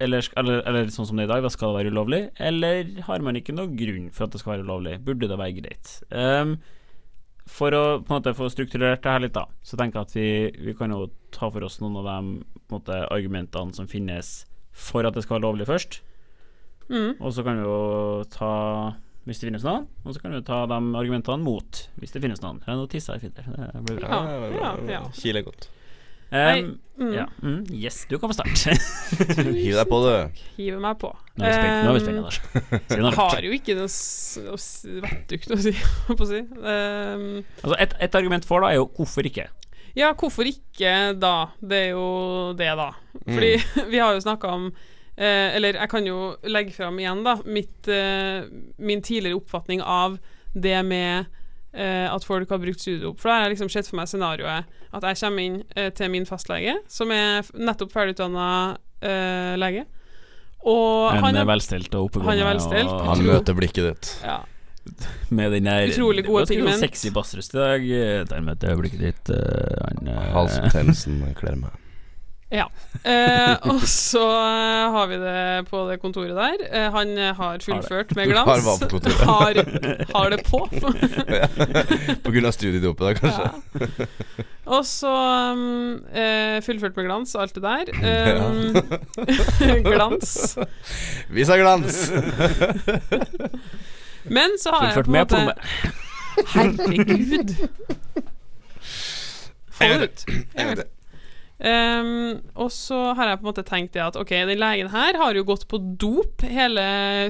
eller, 0.00 0.26
eller, 0.40 0.60
eller 0.68 0.92
sånn 0.94 1.08
som 1.08 1.18
det 1.18 1.26
er 1.26 1.30
i 1.30 1.32
dag, 1.34 1.44
da 1.44 1.52
skal 1.52 1.72
det 1.72 1.80
være 1.80 1.94
ulovlig? 1.94 2.20
Eller 2.40 2.92
har 3.06 3.24
man 3.24 3.38
ikke 3.38 3.54
noen 3.56 3.74
grunn 3.78 4.06
for 4.14 4.26
at 4.26 4.34
det 4.34 4.42
skal 4.42 4.54
være 4.54 4.66
ulovlig? 4.68 4.94
Burde 5.04 5.28
det 5.28 5.40
være 5.40 5.56
greit? 5.58 5.96
Um, 6.14 6.54
for 7.50 7.74
å 7.74 7.82
på 7.98 8.12
en 8.12 8.20
måte 8.20 8.36
få 8.38 8.48
strukturert 8.52 9.02
det 9.04 9.12
her 9.12 9.24
litt, 9.24 9.34
da, 9.36 9.44
så 9.66 9.76
tenker 9.76 10.00
jeg 10.00 10.08
at 10.08 10.16
vi, 10.16 10.68
vi 10.70 10.76
kan 10.78 10.94
jo 10.94 11.08
ta 11.34 11.50
for 11.50 11.66
oss 11.66 11.80
noen 11.82 11.98
av 12.00 12.06
de 12.08 12.38
på 12.54 12.70
en 12.70 12.78
måte, 12.78 13.00
argumentene 13.10 13.76
som 13.76 13.90
finnes 13.90 14.32
for 14.70 15.04
at 15.04 15.16
det 15.16 15.24
skal 15.26 15.38
være 15.38 15.48
lovlig 15.48 15.66
først. 15.68 16.00
Mm. 16.90 17.18
Og 17.18 17.34
så 17.34 17.44
kan 17.46 17.58
vi 17.60 17.66
jo 17.66 17.80
ta 18.30 18.54
hvis 19.28 19.42
det 19.42 19.50
finnes 19.50 19.66
noen, 19.66 19.84
og 20.06 20.14
så 20.14 20.22
kan 20.22 20.32
vi 20.32 20.40
ta 20.46 20.62
de 20.70 20.78
argumentene 20.96 21.44
mot, 21.44 21.82
hvis 22.00 22.14
det 22.14 22.22
finnes 22.24 22.40
noen. 22.42 22.62
Ja, 22.64 22.78
nå 22.78 22.86
tisser 22.90 23.18
jeg 23.18 23.28
fint 23.28 23.36
der. 23.36 23.52
Det 23.76 23.84
blir 23.84 24.00
bra. 24.00 24.22
Ja, 24.24 24.48
ja, 24.56 24.72
ja. 24.94 25.02
Kile 25.14 25.44
godt. 25.44 25.68
Um, 26.30 26.78
mm. 27.00 27.12
ja. 27.14 27.24
mm, 27.42 27.64
yes, 27.74 28.04
du 28.08 28.18
kan 28.18 28.30
få 28.30 28.36
starte. 28.38 28.74
Hiv 29.62 29.74
deg 29.74 29.88
på, 29.90 29.98
du. 30.04 30.42
Hiver 30.60 30.82
meg 30.82 30.98
på. 31.02 31.10
Nå 31.40 31.48
er 31.48 31.56
vi 31.58 31.70
Um, 31.70 31.88
Anders. 31.90 32.36
Si 32.86 33.00
har 33.16 33.42
jo 33.42 33.56
ikke 33.56 33.74
noe 33.78 33.88
vettugt 35.06 35.50
å 35.50 35.58
si, 35.58 35.72
holdt 36.06 36.20
på 36.20 36.26
å 36.26 36.30
si. 36.30 36.42
Um, 36.60 37.24
Altså, 37.64 37.74
et, 37.82 37.96
et 38.06 38.20
argument 38.20 38.46
for 38.46 38.62
da 38.62 38.70
er 38.70 38.78
jo 38.78 38.86
hvorfor 38.94 39.26
ikke. 39.26 39.48
ja, 39.98 40.12
hvorfor 40.14 40.46
ikke 40.46 40.94
da? 41.18 41.34
Det 41.58 41.82
er 41.88 41.90
jo 41.96 42.06
det, 42.58 42.70
da. 42.78 42.92
Fordi 43.26 43.52
vi 43.92 43.98
har 43.98 44.14
jo 44.14 44.22
snakka 44.22 44.54
om 44.54 44.70
eh, 44.70 45.48
Eller 45.56 45.80
jeg 45.80 45.90
kan 45.90 46.06
jo 46.06 46.36
legge 46.46 46.76
fram 46.76 47.00
igjen, 47.02 47.24
da, 47.26 47.40
mitt, 47.44 47.88
eh, 47.90 48.46
min 48.78 49.02
tidligere 49.02 49.40
oppfatning 49.40 49.82
av 49.82 50.20
det 50.54 50.78
med 50.86 51.26
eh, 51.74 52.06
at 52.12 52.24
folk 52.26 52.48
har 52.50 52.58
brukt 52.62 52.80
studiedop. 52.82 53.18
For 53.20 53.30
da 53.30 53.36
har 53.38 53.48
jeg 53.48 53.54
liksom 53.56 53.70
sett 53.72 53.88
for 53.90 53.96
meg 54.00 54.08
scenarioet 54.10 54.64
at 54.92 55.02
jeg 55.06 55.20
kommer 55.22 55.42
inn 55.46 55.58
eh, 55.76 55.90
til 55.94 56.10
min 56.10 56.26
fastlege, 56.26 56.76
som 56.90 57.10
er 57.14 57.46
nettopp 57.54 57.92
ferdigutdanna 57.94 58.46
eh, 59.02 59.56
lege. 59.60 59.84
Og 60.68 61.14
En 61.14 61.22
han 61.24 61.36
er 61.40 61.46
velstelt 61.48 61.94
og 61.96 62.10
oppegående. 62.10 62.30
Han 62.30 62.42
er 62.42 62.50
velstelt. 62.52 62.90
og- 62.92 63.06
Han 63.14 63.22
møter 63.26 63.54
blikket 63.56 63.86
ditt. 63.90 64.10
ja, 64.24 64.40
Med 65.36 65.52
den 65.52 65.64
der 65.64 65.88
Utrolig 65.88 66.24
gode 66.26 66.46
pigment. 66.46 66.80
Sexy 66.80 67.08
bassrøst 67.14 67.54
i 67.54 67.58
dag. 67.58 67.86
Der 68.28 68.40
møter 68.40 68.68
jeg 68.72 68.78
blikket 68.80 69.00
ditt. 69.00 69.30
Uh, 69.30 69.86
Han 69.86 70.08
Halsbetennelsen 70.34 71.22
kler 71.38 71.56
meg. 71.56 71.70
Eh, 72.50 73.56
og 73.70 73.82
så 73.88 74.22
eh, 74.26 74.90
har 74.92 75.06
vi 75.06 75.18
det 75.22 75.68
på 75.70 75.84
det 75.88 75.98
kontoret 76.02 76.34
der. 76.36 76.64
Eh, 76.66 76.88
han 76.92 77.12
eh, 77.18 77.34
har 77.36 77.62
fullført 77.62 78.14
med 78.16 78.32
glans. 78.32 78.48
har 78.48 78.60
glans. 78.60 78.80
på 78.80 78.88
kontoret? 78.88 79.16
har, 79.30 79.54
har 80.14 80.30
det 80.30 80.42
på. 80.48 80.60
På 82.24 82.34
grunn 82.34 82.46
av 82.46 82.54
studiedopet, 82.54 83.06
da, 83.06 83.14
kanskje. 83.14 83.46
Ja. 83.46 84.46
Og 84.70 84.84
så 84.86 85.10
um, 85.10 86.02
eh, 86.14 86.60
fullført 86.62 86.98
med 86.98 87.08
glans 87.08 87.34
alt 87.34 87.56
det 87.56 87.62
der. 87.64 87.90
Um, 88.36 88.76
glans. 89.86 90.58
Vi 91.30 91.46
sa 91.46 91.58
glans! 91.58 92.04
Men 94.30 94.58
så 94.60 94.74
har 94.76 94.92
jeg 94.92 95.04
på 95.04 95.10
en 95.10 95.16
måte. 95.16 95.42
Herregud. 96.54 97.56
Få 99.74 99.84
det 99.84 100.10
ut. 100.10 100.24
Jeg 100.28 100.66
vet 100.66 100.82
til. 100.84 100.88
Um, 101.60 102.38
og 102.56 102.70
så 102.72 103.12
har 103.18 103.28
jeg 103.28 103.40
på 103.40 103.44
en 103.44 103.50
måte 103.50 103.64
tenkt 103.68 103.92
det 103.92 104.00
at 104.00 104.16
ok, 104.16 104.30
den 104.48 104.60
legen 104.62 104.88
her 104.94 105.18
har 105.20 105.36
jo 105.36 105.44
gått 105.44 105.66
på 105.68 105.76
dop 106.00 106.40
hele 106.48 106.84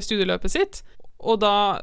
studieløpet 0.05 0.53
sitt, 0.55 0.83
og 1.19 1.41
da 1.43 1.81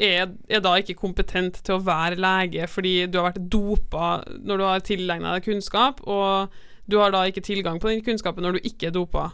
er, 0.00 0.30
er 0.48 0.62
da 0.64 0.76
ikke 0.78 0.94
kompetent 1.00 1.58
til 1.66 1.76
å 1.76 1.82
være 1.84 2.16
lege 2.20 2.68
fordi 2.70 2.94
du 3.10 3.18
har 3.18 3.32
vært 3.32 3.50
dopa 3.52 4.12
når 4.38 4.62
du 4.62 4.64
har 4.68 4.84
tilegna 4.86 5.34
deg 5.34 5.48
kunnskap, 5.50 6.00
og 6.06 6.54
du 6.90 7.00
har 7.02 7.12
da 7.14 7.24
ikke 7.28 7.42
tilgang 7.44 7.82
på 7.82 7.90
den 7.90 8.04
kunnskapen 8.06 8.46
når 8.46 8.58
du 8.58 8.70
ikke 8.70 8.88
er 8.88 8.94
dopa. 8.94 9.32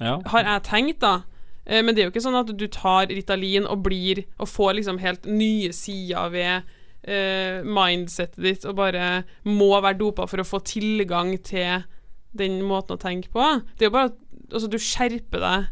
Ja. 0.00 0.16
Har 0.32 0.48
jeg 0.48 0.64
tenkt, 0.66 1.00
da. 1.04 1.20
Eh, 1.66 1.82
Men 1.84 1.94
det 1.94 2.02
er 2.02 2.08
jo 2.08 2.14
ikke 2.14 2.24
sånn 2.24 2.40
at 2.40 2.50
du 2.56 2.66
tar 2.72 3.10
Ritalin 3.12 3.66
og 3.68 3.82
blir 3.84 4.22
Og 4.40 4.48
får 4.48 4.78
liksom 4.78 4.98
helt 5.02 5.26
nye 5.28 5.72
sider 5.76 6.30
ved 6.32 6.76
eh, 7.04 7.62
mindsetet 7.64 8.42
ditt 8.44 8.64
og 8.68 8.76
bare 8.76 9.24
må 9.48 9.70
være 9.80 9.98
dopa 10.00 10.26
for 10.28 10.42
å 10.42 10.46
få 10.46 10.60
tilgang 10.66 11.36
til 11.42 11.84
den 12.36 12.60
måten 12.62 12.96
å 12.96 13.00
tenke 13.00 13.30
på. 13.34 13.44
Det 13.78 13.86
er 13.86 13.90
jo 13.90 13.96
bare 13.96 14.10
at 14.12 14.18
altså, 14.52 14.68
du 14.70 14.78
skjerper 14.78 15.40
deg 15.40 15.68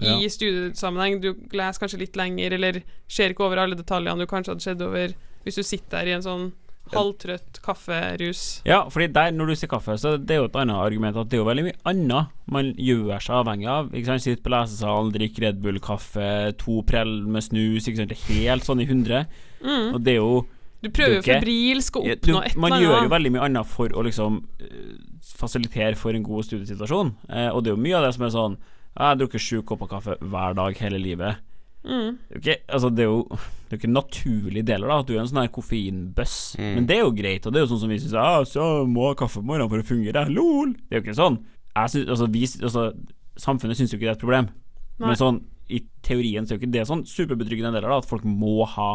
i 0.00 0.22
Ja. 0.22 0.28
studiesammenheng. 0.32 1.20
Du 1.20 1.34
leser 1.52 1.80
kanskje 1.80 1.98
litt 2.00 2.16
lenger, 2.16 2.52
eller 2.56 2.82
ser 3.08 3.30
ikke 3.34 3.44
over 3.44 3.58
alle 3.60 3.76
detaljene 3.76 4.18
du 4.24 4.26
kanskje 4.26 4.54
hadde 4.54 4.64
sett 4.64 4.80
over 4.82 5.12
hvis 5.44 5.56
du 5.56 5.62
sitter 5.62 5.98
der 6.00 6.06
i 6.10 6.14
en 6.18 6.22
sånn 6.24 6.52
halvtrøtt 6.94 7.60
kafferus. 7.64 8.44
Ja, 8.68 8.82
fordi 8.90 9.08
der, 9.14 9.32
når 9.36 9.50
du 9.50 9.58
sier 9.58 9.70
kaffe, 9.70 9.96
så 10.00 10.14
det 10.18 10.36
er 10.36 10.40
jo 10.42 10.48
et 10.50 10.58
annet 10.60 10.78
argument 10.80 11.18
at 11.20 11.30
det 11.30 11.38
er 11.38 11.42
jo 11.42 11.48
veldig 11.48 11.66
mye 11.68 11.78
annet 11.90 12.36
man 12.50 12.72
gjør 12.74 13.22
seg 13.22 13.36
avhengig 13.40 13.68
av. 13.70 13.90
Ikke 13.94 14.10
sant, 14.10 14.24
sitt 14.24 14.42
på 14.44 14.52
lesesalen, 14.52 15.12
drikke 15.14 15.44
Red 15.44 15.60
Bull-kaffe, 15.64 16.30
to 16.60 16.80
prell 16.88 17.12
med 17.30 17.46
snus, 17.46 17.86
ikke 17.86 18.02
sant, 18.02 18.14
det 18.14 18.18
er 18.18 18.40
helt 18.40 18.66
sånn 18.66 18.82
i 18.82 18.88
hundre. 18.90 19.26
Mm. 19.62 19.92
Og 19.94 20.00
det 20.06 20.16
er 20.16 20.18
jo 20.18 20.32
Du 20.80 20.88
prøver 20.88 21.18
jo 21.18 21.26
febrilsk 21.26 22.00
å 22.00 22.04
oppnå 22.06 22.16
oppnå 22.16 22.34
eller 22.40 22.48
annet. 22.48 22.60
Man 22.64 22.76
gjør 22.80 22.96
jo 23.04 23.14
veldig 23.14 23.34
mye 23.36 23.46
annet 23.50 23.70
for 23.70 23.92
å 23.94 24.04
liksom 24.06 24.40
eh, 24.64 24.96
fasilitere 25.40 25.98
for 26.00 26.16
en 26.16 26.26
god 26.26 26.48
studiesituasjon. 26.48 27.14
Eh, 27.28 27.50
og 27.52 27.62
det 27.62 27.72
er 27.72 27.78
jo 27.78 27.84
mye 27.86 27.98
av 28.00 28.08
det 28.08 28.14
som 28.16 28.26
er 28.26 28.34
sånn 28.34 28.58
Jeg 28.90 29.04
har 29.06 29.20
drukket 29.20 29.44
sju 29.44 29.60
kopper 29.62 29.90
kaffe 29.92 30.16
hver 30.18 30.56
dag 30.58 30.80
hele 30.82 30.98
livet. 30.98 31.44
Mm. 31.84 32.18
Det 32.28 32.34
er 32.34 32.36
jo 32.36 32.40
ikke, 32.40 32.56
altså 32.76 32.90
det 32.92 33.04
er 33.04 33.08
jo 33.08 33.20
det 33.70 33.76
er 33.76 33.78
ikke 33.78 33.92
naturlige 33.92 34.66
deler, 34.66 34.90
da. 34.90 34.98
At 35.00 35.08
du 35.08 35.14
er 35.14 35.20
en 35.22 35.28
sånn 35.30 35.44
her 35.44 35.52
koffeinbøss. 35.54 36.36
Mm. 36.58 36.72
Men 36.74 36.88
det 36.88 36.96
er 36.96 37.04
jo 37.04 37.14
greit, 37.14 37.46
og 37.46 37.54
det 37.54 37.60
er 37.60 37.64
jo 37.64 37.70
sånn 37.70 37.82
som 37.84 37.92
vi 37.92 38.00
syns 38.02 38.16
ah, 38.18 38.40
så 38.48 38.66
må 38.90 39.06
ha 39.06 39.14
kaffe 39.18 39.38
på 39.38 39.46
morgenen 39.46 39.70
for 39.70 39.84
å 39.84 39.86
fungere. 39.86 40.24
Lol! 40.34 40.74
Det 40.88 40.98
er 40.98 41.00
jo 41.00 41.06
ikke 41.06 41.20
sånn. 41.20 41.38
Jeg 41.70 41.92
synes, 41.94 42.10
altså, 42.16 42.26
vi, 42.34 42.42
altså, 42.66 42.88
samfunnet 43.38 43.78
syns 43.78 43.94
jo 43.94 44.00
ikke 44.00 44.08
det 44.08 44.14
er 44.16 44.18
et 44.18 44.24
problem. 44.24 44.50
Nei. 44.98 45.12
Men 45.12 45.20
sånn 45.20 45.38
i 45.70 45.84
teorien 46.02 46.46
så 46.46 46.52
er 46.52 46.58
jo 46.58 46.64
ikke 46.64 46.74
det 46.74 46.88
sånn 46.88 47.04
superbetryggende 47.06 47.72
deler, 47.78 47.92
da. 47.92 48.00
At 48.02 48.10
folk 48.10 48.26
må 48.26 48.66
ha 48.74 48.90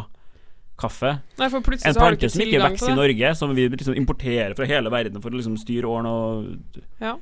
kaffe. 0.80 1.14
Nei, 1.40 1.48
for 1.54 1.64
plutselig 1.64 1.94
En 1.94 2.02
plante 2.02 2.30
som 2.32 2.44
ikke 2.44 2.64
vokser 2.66 2.92
i. 2.92 2.98
Norge, 3.00 3.32
som 3.40 3.54
vi 3.56 3.70
liksom 3.72 3.96
importerer 3.96 4.56
fra 4.58 4.68
hele 4.68 4.92
verden 4.92 5.24
for 5.24 5.32
å 5.32 5.40
liksom 5.40 5.56
styre 5.62 5.88
årene 5.88 6.12
og 6.12 6.82
Ja. 7.00 7.16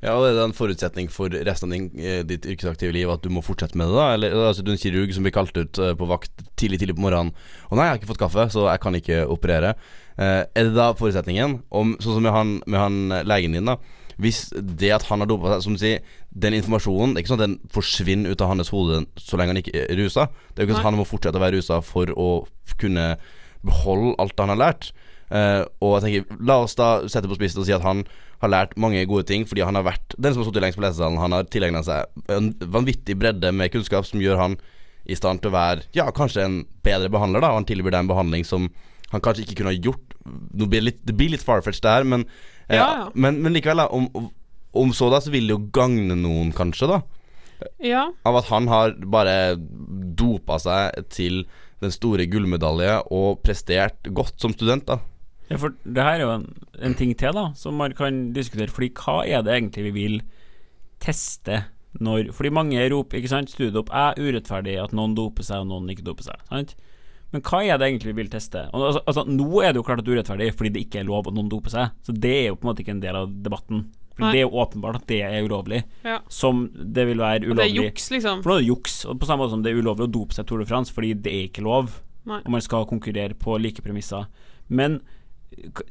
Ja, 0.00 0.14
og 0.16 0.24
det 0.24 0.32
er 0.32 0.46
en 0.46 0.56
forutsetning 0.56 1.10
for 1.12 1.28
resten 1.28 1.68
av 1.68 1.74
din, 1.76 1.88
eh, 2.00 2.22
ditt 2.24 2.46
yrkesaktive 2.48 2.94
liv 2.96 3.10
at 3.12 3.20
du 3.20 3.28
må 3.28 3.42
fortsette 3.44 3.76
med 3.76 3.90
det, 3.90 3.98
da? 3.98 4.06
Eller 4.14 4.32
altså, 4.32 4.64
du 4.64 4.70
er 4.70 4.78
en 4.78 4.80
kirurg 4.80 5.12
som 5.12 5.26
blir 5.26 5.34
kalt 5.36 5.56
ut 5.56 5.78
eh, 5.78 5.92
på 5.92 6.08
vakt 6.08 6.32
tidlig, 6.56 6.80
tidlig 6.80 6.96
på 6.96 7.04
morgenen. 7.04 7.34
'Å 7.68 7.76
nei, 7.76 7.84
jeg 7.84 7.92
har 7.92 7.98
ikke 8.00 8.12
fått 8.14 8.24
kaffe, 8.24 8.46
så 8.48 8.64
jeg 8.70 8.80
kan 8.80 8.96
ikke 8.96 9.26
operere'. 9.28 9.74
Eh, 10.16 10.44
er 10.56 10.64
det 10.64 10.74
da 10.74 10.92
forutsetningen? 10.96 11.62
Om, 11.68 11.98
sånn 12.00 12.16
som 12.16 12.24
med 12.24 12.32
han, 12.32 12.62
med 12.66 12.80
han 12.80 13.12
eh, 13.12 13.26
legen 13.28 13.52
din, 13.52 13.68
da. 13.68 13.76
Hvis 14.20 14.48
det 14.52 14.90
at 14.92 15.06
han 15.08 15.22
har 15.22 15.28
dopa 15.30 15.54
seg 15.54 15.62
Som 15.64 15.76
du 15.76 15.80
sier, 15.80 16.02
den 16.28 16.52
informasjonen 16.52 17.14
Det 17.14 17.20
er 17.20 17.22
ikke 17.24 17.30
sånn 17.32 17.40
at 17.40 17.46
den 17.46 17.70
forsvinner 17.72 18.34
ut 18.34 18.42
av 18.44 18.50
hans 18.52 18.68
hode 18.68 19.06
så 19.16 19.38
lenge 19.40 19.54
han 19.54 19.60
ikke 19.62 19.86
er 19.86 19.96
rusa. 19.96 20.26
Det 20.52 20.60
er 20.60 20.66
jo 20.66 20.68
ikke 20.68 20.76
sånn 20.76 20.84
at 20.84 20.90
han 20.90 21.00
må 21.00 21.08
fortsette 21.08 21.40
å 21.40 21.44
være 21.44 21.56
rusa 21.56 21.80
for 21.80 22.12
å 22.12 22.30
kunne 22.76 23.14
beholde 23.64 24.16
alt 24.20 24.40
han 24.40 24.52
har 24.52 24.60
lært. 24.60 24.90
Eh, 25.30 25.62
og 25.80 25.96
jeg 25.96 26.04
tenker, 26.04 26.42
La 26.44 26.58
oss 26.64 26.76
da 26.76 26.90
sette 27.08 27.30
på 27.30 27.38
spissen 27.38 27.62
og 27.62 27.68
si 27.68 27.72
at 27.76 27.86
han 27.86 28.04
har 28.40 28.52
lært 28.52 28.76
mange 28.80 29.02
gode 29.08 29.26
ting 29.28 29.44
fordi 29.48 29.64
han 29.66 29.76
har 29.76 29.84
vært 29.86 30.14
den 30.16 30.32
som 30.32 30.42
har 30.42 30.48
sittet 30.48 30.64
lengst 30.64 30.78
på 30.80 30.84
lesesalen. 30.84 31.20
Han 31.20 31.34
har 31.36 31.48
tilegna 31.52 31.82
seg 31.84 32.30
en 32.32 32.52
vanvittig 32.72 33.18
bredde 33.20 33.52
med 33.52 33.72
kunnskap 33.74 34.08
som 34.08 34.22
gjør 34.22 34.40
han 34.40 34.58
i 35.10 35.16
stand 35.16 35.40
til 35.42 35.50
å 35.50 35.56
være 35.56 35.86
Ja, 35.96 36.06
kanskje 36.14 36.44
en 36.44 36.58
bedre 36.84 37.10
behandler, 37.12 37.42
da. 37.44 37.52
Og 37.52 37.60
han 37.62 37.68
tilbyr 37.68 37.92
deg 37.94 38.04
en 38.04 38.10
behandling 38.12 38.46
som 38.48 38.68
han 39.10 39.22
kanskje 39.24 39.44
ikke 39.46 39.60
kunne 39.60 39.72
ha 39.72 39.78
gjort. 39.80 40.14
Nå 40.24 40.68
blir 40.70 40.80
det, 40.80 40.86
litt, 40.86 41.00
det 41.08 41.16
blir 41.18 41.32
litt 41.32 41.44
farfetched 41.44 41.82
det 41.82 41.94
her, 41.98 42.04
men, 42.06 42.26
eh, 42.68 42.76
Ja, 42.78 42.88
ja. 43.00 43.08
men, 43.14 43.40
men 43.42 43.56
likevel, 43.56 43.82
da. 43.82 43.88
Om, 43.90 44.30
om 44.76 44.92
så, 44.94 45.08
da, 45.10 45.18
så 45.24 45.32
vil 45.34 45.48
det 45.48 45.56
jo 45.56 45.64
gagne 45.74 46.14
noen, 46.20 46.52
kanskje, 46.54 46.86
da. 46.92 47.00
ja. 47.82 48.04
Av 48.24 48.38
at 48.38 48.48
han 48.52 48.68
har 48.70 48.94
bare 49.02 49.56
dopa 49.58 50.60
seg 50.62 51.08
til 51.10 51.42
den 51.80 51.92
store 51.92 52.26
gullmedalje 52.30 53.00
og 53.10 53.40
prestert 53.42 54.06
godt 54.14 54.38
som 54.40 54.52
student, 54.54 54.86
da. 54.86 55.00
Ja, 55.50 55.58
for 55.58 55.74
det 55.82 56.06
her 56.06 56.20
er 56.20 56.24
jo 56.24 56.32
en, 56.36 56.46
en 56.86 56.94
ting 56.98 57.12
til, 57.18 57.34
da, 57.34 57.50
som 57.58 57.78
man 57.80 57.94
kan 57.98 58.28
diskutere. 58.36 58.70
Fordi 58.70 58.92
hva 59.00 59.20
er 59.26 59.44
det 59.46 59.56
egentlig 59.56 59.88
vi 59.88 59.96
vil 59.96 60.18
teste 61.02 61.64
når 61.98 62.28
Fordi 62.36 62.52
mange 62.54 62.82
roper, 62.92 63.18
ikke 63.18 63.32
sant, 63.32 63.50
studiedop 63.50 63.88
er 63.90 64.14
urettferdig 64.20 64.76
at 64.78 64.92
noen 64.94 65.16
doper 65.18 65.42
seg, 65.42 65.64
og 65.64 65.72
noen 65.72 65.88
ikke 65.90 66.04
doper 66.06 66.28
seg. 66.28 66.44
Sant? 66.46 66.76
Men 67.34 67.42
hva 67.46 67.60
er 67.62 67.78
det 67.78 67.88
egentlig 67.88 68.12
vi 68.12 68.20
vil 68.20 68.30
teste? 68.30 68.62
Altså, 68.70 69.02
altså, 69.06 69.24
nå 69.26 69.62
er 69.62 69.72
det 69.72 69.80
jo 69.80 69.86
klart 69.86 70.02
at 70.02 70.06
det 70.06 70.12
er 70.12 70.20
urettferdig 70.20 70.50
fordi 70.54 70.72
det 70.74 70.84
ikke 70.86 71.00
er 71.02 71.08
lov 71.08 71.26
at 71.26 71.34
noen 71.34 71.50
doper 71.50 71.72
seg. 71.72 71.96
Så 72.06 72.14
det 72.14 72.32
er 72.36 72.46
jo 72.48 72.58
på 72.58 72.66
en 72.66 72.70
måte 72.70 72.84
ikke 72.84 72.94
en 72.94 73.02
del 73.02 73.18
av 73.18 73.34
debatten. 73.42 73.84
For 74.20 74.34
det 74.34 74.42
er 74.42 74.44
jo 74.44 74.62
åpenbart 74.62 74.98
at 75.00 75.06
det 75.08 75.20
er 75.24 75.46
ulovlig. 75.46 75.80
Ja. 76.04 76.18
Som 76.30 76.66
det 76.74 77.06
vil 77.08 77.22
være 77.22 77.46
ulovlig. 77.46 77.54
Og 77.54 77.60
det 77.62 77.68
er 77.68 77.86
juks, 77.88 78.10
liksom. 78.14 78.42
For 78.44 78.52
nå 78.52 78.58
er 78.58 78.64
det 78.64 78.70
juks. 78.70 78.96
Og 79.08 79.20
på 79.20 79.28
samme 79.30 79.44
måte 79.44 79.54
som 79.54 79.62
det 79.64 79.72
er 79.72 79.80
ulovlig 79.80 80.10
å 80.10 80.12
dope 80.18 80.36
seg 80.36 80.48
Tour 80.50 80.62
de 80.62 80.66
France 80.68 80.94
fordi 80.94 81.14
det 81.26 81.32
er 81.32 81.46
ikke 81.48 81.64
lov. 81.64 81.94
Nei. 82.28 82.42
Og 82.42 82.52
man 82.52 82.64
skal 82.64 82.86
konkurrere 82.90 83.38
på 83.38 83.56
like 83.62 83.82
premisser. 83.82 84.26
Men 84.68 85.00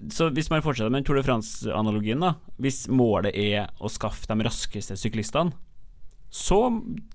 så 0.10 0.30
hvis 0.34 0.50
man 0.50 0.62
fortsetter 0.64 0.92
med 0.94 1.06
Tour 1.06 1.20
de 1.20 1.24
France-analogien, 1.28 2.20
da 2.24 2.34
Hvis 2.62 2.86
målet 2.88 3.36
er 3.36 3.68
å 3.84 3.90
skaffe 3.92 4.28
de 4.30 4.46
raskeste 4.48 4.96
syklistene, 4.98 5.52
så 6.32 6.62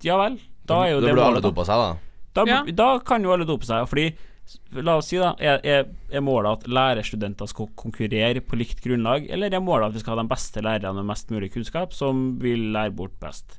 ja 0.03 0.17
vel. 0.19 0.37
Da 0.67 0.83
er 0.85 0.91
jo 0.95 1.01
da 1.01 1.07
det 1.07 1.15
burde 1.15 1.25
alle 1.31 1.41
dope 1.45 1.65
seg, 1.65 1.81
da. 1.81 1.97
Da, 2.35 2.43
Ja. 2.49 2.63
da 2.71 2.99
kan 2.99 3.23
jo 3.23 3.31
alle 3.31 3.45
dope 3.47 3.65
seg. 3.65 3.87
Fordi 3.89 4.13
La 4.77 4.97
oss 4.99 5.07
si 5.09 5.17
da 5.17 5.31
er, 5.41 5.57
er, 5.65 5.87
er 6.13 6.21
målet 6.21 6.59
at 6.59 6.67
lærerstudenter 6.69 7.47
skal 7.49 7.65
konkurrere 7.75 8.43
på 8.45 8.53
likt 8.59 8.77
grunnlag, 8.83 9.25
eller 9.33 9.49
er 9.49 9.59
målet 9.63 9.87
at 9.87 9.95
vi 9.95 10.03
skal 10.03 10.13
ha 10.17 10.21
de 10.21 10.29
beste 10.29 10.61
lærerne 10.61 10.93
med 11.01 11.07
mest 11.09 11.31
mulig 11.33 11.49
kunnskap, 11.55 11.93
som 11.97 12.37
vil 12.37 12.67
lære 12.75 12.93
bort 12.93 13.15
best? 13.19 13.57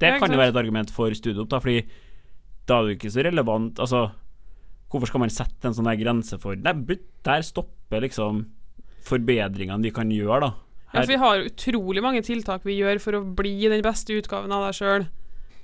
Det 0.00 0.08
Ja, 0.14 0.18
kan 0.18 0.32
jo 0.32 0.38
være 0.40 0.48
et 0.54 0.56
argument 0.56 0.88
for 0.90 1.12
studieopp, 1.12 1.50
da, 1.52 1.58
fordi 1.60 1.84
da 2.64 2.78
er 2.78 2.86
det 2.86 2.94
jo 2.94 2.96
ikke 2.96 3.12
så 3.12 3.24
relevant 3.26 3.76
Altså, 3.84 4.00
hvorfor 4.94 5.10
skal 5.10 5.22
man 5.24 5.32
sette 5.34 5.66
en 5.68 5.74
sånn 5.76 5.88
her 5.90 5.98
grense 6.00 6.38
for 6.40 6.56
Nei, 6.56 6.72
der 7.26 7.42
stopper 7.46 8.04
liksom 8.06 8.44
forbedringene 9.04 9.82
vi 9.84 9.92
kan 9.94 10.10
gjøre, 10.14 10.40
da. 10.46 10.52
Ja, 10.94 11.02
for 11.02 11.10
vi 11.10 11.18
har 11.20 11.42
utrolig 11.48 12.02
mange 12.04 12.22
tiltak 12.24 12.62
vi 12.64 12.76
gjør 12.78 13.00
for 13.02 13.18
å 13.18 13.24
bli 13.36 13.56
den 13.68 13.82
beste 13.84 14.14
utgaven 14.14 14.52
av 14.54 14.68
deg 14.68 14.76
sjøl, 14.78 15.06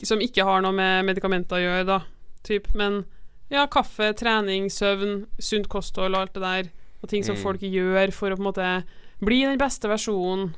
som 0.02 0.20
ikke 0.24 0.44
har 0.48 0.64
noe 0.64 0.74
med 0.74 1.06
medikamenter 1.06 1.60
å 1.60 1.62
gjøre, 1.62 1.86
da. 1.86 2.00
Typ. 2.46 2.66
Men 2.74 3.04
ja, 3.52 3.66
kaffe, 3.70 4.10
trening, 4.18 4.66
søvn, 4.72 5.24
sunt 5.38 5.68
kosthold 5.70 6.16
og 6.16 6.24
alt 6.24 6.34
det 6.34 6.42
der, 6.42 6.70
og 7.00 7.08
ting 7.12 7.24
som 7.24 7.36
Mm. 7.36 7.42
folk 7.42 7.60
gjør 7.64 8.12
for 8.12 8.30
å 8.30 8.36
på 8.36 8.42
en 8.42 8.48
måte 8.50 8.84
bli 9.20 9.42
den 9.46 9.58
beste 9.60 9.88
versjonen 9.88 10.54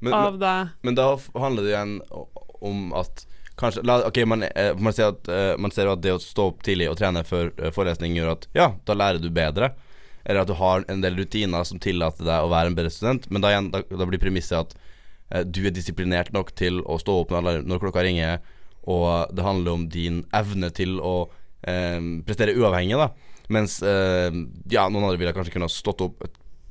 Men, 0.00 0.10
men, 0.10 0.12
av 0.14 0.38
deg. 0.40 0.68
men 0.82 0.94
da 0.94 1.16
handler 1.36 1.62
det 1.62 1.72
igjen 1.74 2.00
om 2.60 2.92
at 2.96 3.26
Kanskje 3.60 3.84
la, 3.84 4.00
Ok, 4.08 4.22
man, 4.26 4.42
eh, 4.42 4.72
man, 4.78 4.94
ser 4.96 5.12
at, 5.12 5.28
eh, 5.28 5.52
man 5.60 5.72
ser 5.74 5.90
at 5.90 6.00
det 6.02 6.14
å 6.16 6.22
stå 6.22 6.48
opp 6.52 6.62
tidlig 6.64 6.88
og 6.90 6.98
trene 7.00 7.22
før 7.28 7.50
eh, 7.58 7.72
forelesning 7.74 8.16
gjør 8.16 8.34
at 8.34 8.46
Ja, 8.56 8.70
da 8.88 8.96
lærer 8.96 9.20
du 9.20 9.28
bedre. 9.30 9.74
Eller 10.24 10.42
at 10.42 10.50
du 10.50 10.56
har 10.56 10.84
en 10.88 11.02
del 11.02 11.16
rutiner 11.16 11.64
som 11.68 11.80
tillater 11.80 12.26
deg 12.28 12.44
å 12.44 12.52
være 12.52 12.72
en 12.72 12.78
bedre 12.78 12.92
student. 12.92 13.26
Men 13.30 13.44
da, 13.44 13.52
igjen, 13.52 13.70
da, 13.74 13.82
da 13.84 14.08
blir 14.08 14.22
premisset 14.22 14.58
at 14.58 14.74
eh, 15.30 15.44
du 15.44 15.62
er 15.66 15.76
disiplinert 15.76 16.32
nok 16.36 16.54
til 16.58 16.80
å 16.84 16.98
stå 17.00 17.20
opp 17.22 17.34
når, 17.34 17.62
når 17.68 17.82
klokka 17.82 18.04
ringer, 18.06 18.40
og 18.88 19.34
det 19.36 19.44
handler 19.44 19.76
om 19.76 19.88
din 19.92 20.22
evne 20.36 20.70
til 20.76 20.96
å 21.04 21.14
eh, 21.68 22.00
prestere 22.26 22.56
uavhengig, 22.56 22.96
da. 23.00 23.10
Mens 23.50 23.80
eh, 23.82 24.30
ja, 24.70 24.86
noen 24.88 25.04
andre 25.04 25.20
ville 25.20 25.34
kanskje 25.36 25.56
kunne 25.56 25.68
ha 25.68 25.74
stått 25.74 26.04
opp, 26.06 26.24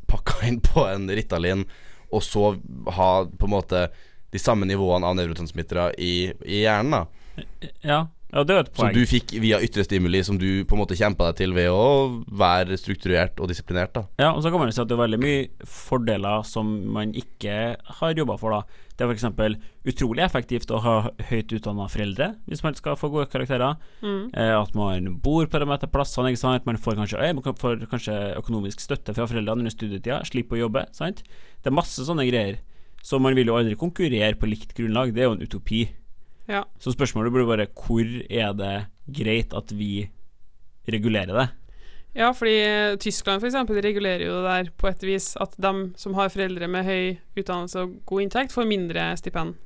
pakka 0.10 0.42
inn 0.48 0.62
på 0.64 0.88
en 0.90 1.10
Ritalin, 1.12 1.66
og 2.10 2.24
så 2.26 2.56
ha 2.96 3.10
på 3.30 3.46
en 3.46 3.54
måte 3.54 3.84
de 4.32 4.42
samme 4.42 4.68
nivåene 4.70 5.10
av 5.10 5.18
nevrotransmittere 5.18 5.92
i, 5.98 6.14
i 6.46 6.64
hjernen. 6.66 6.96
da 6.96 7.46
Ja, 7.82 8.00
ja 8.34 8.44
det 8.46 8.56
er 8.56 8.66
et 8.66 8.74
poeng. 8.76 8.92
Som 8.92 9.00
du 9.00 9.10
fikk 9.10 9.34
via 9.42 9.62
ytre 9.66 9.86
stimuli, 9.86 10.22
som 10.26 10.38
du 10.42 10.66
på 10.68 10.76
en 10.78 10.84
måte 10.84 10.98
kjempa 11.00 11.32
deg 11.32 11.40
til 11.40 11.56
ved 11.58 11.72
å 11.74 11.86
være 12.28 12.78
strukturert 12.78 13.40
og 13.42 13.50
disiplinert. 13.52 13.96
da 13.96 14.06
Ja, 14.22 14.34
og 14.34 14.44
så 14.44 14.52
kan 14.52 14.62
man 14.62 14.70
jo 14.70 14.78
si 14.78 14.84
at 14.84 14.92
det 14.92 14.98
er 14.98 15.02
veldig 15.06 15.22
mye 15.24 15.48
fordeler 15.66 16.46
som 16.46 16.70
man 16.94 17.16
ikke 17.18 17.58
har 18.02 18.22
jobba 18.22 18.38
for, 18.42 18.54
da. 18.54 18.86
Det 19.00 19.06
er 19.06 19.14
f.eks. 19.16 19.60
utrolig 19.88 20.24
effektivt 20.26 20.72
å 20.76 20.82
ha 20.84 20.94
høyt 21.30 21.54
utdanna 21.56 21.86
foreldre 21.88 22.34
hvis 22.52 22.66
man 22.66 22.76
skal 22.76 22.98
få 23.00 23.08
gode 23.14 23.30
karakterer. 23.32 23.78
Eh, 24.04 24.56
at 24.58 24.76
man 24.76 25.14
bor 25.24 25.48
på 25.48 25.62
de 25.62 25.70
rette 25.70 25.88
plassene, 25.88 26.34
ikke 26.34 26.42
sant. 26.44 26.68
Man 26.68 26.78
får 26.78 27.00
kanskje, 27.00 27.30
man 27.38 27.62
får 27.64 27.86
kanskje 27.90 28.18
økonomisk 28.42 28.84
støtte 28.84 29.16
fra 29.16 29.30
foreldrene 29.30 29.64
under 29.64 29.74
studietida, 29.74 30.20
slipper 30.28 30.60
å 30.60 30.66
jobbe, 30.66 30.84
sant. 30.92 31.24
Det 31.64 31.72
er 31.72 31.80
masse 31.80 32.04
sånne 32.04 32.28
greier. 32.28 32.60
Så 33.02 33.20
man 33.22 33.36
vil 33.38 33.48
jo 33.48 33.56
aldri 33.58 33.78
konkurrere 33.80 34.36
på 34.40 34.50
likt 34.50 34.74
grunnlag, 34.78 35.14
det 35.16 35.24
er 35.24 35.30
jo 35.30 35.38
en 35.38 35.46
utopi. 35.46 35.86
Ja. 36.50 36.64
Så 36.82 36.92
spørsmålet 36.96 37.34
blir 37.34 37.48
bare 37.48 37.70
hvor 37.78 38.04
er 38.30 38.54
det 38.58 38.74
greit 39.20 39.54
at 39.56 39.72
vi 39.76 40.10
regulerer 40.90 41.34
det? 41.38 41.48
Ja, 42.18 42.32
fordi 42.34 42.56
eh, 42.66 42.98
Tyskland 42.98 43.40
for 43.40 43.48
eksempel 43.52 43.78
regulerer 43.86 44.26
jo 44.26 44.40
det 44.42 44.50
der 44.50 44.70
på 44.82 44.90
et 44.90 45.04
vis 45.06 45.36
at 45.40 45.54
de 45.62 45.74
som 46.02 46.16
har 46.18 46.32
foreldre 46.34 46.68
med 46.68 46.88
høy 46.88 47.20
utdannelse 47.38 47.84
og 47.86 48.00
god 48.10 48.24
inntekt, 48.26 48.56
får 48.56 48.66
mindre 48.68 49.12
stipend. 49.22 49.60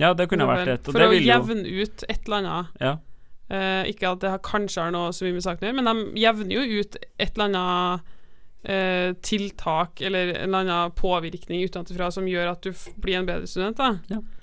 Ja, 0.00 0.12
det 0.14 0.28
kunne 0.30 0.46
vært 0.48 0.70
et. 0.70 0.86
Og 0.86 0.94
For 0.94 1.02
det 1.02 1.10
å 1.10 1.18
jevne 1.18 1.66
ut 1.66 2.04
et 2.08 2.22
eller 2.28 2.38
annet. 2.38 2.76
ja. 2.80 2.98
Eh, 3.52 3.90
ikke 3.90 4.08
at 4.14 4.22
det 4.22 4.30
har, 4.32 4.40
kanskje 4.40 4.80
har 4.86 4.92
noe 4.94 5.10
så 5.12 5.26
mye 5.26 5.34
med 5.36 5.44
saken 5.44 5.66
å 5.66 5.68
gjøre, 5.68 5.76
men 5.82 5.88
de 5.90 6.22
jevner 6.22 6.54
jo 6.54 6.80
ut 6.80 6.94
et 7.20 7.34
eller 7.34 7.50
annet 7.50 8.12
eh, 8.64 9.12
tiltak 9.22 10.00
eller 10.00 10.34
en 10.34 10.42
eller 10.54 10.58
annen 10.62 10.90
påvirkning 10.98 11.64
utenfra 11.66 12.10
som 12.14 12.26
gjør 12.26 12.52
at 12.52 12.62
du 12.62 12.70
f 12.70 12.88
blir 13.00 13.18
en 13.18 13.26
bedre 13.26 13.46
student. 13.50 13.76
da 13.76 13.92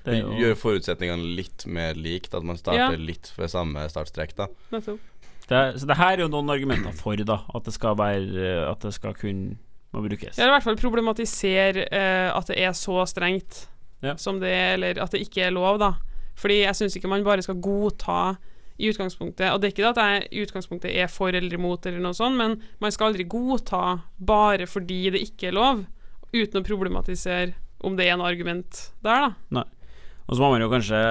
Det 0.04 0.14
er 0.16 0.20
jo, 0.22 0.34
Gjør 0.40 0.56
forutsetningene 0.60 1.36
litt 1.38 1.66
mer 1.68 1.94
likt, 1.96 2.34
at 2.34 2.44
man 2.44 2.58
starter 2.58 2.92
Ja. 2.96 2.98
litt 2.98 3.32
ved 3.38 3.50
samme 3.50 3.88
startstrekk. 3.90 4.36
da 4.36 4.48
Nettopp. 4.72 5.00
det 5.48 5.80
så 5.82 5.88
det 5.88 5.98
her 5.98 6.14
er 6.18 6.22
jo 6.26 6.28
noen 6.28 6.50
argumenter 6.50 6.94
for, 6.94 7.16
da, 7.16 7.42
at 7.56 7.64
det 7.64 7.74
skal 7.74 7.96
være 7.96 8.70
At 8.72 8.80
det 8.82 8.94
skal 8.94 9.14
kunne 9.14 9.58
må 9.92 10.04
brukes. 10.08 10.38
Jeg 10.38 10.46
vil 10.46 10.52
i 10.52 10.54
hvert 10.54 10.64
fall 10.64 10.76
problematisere 10.78 11.88
eh, 11.92 12.30
at 12.38 12.46
det 12.48 12.60
er 12.60 12.72
så 12.78 13.06
strengt 13.10 13.68
Ja. 14.04 14.16
som 14.16 14.40
det 14.40 14.48
er, 14.50 14.74
eller 14.76 15.02
at 15.02 15.12
det 15.12 15.22
ikke 15.28 15.48
er 15.48 15.52
lov, 15.52 15.80
da. 15.80 15.94
Fordi 16.38 16.62
jeg 16.64 16.76
syns 16.76 16.96
ikke 16.96 17.10
man 17.10 17.24
bare 17.24 17.42
skal 17.42 17.56
godta 17.60 18.38
i 18.80 18.90
utgangspunktet 18.90 19.52
Og 19.52 19.60
det 19.60 19.68
er 19.68 19.74
ikke 19.74 19.84
det 19.84 19.92
at 19.92 20.02
jeg 20.04 20.28
i 20.32 20.44
utgangspunktet 20.46 20.94
er 20.96 21.10
for 21.12 21.36
eller 21.36 21.56
imot, 21.58 21.86
eller 21.86 22.04
noe 22.04 22.16
sånt, 22.16 22.40
men 22.40 22.58
man 22.80 22.94
skal 22.96 23.12
aldri 23.12 23.28
godta 23.30 24.00
bare 24.18 24.68
fordi 24.70 25.02
det 25.16 25.24
ikke 25.28 25.50
er 25.50 25.58
lov, 25.58 25.84
uten 26.32 26.62
å 26.62 26.68
problematisere 26.68 27.58
om 27.86 27.96
det 27.96 28.08
er 28.08 28.16
en 28.18 28.26
argument 28.26 28.86
der, 29.04 29.28
da. 29.28 29.60
Nei. 29.60 29.66
Og 30.28 30.36
så 30.36 30.44
må 30.44 30.54
man 30.54 30.64
jo 30.64 30.72
kanskje 30.72 31.02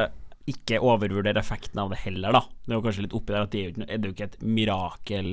ikke 0.48 0.80
overvurdere 0.84 1.40
effekten 1.40 1.80
av 1.82 1.92
det 1.92 2.00
heller, 2.04 2.36
da. 2.36 2.42
Det 2.64 2.72
er 2.72 2.78
jo 2.78 2.84
kanskje 2.84 3.04
litt 3.04 3.16
oppi 3.16 3.34
der 3.34 3.44
at 3.44 3.54
det 3.54 3.62
er 3.64 4.08
jo 4.08 4.12
ikke, 4.14 4.28
det 4.28 4.38
et 4.38 4.46
mirakel. 4.46 5.32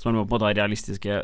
Så 0.00 0.08
man 0.08 0.18
må 0.18 0.24
på 0.24 0.34
en 0.34 0.36
måte 0.36 0.48
ha 0.48 0.56
realistiske 0.56 1.20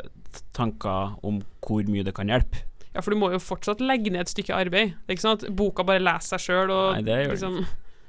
tanker 0.57 1.17
om 1.25 1.41
hvor 1.65 1.89
mye 1.89 2.05
det 2.05 2.13
kan 2.17 2.29
hjelpe. 2.29 2.63
Ja, 2.93 3.03
for 3.05 3.13
du 3.13 3.19
må 3.21 3.29
jo 3.33 3.41
fortsatt 3.41 3.81
legge 3.83 4.13
ned 4.13 4.23
et 4.23 4.31
stykke 4.33 4.55
arbeid. 4.57 4.95
Det 5.05 5.13
er 5.13 5.17
ikke 5.17 5.25
sånn 5.25 5.37
at 5.37 5.49
boka 5.57 5.85
bare 5.85 6.01
leser 6.01 6.37
seg 6.37 6.45
sjøl 6.47 6.73
og 6.73 6.95
Nei, 6.95 7.03
det 7.05 7.19
gjør 7.19 7.27
det 7.27 7.35
liksom 7.35 7.59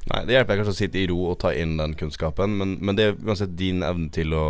Nei, 0.09 0.25
Det 0.25 0.37
hjelper 0.39 0.61
kanskje 0.61 0.75
å 0.75 0.79
sitte 0.79 1.01
i 1.01 1.07
ro 1.11 1.19
og 1.33 1.39
ta 1.43 1.53
inn 1.57 1.77
den 1.81 1.95
kunnskapen, 1.99 2.57
men, 2.61 2.79
men 2.81 2.99
det 2.99 3.11
er 3.11 3.19
uansett 3.21 3.57
din 3.59 3.85
evne 3.85 4.09
til 4.15 4.33
å, 4.37 4.47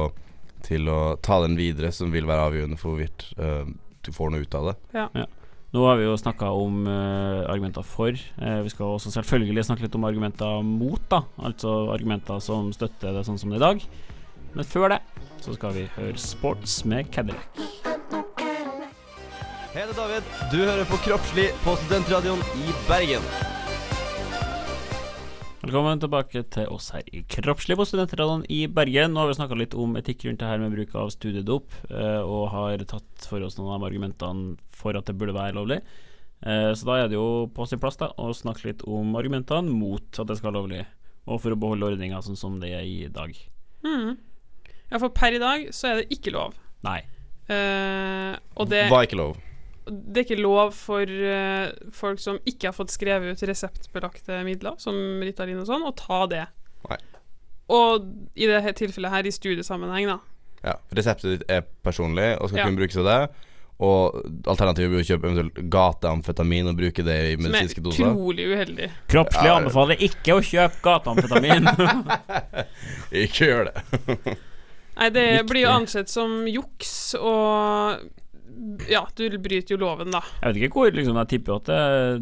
til 0.67 0.91
å 0.93 1.17
ta 1.25 1.41
den 1.45 1.59
videre 1.59 1.91
som 1.95 2.15
vil 2.15 2.29
være 2.29 2.47
avgjørende 2.51 2.79
for 2.79 2.95
hvorvidt 2.95 3.27
uh, 3.41 3.67
du 4.07 4.13
får 4.15 4.33
noe 4.33 4.47
ut 4.47 4.59
av 4.59 4.71
det. 4.71 4.79
Ja, 4.95 5.27
Nå 5.69 5.83
har 5.85 5.99
vi 6.01 6.07
jo 6.07 6.15
snakka 6.17 6.49
om 6.57 6.87
uh, 6.89 7.45
argumenter 7.51 7.85
for. 7.85 8.17
Uh, 8.41 8.63
vi 8.65 8.73
skal 8.73 8.95
også 8.95 9.13
selvfølgelig 9.19 9.67
snakke 9.69 9.85
litt 9.85 9.99
om 9.99 10.07
argumenter 10.09 10.63
mot, 10.65 11.03
da. 11.13 11.25
Altså 11.45 11.91
argumenter 11.93 12.41
som 12.41 12.71
støtter 12.73 13.19
det 13.19 13.27
sånn 13.29 13.41
som 13.41 13.53
det 13.53 13.59
er 13.59 13.61
i 13.61 13.67
dag. 13.67 13.85
Men 14.55 14.65
før 14.65 14.95
det 14.95 15.03
så 15.45 15.59
skal 15.59 15.77
vi 15.77 15.85
høre 15.99 16.17
Sports 16.23 16.81
med 16.89 17.13
Cadillac. 17.13 17.61
Hei, 19.75 19.85
det 19.85 19.93
er 19.93 19.95
David. 20.01 20.33
Du 20.49 20.59
hører 20.63 20.89
på 20.89 21.03
Kroppslig 21.05 21.51
på 21.67 21.77
Studentradioen 21.85 22.41
i 22.65 22.75
Bergen. 22.89 23.58
Velkommen 25.69 26.01
tilbake 26.01 26.41
til 26.49 26.71
oss 26.73 26.87
her 26.95 27.05
i 27.13 27.19
Kroppslig 27.29 27.75
på 27.77 27.85
Studentradioen 27.85 28.47
i 28.49 28.63
Bergen. 28.73 29.13
Nå 29.13 29.21
har 29.21 29.29
vi 29.29 29.35
snakka 29.37 29.57
litt 29.61 29.75
om 29.77 29.99
etikk 30.01 30.23
rundt 30.25 30.41
det 30.41 30.47
her 30.49 30.63
med 30.63 30.73
bruk 30.73 30.95
av 30.97 31.11
studiedop, 31.13 31.75
eh, 31.91 32.23
og 32.25 32.47
har 32.55 32.85
tatt 32.89 33.27
for 33.29 33.45
oss 33.45 33.59
noen 33.59 33.75
av 33.75 33.85
argumentene 33.85 34.55
for 34.73 34.97
at 34.97 35.05
det 35.05 35.19
burde 35.21 35.35
være 35.37 35.59
lovlig. 35.59 35.77
Eh, 36.41 36.71
så 36.73 36.89
da 36.89 36.97
er 36.97 37.11
det 37.13 37.19
jo 37.19 37.51
på 37.53 37.67
sin 37.69 37.83
plass 37.83 38.01
da 38.01 38.09
å 38.17 38.31
snakke 38.33 38.65
litt 38.71 38.87
om 38.89 39.13
argumentene 39.21 39.69
mot 39.69 40.09
at 40.09 40.31
det 40.31 40.39
skal 40.39 40.49
være 40.49 40.57
lovlig, 40.57 40.81
og 41.29 41.43
for 41.45 41.53
å 41.53 41.61
beholde 41.61 41.93
ordninga 41.93 42.23
sånn 42.25 42.41
som 42.41 42.57
det 42.65 42.73
er 42.73 42.89
i 42.89 43.13
dag. 43.13 43.37
mm. 43.85 44.17
Ja, 44.89 44.97
for 44.97 45.13
per 45.13 45.37
i 45.37 45.45
dag 45.45 45.69
så 45.77 45.91
er 45.91 46.01
det 46.01 46.17
ikke 46.17 46.33
lov. 46.33 46.57
Nei. 46.81 47.03
Uh, 47.45 48.41
og 48.57 48.73
det, 48.73 48.87
Var 48.89 49.05
ikke 49.05 49.21
lov. 49.21 49.37
Det 49.91 50.23
er 50.23 50.27
ikke 50.27 50.41
lov 50.43 50.73
for 50.77 51.03
uh, 51.09 51.69
folk 51.95 52.21
som 52.23 52.39
ikke 52.49 52.69
har 52.71 52.77
fått 52.77 52.93
skrevet 52.95 53.33
ut 53.37 53.45
reseptbelagte 53.49 54.43
midler, 54.47 54.77
som 54.83 54.95
Ritalin 55.25 55.61
og 55.63 55.69
sånn, 55.71 55.87
å 55.89 55.95
ta 55.97 56.23
det. 56.31 56.45
Nei. 56.89 56.99
Og 57.75 58.07
i 58.39 58.47
dette 58.49 58.73
tilfellet 58.79 59.13
her 59.13 59.29
i 59.29 59.35
studiesammenheng, 59.35 60.09
da. 60.09 60.19
Ja, 60.65 60.73
Reseptet 60.97 61.35
ditt 61.37 61.51
er 61.53 61.67
personlig 61.85 62.33
og 62.41 62.49
skal 62.51 62.59
Ja. 62.63 62.65
kunne 62.67 62.81
brukes 62.81 62.97
av 62.99 63.05
det. 63.07 63.21
Og 63.79 64.17
alternativet 64.51 64.91
blir 64.91 65.05
å 65.05 65.07
kjøpe 65.07 65.29
eventuelt 65.29 65.59
gateamfetamin 65.71 66.67
og 66.73 66.79
bruke 66.81 67.05
det 67.07 67.19
i 67.31 67.37
medisinske 67.39 67.79
doser. 67.85 68.01
Som 68.01 68.09
er 68.09 68.17
utrolig 68.17 68.47
uheldig. 68.51 68.89
Kroppslig 69.13 69.47
Ja, 69.47 69.59
anbefaler 69.61 70.01
ikke 70.03 70.35
å 70.35 70.43
kjøpe 70.43 70.81
gateamfetamin. 70.83 71.69
Ikke 73.25 73.47
gjør 73.53 73.69
det. 73.71 74.37
Nei, 74.99 75.09
det 75.15 75.27
Viktig. 75.29 75.47
blir 75.53 75.63
jo 75.63 75.71
ansett 75.77 76.11
som 76.11 76.33
juks, 76.51 77.15
og 77.21 78.03
ja, 78.91 79.03
du 79.17 79.39
bryter 79.43 79.75
jo 79.75 79.81
loven, 79.81 80.13
da. 80.15 80.23
Jeg 80.43 80.55
vet 80.55 80.63
ikke 80.69 80.83
hvor 80.83 80.95
liksom, 80.95 81.19
Jeg 81.23 81.31
tipper 81.35 81.59
at 81.59 81.71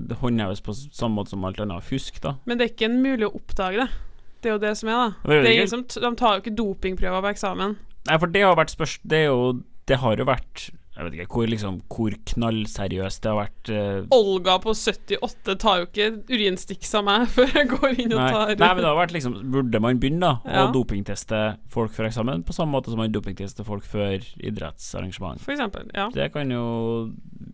det 0.09 0.19
håndheves 0.23 0.63
på 0.65 0.75
samme 0.77 1.21
måte 1.21 1.35
som 1.35 1.45
alt 1.49 1.61
annet 1.63 1.87
fusk, 1.87 2.21
da. 2.25 2.37
Men 2.45 2.59
det 2.59 2.67
er 2.67 2.75
ikke 2.75 2.91
en 2.91 3.01
mulig 3.05 3.29
å 3.29 3.35
oppdage 3.39 3.85
det. 3.85 3.89
Det 4.45 4.51
er 4.51 4.57
jo 4.57 4.63
det 4.63 4.75
som 4.79 4.91
er, 4.93 4.99
da. 5.01 5.31
Det 5.33 5.39
er 5.43 5.55
ingen 5.57 5.73
som 5.73 5.85
de 5.89 6.11
tar 6.21 6.37
jo 6.37 6.45
ikke 6.45 6.57
dopingprøver 6.59 7.25
på 7.25 7.33
eksamen. 7.33 7.77
Nei, 8.07 8.19
for 8.23 8.31
det 8.31 8.45
har 8.45 8.59
vært 8.59 8.75
spørs... 8.75 8.99
Det 9.03 9.25
er 9.25 9.31
jo 9.33 9.63
Det 9.87 10.01
har 10.03 10.19
jo 10.19 10.27
vært 10.27 10.69
Jeg 10.97 11.05
vet 11.05 11.15
ikke 11.19 11.27
hvor 11.37 11.49
liksom 11.51 11.75
Hvor 11.93 12.15
knallseriøst 12.31 13.23
det 13.25 13.29
har 13.33 13.39
vært 13.43 13.53
Uh, 13.67 14.07
Olga 14.15 14.55
på 14.63 14.73
78 14.73 15.57
tar 15.61 15.81
jo 15.83 15.87
ikke 15.89 16.07
urinstiks 16.31 16.93
av 16.97 17.03
meg 17.05 17.27
før 17.35 17.51
jeg 17.51 17.69
går 17.73 17.99
inn 18.01 18.15
og 18.15 18.21
nei, 18.21 18.29
tar 18.33 18.53
nei, 18.55 18.69
men 18.71 18.81
det 18.85 18.89
har 18.89 18.97
vært 19.01 19.15
liksom 19.17 19.35
Burde 19.53 19.81
man 19.83 20.01
begynne 20.01 20.23
da 20.23 20.55
Ja. 20.55 20.63
å 20.69 20.73
dopingteste 20.75 21.41
folk 21.73 21.93
før 21.97 22.09
eksamen, 22.09 22.45
på 22.47 22.55
samme 22.57 22.73
måte 22.77 22.93
som 22.93 23.01
man 23.03 23.13
dopingtester 23.13 23.67
folk 23.67 23.85
før 23.85 24.23
idrettsarrangement? 24.39 25.43
For 25.45 25.53
eksempel. 25.57 25.91
Ja. 25.97 26.09
Det 26.15 26.31
kan 26.35 26.51
jo 26.55 26.63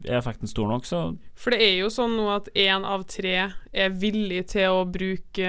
Er 0.04 0.18
effekten 0.20 0.50
stor 0.50 0.68
nok, 0.70 0.84
så 0.86 1.02
For 1.34 1.54
det 1.56 1.62
er 1.64 1.76
jo 1.80 1.90
sånn 1.92 2.14
nå 2.18 2.28
at 2.36 2.52
én 2.54 2.84
av 2.86 3.06
tre 3.10 3.36
er 3.72 3.96
villig 3.96 4.44
til 4.52 4.76
å 4.82 4.84
bruke 4.86 5.48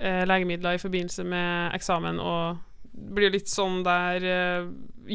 eh, 0.00 0.24
legemidler 0.28 0.78
i 0.78 0.82
forbindelse 0.82 1.24
med 1.26 1.74
eksamen, 1.76 2.20
og 2.22 2.62
blir 3.14 3.30
litt 3.34 3.50
sånn 3.50 3.82
der 3.86 4.24
eh, 4.24 4.68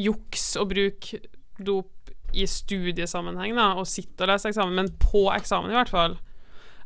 juks 0.04 0.54
å 0.60 0.66
bruke 0.68 1.20
dop 1.58 2.12
i 2.34 2.46
studiesammenheng, 2.50 3.54
da, 3.54 3.72
og 3.78 3.86
sitte 3.86 4.26
og 4.26 4.32
lese 4.32 4.50
eksamen, 4.50 4.74
men 4.74 4.90
på 5.02 5.28
eksamen 5.34 5.70
i 5.70 5.78
hvert 5.78 5.92
fall. 5.92 6.16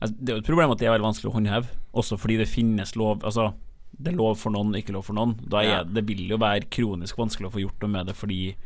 altså, 0.00 0.14
Det 0.18 0.32
er 0.32 0.36
jo 0.36 0.42
et 0.44 0.50
problem 0.50 0.74
at 0.74 0.78
det 0.78 0.88
er 0.88 0.94
veldig 0.96 1.08
vanskelig 1.08 1.30
å 1.30 1.36
håndheve, 1.38 1.72
også 1.94 2.18
fordi 2.20 2.36
det 2.36 2.48
finnes 2.48 2.94
lov 2.96 3.24
Altså, 3.24 3.52
det 3.98 4.12
er 4.12 4.18
lov 4.18 4.36
for 4.38 4.54
noen, 4.54 4.76
ikke 4.76 4.92
lov 4.92 5.06
for 5.08 5.16
noen. 5.16 5.38
Da 5.42 5.62
er, 5.62 5.70
Ja. 5.78 5.82
Det 5.84 6.06
vil 6.06 6.28
jo 6.28 6.36
være 6.36 6.68
kronisk 6.70 7.16
vanskelig 7.16 7.48
å 7.48 7.54
få 7.54 7.64
gjort 7.64 7.80
noe 7.80 7.90
med 7.90 8.06
det, 8.06 8.14
fordi 8.14 8.56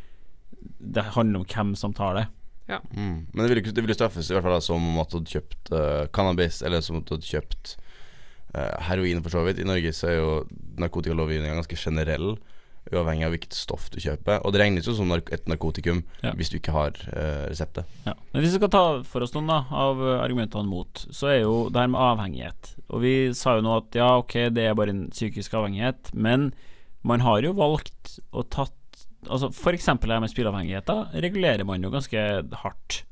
det 0.79 1.05
handler 1.15 1.41
om 1.41 1.47
hvem 1.47 1.77
som 1.77 1.95
tar 1.95 2.15
det. 2.15 2.27
Mm. 2.69 3.27
Men 3.33 3.43
det 3.43 3.49
ville 3.51 3.73
det 3.75 3.85
ville 3.85 3.95
straffes 3.97 4.31
i 4.31 4.35
hvert 4.35 4.45
fall 4.47 4.57
da, 4.57 4.61
som 4.65 4.77
om 4.81 5.01
at 5.03 5.11
du 5.11 5.19
hadde 5.19 5.33
kjøpt 5.35 5.73
uh, 5.73 6.07
cannabis, 6.15 6.63
eller 6.63 6.81
som 6.81 6.99
om 6.99 7.05
du 7.05 7.15
hadde 7.17 7.29
kjøpt 7.29 7.77
uh, 8.57 8.79
heroin, 8.89 9.23
for 9.23 9.35
så 9.35 9.45
vidt. 9.47 9.61
I 9.63 9.69
Norge 9.69 9.93
så 9.97 10.11
er 10.11 10.19
jo 10.19 10.31
narkotikalovgivninga 10.81 11.59
ganske 11.59 11.79
generell, 11.79 12.37
uavhengig 12.91 13.25
av 13.27 13.31
hvilket 13.35 13.55
stoff 13.55 13.87
du 13.95 14.01
kjøper. 14.03 14.41
Og 14.45 14.53
det 14.53 14.61
regnes 14.65 14.87
jo 14.89 14.95
som 14.97 15.09
nark 15.09 15.31
et 15.33 15.47
narkotikum 15.47 16.03
Ja. 16.23 16.33
hvis 16.35 16.51
du 16.51 16.57
ikke 16.59 16.73
har 16.75 16.91
uh, 17.15 17.47
reseptet. 17.49 17.85
Ja. 18.07 18.15
Men 18.33 18.43
hvis 18.43 18.53
vi 18.57 18.59
skal 18.59 18.73
ta 18.75 18.83
for 19.07 19.23
oss 19.23 19.33
noen 19.37 19.47
da 19.53 19.61
av 19.71 20.01
eh, 20.03 20.19
argumentene 20.25 20.67
mot, 20.69 21.05
så 21.15 21.31
er 21.31 21.41
jo 21.45 21.69
det 21.71 21.79
her 21.85 21.93
med 21.95 22.01
avhengighet. 22.01 22.75
Og 22.91 23.01
vi 23.05 23.15
sa 23.39 23.55
jo 23.57 23.63
nå 23.63 23.77
at 23.79 23.95
ja, 23.95 24.11
ok, 24.19 24.35
det 24.51 24.67
er 24.67 24.75
bare 24.79 24.91
en 24.91 25.07
psykisk 25.15 25.55
avhengighet, 25.55 26.11
men 26.15 26.51
man 27.07 27.21
har 27.21 27.43
jo 27.43 27.53
valgt 27.59 28.19
å 28.33 28.43
tatt 28.49 28.73
Altså 29.31 29.53
eksempel 29.71 30.11
det 30.11 30.17
med 30.19 30.31
spilleavhengighet, 30.33 30.85
da 30.91 31.05
regulerer 31.23 31.63
man 31.65 31.81
jo 31.85 31.93
ganske 31.95 32.19
hardt. 32.59 33.05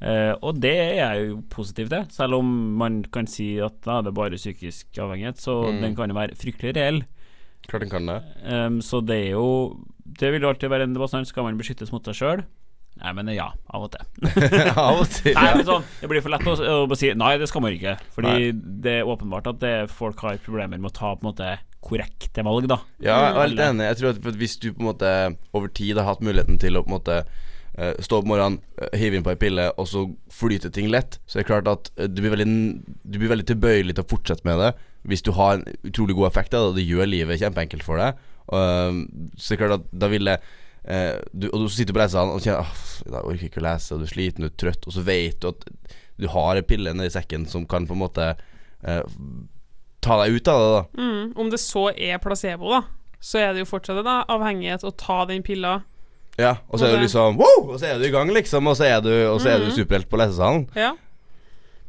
Eh, 0.00 0.32
og 0.40 0.56
det 0.56 0.72
er 1.04 1.18
jo 1.20 1.42
positivt, 1.52 1.90
det. 1.92 1.98
Selv 2.16 2.38
om 2.38 2.48
man 2.80 3.02
kan 3.12 3.26
si 3.28 3.58
at 3.60 3.76
da 3.84 3.98
er 3.98 4.06
det 4.06 4.14
bare 4.16 4.38
psykisk 4.40 4.96
avhengighet, 5.04 5.36
så 5.36 5.58
Mm. 5.68 5.80
den 5.82 5.96
kan 5.96 6.08
jo 6.08 6.16
være 6.16 6.34
fryktelig 6.40 6.72
reell. 6.76 7.02
Klart 7.68 7.84
den 7.84 7.92
kan 7.92 8.08
det. 8.08 8.20
Um, 8.44 8.80
så 8.82 9.02
det 9.04 9.18
er 9.26 9.36
jo 9.36 9.76
Det 10.20 10.32
vil 10.32 10.46
alltid 10.46 10.72
være 10.72 10.88
en 10.88 10.96
debatt. 10.96 11.14
Skal 11.28 11.46
man 11.46 11.60
beskyttes 11.60 11.92
mot 11.94 12.04
seg 12.08 12.18
sjøl? 12.18 12.42
Nei, 13.00 13.12
men 13.16 13.30
ja, 13.32 13.46
av 13.70 13.86
og 13.86 13.92
til. 13.94 14.02
Av 14.74 14.98
og 14.98 15.06
til. 15.08 15.32
Ja. 15.32 15.54
Nei, 15.54 15.64
sånn, 15.64 15.84
Det 16.02 16.08
blir 16.10 16.24
for 16.24 16.34
lett 16.34 16.48
å, 16.50 16.56
å 16.84 16.98
si 16.98 17.12
nei, 17.16 17.32
det 17.40 17.48
skal 17.48 17.62
man 17.64 17.76
ikke. 17.76 17.94
Fordi 18.16 18.50
det 18.52 18.96
er 19.00 19.08
åpenbart 19.08 19.48
at 19.52 19.60
det, 19.62 19.74
folk 19.94 20.20
har 20.26 20.40
problemer 20.44 20.80
med 20.80 20.90
å 20.90 20.96
ta 20.98 21.12
på 21.14 21.24
en 21.24 21.30
måte 21.30 21.52
korrekte 21.80 22.44
valg, 22.44 22.66
da. 22.68 22.80
Ja, 23.00 23.14
jeg 23.14 23.30
er 23.30 23.38
helt 23.40 23.62
enig. 23.64 23.86
Jeg 23.88 24.00
tror 24.00 24.10
at 24.12 24.42
Hvis 24.42 24.58
du 24.60 24.68
på 24.72 24.82
en 24.82 24.90
måte 24.90 25.12
over 25.56 25.72
tid 25.72 25.96
har 25.96 26.10
hatt 26.10 26.24
muligheten 26.24 26.60
til 26.60 26.76
å 26.76 26.84
på 26.84 26.92
en 26.92 26.96
måte 26.98 27.16
eh, 27.22 27.94
stå 28.04 28.20
opp 28.20 28.28
morgenen, 28.28 28.60
eh, 28.76 28.92
hive 29.00 29.16
inn 29.16 29.24
på 29.24 29.32
ei 29.32 29.40
pille, 29.40 29.70
og 29.80 29.88
så 29.88 30.04
flyte 30.34 30.72
ting 30.74 30.90
lett, 30.92 31.22
så 31.24 31.38
er 31.38 31.44
det 31.46 31.50
klart 31.54 31.70
at 31.72 31.92
eh, 31.96 32.10
du 32.10 32.20
blir 32.20 32.34
veldig, 32.34 32.50
du 32.84 33.16
blir 33.16 33.32
veldig 33.32 33.48
tilbøyelig 33.54 33.96
til 33.96 34.04
å 34.04 34.10
fortsette 34.12 34.44
med 34.48 34.60
det 34.60 34.74
hvis 35.08 35.22
du 35.22 35.32
har 35.32 35.54
en 35.58 35.64
utrolig 35.86 36.14
god 36.16 36.26
effekt 36.28 36.54
av 36.54 36.60
det, 36.62 36.68
og 36.70 36.76
det 36.80 36.86
gjør 36.88 37.08
livet 37.08 37.40
kjempeenkelt 37.40 37.82
for 37.86 37.96
deg. 38.00 38.18
uh, 38.52 38.92
så 39.38 39.54
er 39.54 39.56
det 39.56 39.60
klart 39.62 39.78
at 39.80 39.86
da 39.92 40.08
vil 40.12 40.24
det 40.28 40.38
uh, 40.40 41.16
du, 41.32 41.48
Og 41.52 41.60
du 41.64 41.68
sitter 41.72 41.94
på 41.94 42.00
lesesalen 42.02 42.34
og 42.34 42.40
kjenner 42.44 42.66
at 42.66 43.10
dag 43.14 43.24
orker 43.24 43.46
ikke 43.48 43.60
å 43.62 43.66
lese, 43.68 43.94
og 43.94 44.00
du 44.00 44.04
er 44.08 44.12
sliten, 44.14 44.44
du 44.44 44.50
er 44.50 44.56
trøtt, 44.60 44.86
og 44.86 44.92
så 44.92 45.04
vet 45.06 45.40
du 45.40 45.48
at 45.48 45.64
du 46.20 46.26
har 46.28 46.56
en 46.60 46.64
pille 46.68 46.92
nedi 46.92 47.08
sekken 47.14 47.46
som 47.48 47.64
kan 47.66 47.86
på 47.88 47.94
en 47.96 48.02
måte 48.02 48.26
uh, 48.36 49.02
ta 50.04 50.16
deg 50.22 50.36
ut 50.36 50.48
av 50.48 50.60
det, 50.60 50.70
da. 50.74 50.82
Mm. 51.00 51.32
Om 51.36 51.50
det 51.52 51.60
så 51.60 51.86
er 51.96 52.18
placebo, 52.20 52.70
da, 52.74 52.82
så 53.20 53.38
er 53.40 53.54
det 53.54 53.64
jo 53.64 53.70
fortsatt 53.72 54.02
da, 54.04 54.18
avhengighet 54.32 54.84
å 54.84 54.92
ta 54.96 55.22
den 55.28 55.42
pilla. 55.44 55.78
Ja, 56.40 56.54
og 56.68 56.78
så 56.80 56.86
er 56.86 56.94
du 56.96 57.02
liksom 57.02 57.36
wow! 57.36 57.66
Og 57.74 57.80
så 57.80 57.90
er 57.90 57.98
du 58.00 58.06
i 58.06 58.12
gang, 58.12 58.30
liksom. 58.32 58.64
Og 58.70 58.76
så 58.78 58.86
er 58.86 59.00
du, 59.04 59.10
og 59.28 59.40
så 59.42 59.50
er 59.50 59.58
du 59.60 59.66
Mhm. 59.68 59.74
superhelt 59.76 60.08
på 60.08 60.16
lesesalen. 60.16 60.62
Ja. 60.76 60.94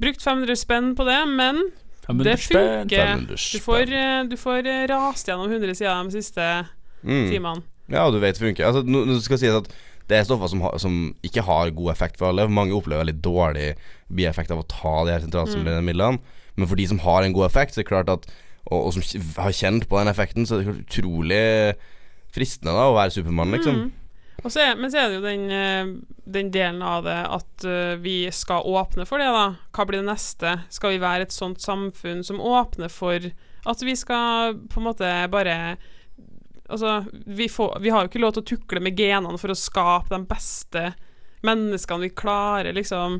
Brukt 0.01 0.19
500 0.23 0.55
spenn 0.59 0.95
på 0.97 1.05
det, 1.07 1.19
men 1.29 1.61
500 1.61 1.90
det 2.17 2.35
funker. 2.39 3.07
500 3.07 3.37
Du 3.53 3.59
får, 3.59 3.93
eh, 3.93 4.23
du 4.29 4.35
får 4.37 4.67
eh, 4.67 4.87
rast 4.91 5.27
gjennom 5.27 5.49
100 5.51 5.75
sider 5.75 6.03
de 6.03 6.11
siste 6.11 6.49
Mm. 7.03 7.29
timene. 7.31 7.63
Ja, 7.89 8.05
og 8.05 8.13
du 8.13 8.19
vet 8.19 8.35
det 8.37 8.43
funker. 8.45 8.65
Altså, 8.67 8.83
nå, 8.85 9.05
nå 9.07 9.19
skal 9.21 9.37
sies 9.41 9.55
at 9.57 9.71
det 10.07 10.17
er 10.19 10.23
stoffer 10.27 10.47
som, 10.51 10.61
ha, 10.61 10.77
som 10.77 11.15
ikke 11.23 11.41
har 11.47 11.71
god 11.71 11.91
effekt 11.91 12.17
for 12.17 12.27
alle. 12.29 12.47
Mange 12.47 12.73
opplever 12.75 13.01
veldig 13.05 13.21
dårlig 13.21 13.75
bieffekt 14.13 14.51
av 14.51 14.59
å 14.61 14.67
ta 14.67 15.05
de 15.07 15.11
her 15.15 15.21
sentralstimulerende 15.23 15.83
midlene. 15.87 16.19
Men 16.57 16.67
for 16.67 16.75
de 16.75 16.85
som 16.87 16.99
har 16.99 17.23
en 17.23 17.33
god 17.33 17.45
effekt, 17.47 17.73
så 17.73 17.79
er 17.79 17.83
det 17.83 17.89
klart 17.91 18.09
at 18.11 18.27
og, 18.71 18.85
og 18.85 18.93
som 18.93 19.01
har 19.41 19.51
kjent 19.51 19.87
på 19.89 19.97
den 19.97 20.07
effekten, 20.11 20.45
så 20.45 20.59
er 20.59 20.63
det 20.67 20.85
utrolig 20.85 21.75
fristende 22.31 22.75
da 22.75 22.85
å 22.91 22.95
være 22.95 23.11
Supermann, 23.15 23.51
liksom. 23.55 23.75
Mm. 23.75 23.91
Og 24.41 24.49
så 24.49 24.63
er, 24.63 24.75
men 24.79 24.89
så 24.89 24.97
er 25.03 25.09
det 25.11 25.19
jo 25.19 25.25
den, 25.25 25.43
eh, 25.53 25.91
den 26.33 26.49
delen 26.53 26.81
av 26.81 27.03
det 27.05 27.17
at 27.29 27.65
eh, 27.67 27.95
vi 28.01 28.15
skal 28.33 28.65
åpne 28.65 29.05
for 29.05 29.21
det, 29.21 29.27
da. 29.29 29.43
Hva 29.75 29.85
blir 29.85 30.01
det 30.01 30.09
neste? 30.09 30.55
Skal 30.73 30.95
vi 30.95 31.01
være 31.03 31.27
et 31.27 31.35
sånt 31.35 31.61
samfunn 31.61 32.23
som 32.25 32.41
åpner 32.41 32.89
for 32.89 33.29
at 33.69 33.83
vi 33.85 33.93
skal 33.95 34.55
på 34.71 34.81
en 34.81 34.87
måte 34.89 35.09
bare 35.33 35.57
Altså, 36.71 37.01
vi, 37.27 37.49
får, 37.51 37.79
vi 37.83 37.89
har 37.91 38.05
jo 38.05 38.07
ikke 38.07 38.19
lov 38.23 38.31
til 38.31 38.41
å 38.45 38.47
tukle 38.47 38.79
med 38.79 38.95
genene 38.95 39.35
for 39.37 39.51
å 39.51 39.57
skape 39.59 40.13
de 40.13 40.21
beste 40.23 40.83
menneskene 41.43 42.05
vi 42.05 42.09
klarer, 42.15 42.71
liksom. 42.77 43.17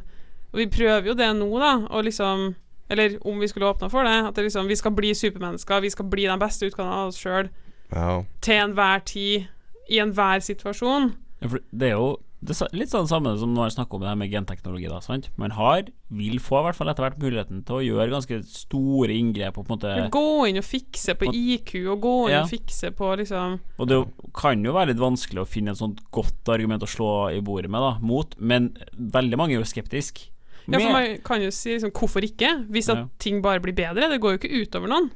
Og 0.54 0.60
vi 0.62 0.70
prøver 0.72 1.10
jo 1.12 1.16
det 1.20 1.28
nå, 1.36 1.50
da, 1.60 1.74
og 1.92 2.06
liksom 2.08 2.54
Eller 2.92 3.18
om 3.28 3.40
vi 3.44 3.48
skulle 3.52 3.68
åpna 3.68 3.90
for 3.92 4.08
det, 4.08 4.14
at 4.30 4.36
det 4.40 4.46
liksom, 4.48 4.68
vi 4.72 4.76
skal 4.80 4.96
bli 4.96 5.12
supermennesker, 5.16 5.84
vi 5.84 5.92
skal 5.92 6.08
bli 6.12 6.26
de 6.32 6.38
beste 6.40 6.68
utgavene 6.72 6.96
av 6.96 7.12
oss 7.12 7.20
sjøl 7.20 7.52
Wow. 7.92 8.24
til 8.40 8.56
enhver 8.56 9.02
tid, 9.04 9.50
i 9.92 10.00
enhver 10.04 10.39
situasjon. 10.46 11.12
Ja, 11.44 11.48
det 11.72 11.89
er 11.92 11.98
jo 11.98 12.12
det 12.42 12.56
er 12.58 12.72
litt 12.74 12.89
sånn 12.89 13.06
samme 13.06 13.36
som 13.38 13.52
når 13.54 13.68
man 13.68 13.74
snakker 13.74 14.00
om 14.00 14.02
det 14.02 14.08
her 14.10 14.18
med 14.18 14.32
genteknologi. 14.34 14.88
da, 14.89 14.98
sant? 15.06 15.28
Man 15.38 15.52
har, 15.54 15.84
vil 16.10 16.39
få 16.42 16.58
i 16.58 16.64
hvert 16.66 16.78
fall 16.80 16.89
etter 16.89 17.06
hvert 17.06 17.20
muligheten 17.22 17.60
til 17.68 17.76
å 17.78 17.84
gjøre 17.86 18.10
ganske 18.16 18.39
store 18.50 19.14
inngrep. 19.14 19.60
Og 19.62 19.68
på 19.68 19.70
en 19.70 19.78
måte 19.78 20.10
Gå 20.16 20.24
inn 20.50 20.58
og 20.58 20.66
fikse 20.66 21.14
på 21.20 21.28
på 21.30 21.36
IQ, 21.38 21.76
og 21.94 22.02
gå 22.02 22.16
inn 22.26 22.34
Ja. 22.34 22.42
og 22.42 22.50
fikse 22.50 22.89
på 22.98 23.12
liksom 23.22 23.60
Og 23.78 23.88
det 23.88 24.00
kan 24.34 24.66
jo 24.66 24.74
være 24.74 24.88
litt 24.89 24.98
vanskelig 25.04 25.44
å 25.44 25.46
finne 25.48 25.70
et 25.76 25.78
sånt 25.78 26.02
godt 26.12 26.50
argument 26.50 26.82
å 26.82 26.89
slå 26.89 27.30
i 27.30 27.42
bordet 27.42 27.70
med, 27.70 27.80
da, 27.80 28.00
mot, 28.02 28.34
men 28.39 28.76
veldig 28.98 29.38
mange 29.38 29.54
er 29.54 29.62
jo 29.62 29.70
skeptiske. 29.70 30.32
Ja, 30.66 30.80
for 30.80 30.94
man 30.94 31.18
kan 31.24 31.42
jo 31.46 31.52
si 31.52 31.76
liksom 31.76 31.92
hvorfor 31.92 32.26
ikke, 32.26 32.66
hvis 32.74 32.89
at 32.89 32.98
Ja. 32.98 33.08
ting 33.20 33.42
bare 33.44 33.60
blir 33.62 33.74
bedre. 33.76 34.10
Det 34.10 34.20
går 34.20 34.38
jo 34.38 34.38
ikke 34.42 34.66
utover 34.66 34.88
noen. 34.89 35.12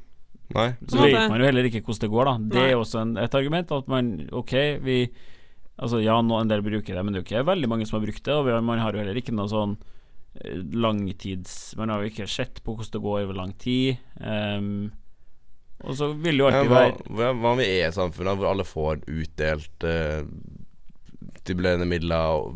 Nei. 0.53 0.67
Så 0.85 1.01
vet 1.01 1.15
man 1.31 1.41
jo 1.41 1.47
heller 1.47 1.65
ikke 1.67 1.81
hvordan 1.81 2.03
det 2.03 2.11
går, 2.13 2.27
da. 2.29 2.35
Det 2.53 2.59
Nei. 2.59 2.67
er 2.69 2.81
også 2.81 2.99
en, 3.01 3.15
et 3.17 3.37
argument 3.37 3.71
at 3.73 3.87
man 3.89 4.11
Ok, 4.35 4.53
vi 4.85 4.99
Altså, 5.75 5.99
ja, 5.99 6.15
nå 6.23 6.37
en 6.39 6.47
del 6.47 6.61
bruker 6.63 6.95
det, 6.95 7.01
men 7.03 7.11
det 7.11 7.19
er 7.19 7.23
jo 7.23 7.27
ikke 7.27 7.47
veldig 7.49 7.67
mange 7.67 7.85
som 7.87 7.97
har 7.97 8.05
brukt 8.05 8.23
det, 8.23 8.31
og 8.31 8.45
vi 8.47 8.53
har, 8.53 8.61
man 8.63 8.79
har 8.79 8.95
jo 8.95 9.01
heller 9.01 9.17
ikke 9.19 9.33
noe 9.35 9.51
sånn 9.51 9.73
eh, 10.39 10.61
langtids 10.71 11.73
Man 11.75 11.91
har 11.91 11.99
jo 11.99 12.13
ikke 12.13 12.29
sett 12.31 12.61
på 12.63 12.77
hvordan 12.77 12.93
det 12.93 13.01
går 13.03 13.17
over 13.25 13.39
lang 13.41 13.51
tid. 13.59 13.99
Um, 14.21 14.93
og 15.83 15.97
så 15.99 16.07
vil 16.13 16.39
det 16.39 16.45
jo 16.45 16.47
Ja, 16.47 16.61
alltid 16.61 16.71
hva, 16.71 16.79
være 16.79 17.09
hva, 17.11 17.33
med 17.35 17.49
om 17.49 17.59
vi 17.59 17.67
er 17.67 17.81
i 17.81 17.87
et 17.89 17.99
hvor 17.99 18.47
alle 18.53 18.67
får 18.67 19.03
utdelt 19.03 19.87
eh, 19.89 20.21
stimulerende 21.45 21.87
midler 21.87 22.49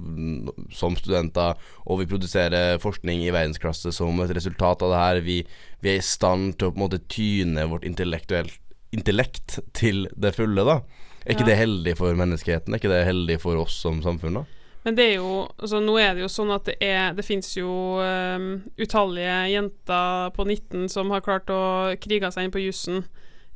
som 0.76 0.98
studenter, 1.00 1.56
og 1.86 2.02
vi 2.02 2.10
produserer 2.10 2.80
forskning 2.84 3.22
i 3.24 3.32
verdensklasse 3.32 3.94
som 3.96 4.20
et 4.26 4.34
resultat 4.36 4.82
av 4.86 4.92
det 4.96 5.02
her. 5.06 5.22
Vi, 5.26 5.40
vi 5.86 5.94
er 5.94 6.02
i 6.02 6.06
stand 6.06 6.58
til 6.58 6.70
å 6.70 6.74
på 6.74 6.82
en 6.82 6.86
måte 6.88 7.02
tyne 7.08 7.68
vårt 7.72 7.86
intellekt 7.86 9.60
til 9.78 10.08
det 10.18 10.34
fulle, 10.36 10.66
da. 10.66 10.80
Er 11.26 11.36
ikke 11.36 11.46
Ja. 11.46 11.52
det 11.52 11.58
heldig 11.60 11.98
for 12.00 12.16
menneskeheten? 12.16 12.74
Er 12.74 12.80
ikke 12.80 12.90
det 12.94 13.06
heldig 13.06 13.40
for 13.42 13.56
oss 13.62 13.76
som 13.82 14.02
samfunn, 14.02 14.40
da? 14.42 14.46
Men 14.86 14.96
det 14.96 15.06
er 15.12 15.16
jo 15.20 15.50
altså, 15.60 15.82
Nå 15.84 15.98
er 16.00 16.14
det 16.16 16.22
jo 16.24 16.30
sånn 16.32 16.54
at 16.56 16.64
det 16.70 16.78
er 16.80 17.12
Det 17.14 17.26
fins 17.28 17.50
jo 17.58 18.00
um, 18.00 18.64
utallige 18.80 19.52
jenter 19.52 20.30
på 20.32 20.46
19 20.48 20.88
som 20.90 21.12
har 21.12 21.20
klart 21.26 21.52
å 21.52 21.92
krige 22.00 22.32
seg 22.32 22.48
inn 22.48 22.54
på 22.56 22.64
jussen 22.64 23.04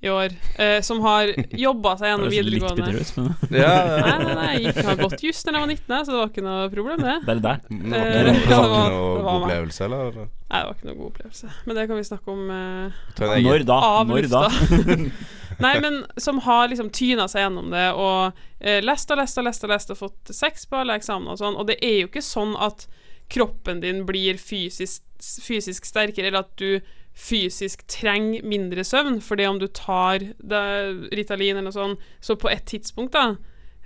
i 0.03 0.09
år. 0.11 0.33
eh, 0.59 0.81
som 0.83 0.99
har 1.05 1.29
jobba 1.55 1.93
seg 1.97 2.09
gjennom 2.11 2.29
videregående. 2.29 2.51
litt 2.51 2.63
videregående. 2.63 2.91
bitter 2.91 2.99
ut, 2.99 3.17
men 3.17 3.35
Nei, 4.03 4.17
nei, 4.23 4.35
nei, 4.35 4.47
jeg 4.53 4.73
gikk- 4.73 4.85
har 4.89 4.97
gått 4.99 5.23
juss 5.23 5.43
da 5.47 5.51
jeg 5.55 5.61
var 5.63 5.71
19, 5.71 6.05
så 6.05 6.11
det 6.11 6.19
var 6.19 6.31
ikke 6.33 6.43
noe 6.47 6.69
problem, 6.73 7.03
det. 7.07 7.15
det 7.29 7.35
der. 7.47 7.59
Det 7.69 7.91
var 7.93 8.03
Eh, 8.03 8.33
ikke 8.33 8.33
noe, 8.33 8.33
det 8.43 8.57
var 8.57 8.67
det 8.67 8.73
var- 8.73 8.83
ikke 8.83 8.93
noe 8.93 9.23
god 9.23 9.43
opplevelse, 9.43 9.85
eller? 9.87 10.17
Nei, 10.53 10.59
det 10.59 10.67
var 10.67 10.75
ikke 10.77 10.89
noe 10.91 10.97
god 10.99 11.07
opplevelse. 11.11 11.51
Men 11.65 11.75
det 11.79 11.87
kan 11.89 11.97
vi 11.97 12.07
snakke 12.11 12.27
om 12.35 12.43
eh, 12.53 13.39
Når 13.47 13.65
da? 13.71 13.77
av 13.93 14.07
Når 14.11 14.27
da? 14.29 14.43
Nei, 15.63 15.79
men 15.79 15.99
som 16.17 16.39
har 16.41 16.67
liksom 16.71 16.89
tyna 16.93 17.27
seg 17.29 17.43
gjennom 17.45 17.69
det 17.73 17.85
og 17.93 18.33
eh, 18.59 18.79
lest 18.81 19.11
og 19.13 19.19
lest 19.21 19.37
og 19.37 19.45
lest 19.47 19.63
og 19.63 19.69
lest 19.69 19.91
og 19.93 19.99
fått 19.99 20.31
seks 20.33 20.65
på 20.69 20.79
alle 20.81 20.95
eksamener 20.97 21.35
og 21.35 21.39
sånn. 21.41 21.55
Og 21.61 21.67
det 21.69 21.77
er 21.85 21.99
jo 22.03 22.09
ikke 22.09 22.23
sånn 22.25 22.55
at 22.57 22.87
kroppen 23.33 23.79
din 23.83 24.01
blir 24.05 24.37
fysisk, 24.41 25.03
fysisk 25.45 25.85
sterkere, 25.87 26.27
eller 26.31 26.43
at 26.43 26.51
du 26.59 26.81
fysisk 27.13 27.85
trenger 27.91 28.45
mindre 28.47 28.83
søvn 28.85 29.19
fordi 29.21 29.45
om 29.45 29.59
du 29.61 29.67
tar 29.69 30.23
det, 30.37 30.63
Ritalin 31.13 31.59
eller 31.59 31.69
noe 31.69 31.75
sånt, 31.75 32.07
så 32.21 32.35
på 32.39 32.49
et 32.51 32.65
tidspunkt, 32.69 33.13
da, 33.13 33.35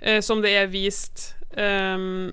eh, 0.00 0.20
som 0.24 0.42
det 0.44 0.54
er 0.56 0.70
vist 0.72 1.34
um, 1.52 2.32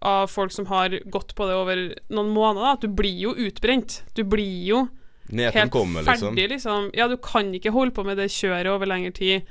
av 0.00 0.30
folk 0.32 0.52
som 0.52 0.68
har 0.70 0.96
gått 1.12 1.34
på 1.36 1.48
det 1.48 1.58
over 1.58 1.82
noen 2.08 2.32
måneder, 2.32 2.64
da, 2.64 2.72
at 2.78 2.86
du 2.86 2.88
blir 2.88 3.18
jo 3.20 3.34
utbrent. 3.36 4.00
Du 4.16 4.24
blir 4.24 4.64
jo 4.64 4.86
Neten 5.30 5.58
helt 5.58 5.72
kommer, 5.74 6.02
liksom. 6.02 6.32
ferdig, 6.32 6.48
liksom. 6.56 6.90
Ja, 6.96 7.06
du 7.08 7.18
kan 7.22 7.52
ikke 7.54 7.74
holde 7.74 7.94
på 7.94 8.04
med 8.08 8.18
det 8.18 8.30
kjøret 8.32 8.72
over 8.72 8.88
lengre 8.88 9.12
tid. 9.14 9.50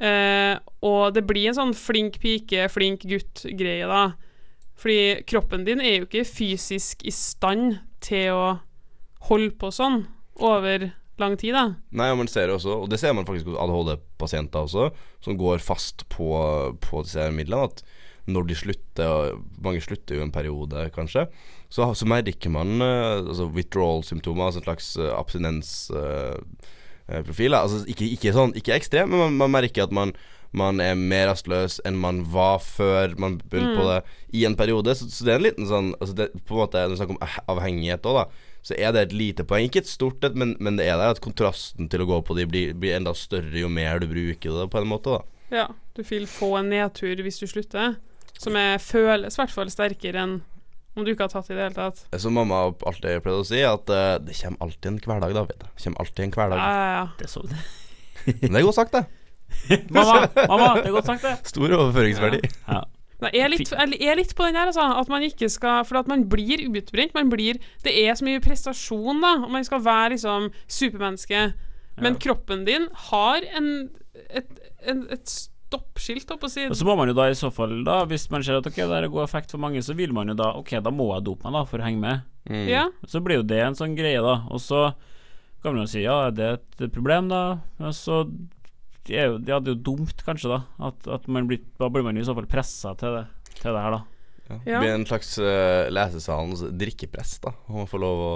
Eh, 0.00 0.54
og 0.86 1.12
det 1.12 1.26
blir 1.28 1.50
en 1.50 1.58
sånn 1.58 1.74
flink 1.76 2.20
pike, 2.22 2.70
flink 2.72 3.04
gutt-greie, 3.10 3.88
da. 3.90 4.12
Fordi 4.80 5.26
kroppen 5.28 5.66
din 5.66 5.82
er 5.84 5.98
jo 5.98 6.06
ikke 6.06 6.24
fysisk 6.24 7.02
i 7.04 7.12
stand 7.12 7.82
til 8.00 8.32
å 8.32 8.46
holde 9.28 9.52
på 9.60 9.68
sånn 9.74 10.06
over 10.40 10.90
lang 11.20 11.36
tid, 11.40 11.52
da. 11.56 11.64
Nei, 11.96 12.10
og 12.12 12.18
man 12.22 12.28
ser 12.30 12.44
det 12.48 12.54
også, 12.56 12.72
og 12.82 12.88
det 12.90 12.98
ser 13.00 13.12
man 13.16 13.26
faktisk 13.28 13.46
hos 13.50 13.60
ADHD-pasienter 13.60 14.60
også, 14.64 14.84
som 15.24 15.40
går 15.40 15.56
fast 15.64 15.98
på, 16.12 16.28
på 16.80 16.94
disse 17.04 17.22
midlene, 17.36 17.64
at 17.68 17.76
når 18.30 18.42
de 18.48 18.54
slutter, 18.56 19.08
mange 19.64 19.80
slutter 19.84 20.14
jo 20.16 20.22
en 20.24 20.34
periode, 20.34 20.78
kanskje, 20.94 21.22
så, 21.72 21.82
så 21.96 22.04
merker 22.08 22.50
man 22.52 22.68
eh, 22.84 23.18
altså 23.20 23.44
withdrawal-symptomer, 23.54 24.44
altså 24.46 24.60
en 24.60 24.68
slags 24.68 24.86
uh, 25.00 25.18
abstinensprofil. 25.18 27.52
altså 27.54 27.76
ikke, 27.90 28.06
ikke 28.16 28.36
sånn, 28.36 28.56
ikke 28.58 28.76
ekstrem, 28.76 29.06
men 29.12 29.18
man, 29.24 29.32
man 29.44 29.54
merker 29.60 29.82
at 29.86 29.94
man 29.94 30.10
man 30.56 30.74
er 30.82 30.94
mer 30.98 31.28
rastløs 31.30 31.74
enn 31.86 32.02
man 32.02 32.16
var 32.32 32.58
før 32.64 33.12
man 33.22 33.32
begynte 33.38 33.76
på 33.78 33.84
det 33.86 34.00
i 34.40 34.42
en 34.48 34.58
periode. 34.58 34.90
Så, 34.98 35.04
så 35.12 35.20
det 35.26 35.32
er 35.32 35.38
en 35.38 35.46
liten 35.46 35.66
sånn 35.70 35.88
altså 36.00 36.14
det, 36.18 36.26
På 36.42 36.52
en 36.56 36.62
måte 36.64 36.82
Når 36.82 36.92
vi 36.94 36.98
snakker 36.98 37.14
om 37.14 37.24
avhengighet 37.54 38.08
òg, 38.10 38.16
da, 38.18 38.24
så 38.62 38.76
er 38.76 38.92
det 38.94 39.06
et 39.06 39.16
lite 39.16 39.46
poeng. 39.48 39.66
Ikke 39.68 39.82
et 39.84 39.90
stort 39.90 40.24
et, 40.26 40.36
men, 40.36 40.54
men 40.60 40.78
det 40.80 40.86
er 40.90 41.00
der 41.00 41.14
at 41.14 41.22
kontrasten 41.24 41.88
til 41.90 42.04
å 42.04 42.08
gå 42.10 42.20
på 42.26 42.36
de 42.38 42.46
blir, 42.50 42.76
blir 42.76 42.98
enda 42.98 43.14
større 43.16 43.56
jo 43.62 43.70
mer 43.72 44.02
du 44.02 44.08
bruker 44.10 44.60
det, 44.60 44.68
på 44.72 44.82
en 44.82 44.90
måte. 44.90 45.16
da 45.16 45.62
Ja, 45.62 45.66
du 45.96 46.04
vil 46.06 46.28
få 46.30 46.54
en 46.60 46.70
nedtur 46.72 47.22
hvis 47.24 47.40
du 47.40 47.48
slutter, 47.50 47.96
som 48.36 48.56
er, 48.56 48.78
føles 48.82 49.36
i 49.36 49.42
hvert 49.42 49.54
fall 49.54 49.72
sterkere 49.72 50.24
enn 50.24 50.40
om 50.98 51.06
du 51.06 51.12
ikke 51.12 51.28
har 51.28 51.32
tatt 51.32 51.48
i 51.52 51.54
det 51.54 51.62
hele 51.62 51.76
tatt. 51.76 52.02
Som 52.18 52.34
mamma 52.34 52.64
alltid 52.66 53.22
pleide 53.22 53.38
å 53.38 53.46
si, 53.46 53.60
at 53.64 53.92
uh, 53.94 54.18
det 54.20 54.34
kommer 54.40 54.66
alltid 54.66 54.88
en 54.90 55.00
hverdag, 55.04 55.34
David. 55.38 55.62
Det 55.62 55.84
kommer 55.84 56.02
alltid 56.02 56.24
en 56.24 56.32
hverdag. 56.34 56.60
ja, 56.60 56.72
ja. 56.74 56.88
ja. 56.96 57.04
Det 57.20 57.30
så 57.30 57.44
du. 57.46 57.54
Men 58.42 58.50
det 58.50 58.60
er 58.60 58.66
godt 58.66 58.80
sagt, 58.80 58.96
det. 58.96 59.06
Mamma, 59.94 60.28
mamma, 60.46 60.66
det 60.78 60.90
er 60.90 60.94
godt 60.94 61.08
sagt, 61.08 61.24
det. 61.26 61.32
Stor 61.48 61.72
overføringsverdi. 61.78 62.42
Ja. 62.66 62.82
Nei, 63.20 63.30
jeg 63.36 63.44
er 63.44 63.52
litt, 63.52 63.70
jeg 64.00 64.08
er 64.08 64.16
litt 64.16 64.34
på 64.36 64.46
den 64.46 64.56
der, 64.56 64.70
altså. 64.70 64.86
At 65.00 65.08
man 65.12 65.22
ikke 65.26 65.48
skal 65.52 65.84
For 65.84 66.00
at 66.00 66.08
man 66.08 66.24
blir 66.30 66.62
utbrent. 66.70 67.12
Man 67.14 67.28
blir 67.32 67.58
Det 67.84 67.92
er 67.92 68.14
så 68.16 68.24
mye 68.24 68.40
prestasjon, 68.40 69.20
da. 69.20 69.34
Og 69.44 69.50
man 69.52 69.64
skal 69.66 69.82
være 69.84 70.14
liksom 70.16 70.50
supermenneske. 70.66 71.52
Men 72.00 72.14
Ja. 72.14 72.18
kroppen 72.18 72.64
din 72.64 72.88
har 73.10 73.40
en 73.56 73.90
et, 74.30 74.46
en, 74.88 75.06
et 75.10 75.26
stoppskilt, 75.70 76.28
holdt 76.28 76.40
på 76.42 76.48
å 76.48 76.50
si. 76.50 76.64
Og 76.66 76.76
så 76.76 76.84
må 76.84 76.96
man 76.98 77.08
jo 77.08 77.14
da 77.14 77.28
i 77.30 77.36
så 77.38 77.50
fall, 77.54 77.84
da 77.86 78.00
hvis 78.10 78.28
man 78.32 78.42
ser 78.42 78.58
at 78.58 78.66
ok, 78.66 78.74
det 78.76 78.96
er 79.04 79.08
god 79.12 79.22
effekt 79.28 79.52
for 79.54 79.58
mange, 79.62 79.82
så 79.86 79.94
vil 79.96 80.12
man 80.12 80.28
jo 80.32 80.34
da 80.34 80.50
Ok, 80.58 80.72
da 80.82 80.90
må 80.90 81.12
jeg 81.14 81.24
dope 81.28 81.44
meg, 81.46 81.54
da, 81.58 81.64
for 81.68 81.78
å 81.78 81.86
henge 81.86 82.00
med. 82.02 82.22
Mm. 82.50 82.66
Ja. 82.68 82.84
Så 83.06 83.22
blir 83.22 83.40
jo 83.40 83.46
det 83.46 83.60
en 83.62 83.76
sånn 83.78 83.94
greie, 83.98 84.20
da. 84.24 84.40
Og 84.50 84.58
så 84.64 84.94
kan 85.62 85.74
man 85.76 85.84
jo 85.84 85.90
si 85.92 86.02
ja, 86.02 86.16
er 86.26 86.34
det 86.34 86.50
et 86.80 86.92
problem, 86.94 87.28
da? 87.30 87.60
Og 87.78 87.94
så 87.94 88.24
det 89.10 89.18
er 89.18 89.28
jo, 89.32 89.36
det 89.42 89.52
er 89.54 89.68
jo 89.72 89.76
dumt, 89.90 90.22
kanskje, 90.26 90.52
da. 90.52 90.60
At, 90.90 91.06
at 91.18 91.28
man 91.32 91.48
blir, 91.50 91.62
da 91.80 91.90
blir 91.92 92.06
man 92.06 92.18
i 92.18 92.24
så 92.26 92.34
fall 92.36 92.48
pressa 92.50 92.94
til 93.00 93.18
det, 93.18 93.26
til 93.58 93.70
det 93.74 93.84
her, 93.84 93.98
da. 93.98 94.02
Ja. 94.50 94.58
Ja. 94.66 94.80
Blir 94.82 94.94
en 94.96 95.06
slags 95.06 95.36
uh, 95.38 95.86
lesesalens 95.94 96.64
drikkepress, 96.74 97.36
da. 97.44 97.54
Om 97.70 97.82
man 97.82 97.90
får 97.90 98.02
lov 98.02 98.24
å 98.26 98.34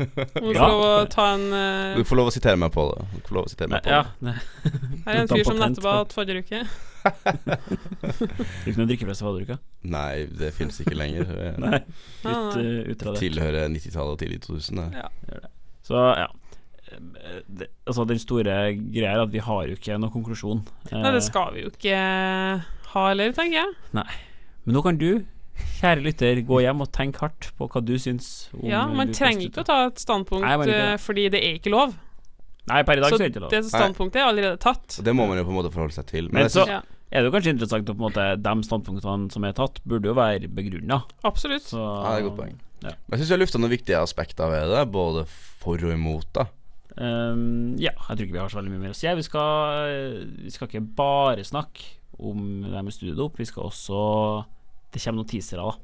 du 0.00 0.06
får 0.54 0.54
lov 0.56 0.80
å 0.80 0.92
ta 1.12 1.24
en 1.34 1.42
uh... 1.52 1.96
Du 1.98 2.06
får 2.08 2.16
lov 2.16 2.30
å 2.30 2.32
sitere 2.32 2.56
meg 2.56 2.70
på 2.72 2.86
det. 2.88 3.02
Du 3.18 3.26
får 3.28 3.36
lov 3.36 3.48
å 3.48 3.50
sitere 3.52 3.72
meg 3.72 3.84
på 3.84 3.92
Ja, 3.92 3.98
det. 4.22 4.32
det 4.64 5.00
Her 5.04 5.12
er 5.12 5.20
en 5.20 5.30
fyr 5.30 5.44
som 5.44 5.60
nettopp 5.60 5.84
på- 5.84 5.90
har 5.90 5.98
hatt 6.04 6.14
forrige 6.16 6.44
uke. 6.46 6.62
Ikke 8.68 8.76
noe 8.78 8.88
drikkepress 8.88 9.22
for 9.24 9.40
uke 9.40 9.56
Nei, 9.88 10.26
det 10.40 10.50
finnes 10.56 10.76
ikke 10.82 10.96
lenger. 10.96 11.30
Nei, 11.56 11.70
Nei, 11.72 11.80
litt 11.80 12.56
uh, 12.56 12.92
utradert. 12.94 13.20
tilhører 13.22 13.70
90-tallet 13.72 14.16
og 14.16 14.20
tidlig 14.20 14.40
2000. 14.46 14.80
Det. 14.80 15.04
Ja. 15.04 15.40
Så 15.86 16.02
ja. 16.20 16.28
Det, 17.48 17.68
altså 17.86 18.04
Den 18.08 18.18
store 18.18 18.54
greia 18.92 19.12
er 19.14 19.22
at 19.22 19.30
vi 19.32 19.38
har 19.44 19.66
jo 19.70 19.76
ikke 19.78 19.98
noen 20.00 20.12
konklusjon. 20.14 20.62
Nei, 20.90 21.02
det 21.12 21.20
Eh, 21.20 21.26
skal 21.28 21.52
vi 21.54 21.62
jo 21.62 21.70
ikke 21.70 21.96
ha 22.94 23.04
heller, 23.08 23.32
tenker 23.36 23.60
jeg. 23.60 23.74
Nei. 23.96 24.06
Men 24.64 24.74
nå 24.76 24.82
kan 24.84 24.98
du, 25.00 25.24
kjære 25.80 26.02
lytter, 26.04 26.40
gå 26.46 26.60
hjem 26.64 26.80
og 26.84 26.90
tenke 26.92 27.20
hardt 27.22 27.50
på 27.58 27.68
hva 27.70 27.82
du 27.84 27.94
syns 28.00 28.48
om 28.56 28.68
Ja, 28.68 28.86
Man 28.88 29.12
trenger 29.16 29.46
ikke 29.48 29.62
å 29.62 29.68
ta 29.68 29.78
et 29.88 30.00
standpunkt 30.02 30.44
Nei, 30.44 30.54
eh, 30.66 30.70
det. 30.70 31.00
fordi 31.04 31.28
det 31.32 31.40
er 31.42 31.58
ikke 31.60 31.72
lov. 31.74 31.94
Nei, 32.70 32.82
per 32.86 32.98
i 32.98 33.02
dag 33.02 33.10
Så 33.10 33.16
så 33.18 33.22
er 33.24 33.28
det 33.28 33.34
ikke 33.34 33.44
lov. 33.46 33.50
det 33.50 33.64
standpunktet 33.66 34.20
er 34.20 34.28
allerede 34.28 34.58
tatt. 34.62 34.98
Og 35.00 35.04
det 35.04 35.14
må 35.16 35.26
man 35.28 35.38
jo 35.40 35.44
på 35.44 35.50
en 35.54 35.58
måte 35.62 35.72
forholde 35.74 35.96
seg 35.96 36.06
til. 36.06 36.28
Men, 36.30 36.42
Men 36.44 36.50
så 36.52 36.66
Ja, 36.68 36.80
er 37.10 37.22
det 37.22 37.30
jo 37.32 37.34
kanskje 37.38 37.54
interessant 37.56 37.88
at 37.88 37.96
på 37.96 37.98
en 37.98 38.06
måte 38.12 38.26
de 38.42 38.62
standpunktene 38.68 39.32
som 39.32 39.44
er 39.44 39.52
tatt, 39.52 39.80
burde 39.86 40.06
jo 40.10 40.14
være 40.14 40.48
begrunna. 40.48 41.02
absolutt. 41.24 41.62
Så 41.70 41.78
ja, 41.80 42.10
det 42.10 42.14
er 42.14 42.18
et 42.24 42.28
godt 42.30 42.38
poeng. 42.42 42.58
Ja. 42.82 42.90
Men 43.08 43.18
jeg 43.18 43.20
syns 43.26 43.30
jeg 43.34 43.40
lufta 43.42 43.58
noen 43.60 43.70
viktige 43.74 43.98
aspekter 44.00 44.48
ved 44.48 44.70
det, 44.72 44.84
både 44.92 45.26
for 45.60 45.74
og 45.76 45.92
imot. 45.92 46.26
da 46.32 46.46
ehm, 46.96 47.76
ja, 47.80 47.92
jeg 47.94 48.16
tror 48.16 48.24
ikke 48.26 48.36
vi 48.36 48.42
har 48.42 48.52
så 48.52 48.60
veldig 48.60 48.72
mye 48.74 48.84
mer 48.86 48.94
å 48.94 48.98
si. 48.98 49.06
Vi 49.06 49.26
skal, 49.26 49.94
vi 50.46 50.52
skal 50.54 50.70
ikke 50.70 50.82
bare 50.98 51.46
snakke 51.46 51.96
om 52.20 52.64
det 52.66 52.74
her 52.74 52.84
med 52.84 52.92
studiedop, 52.94 53.38
vi 53.38 53.48
skal 53.48 53.70
også 53.70 54.00
Det 54.90 55.00
kommer 55.00 55.22
noen 55.22 55.30
teasere, 55.30 55.62
da. 55.62 55.78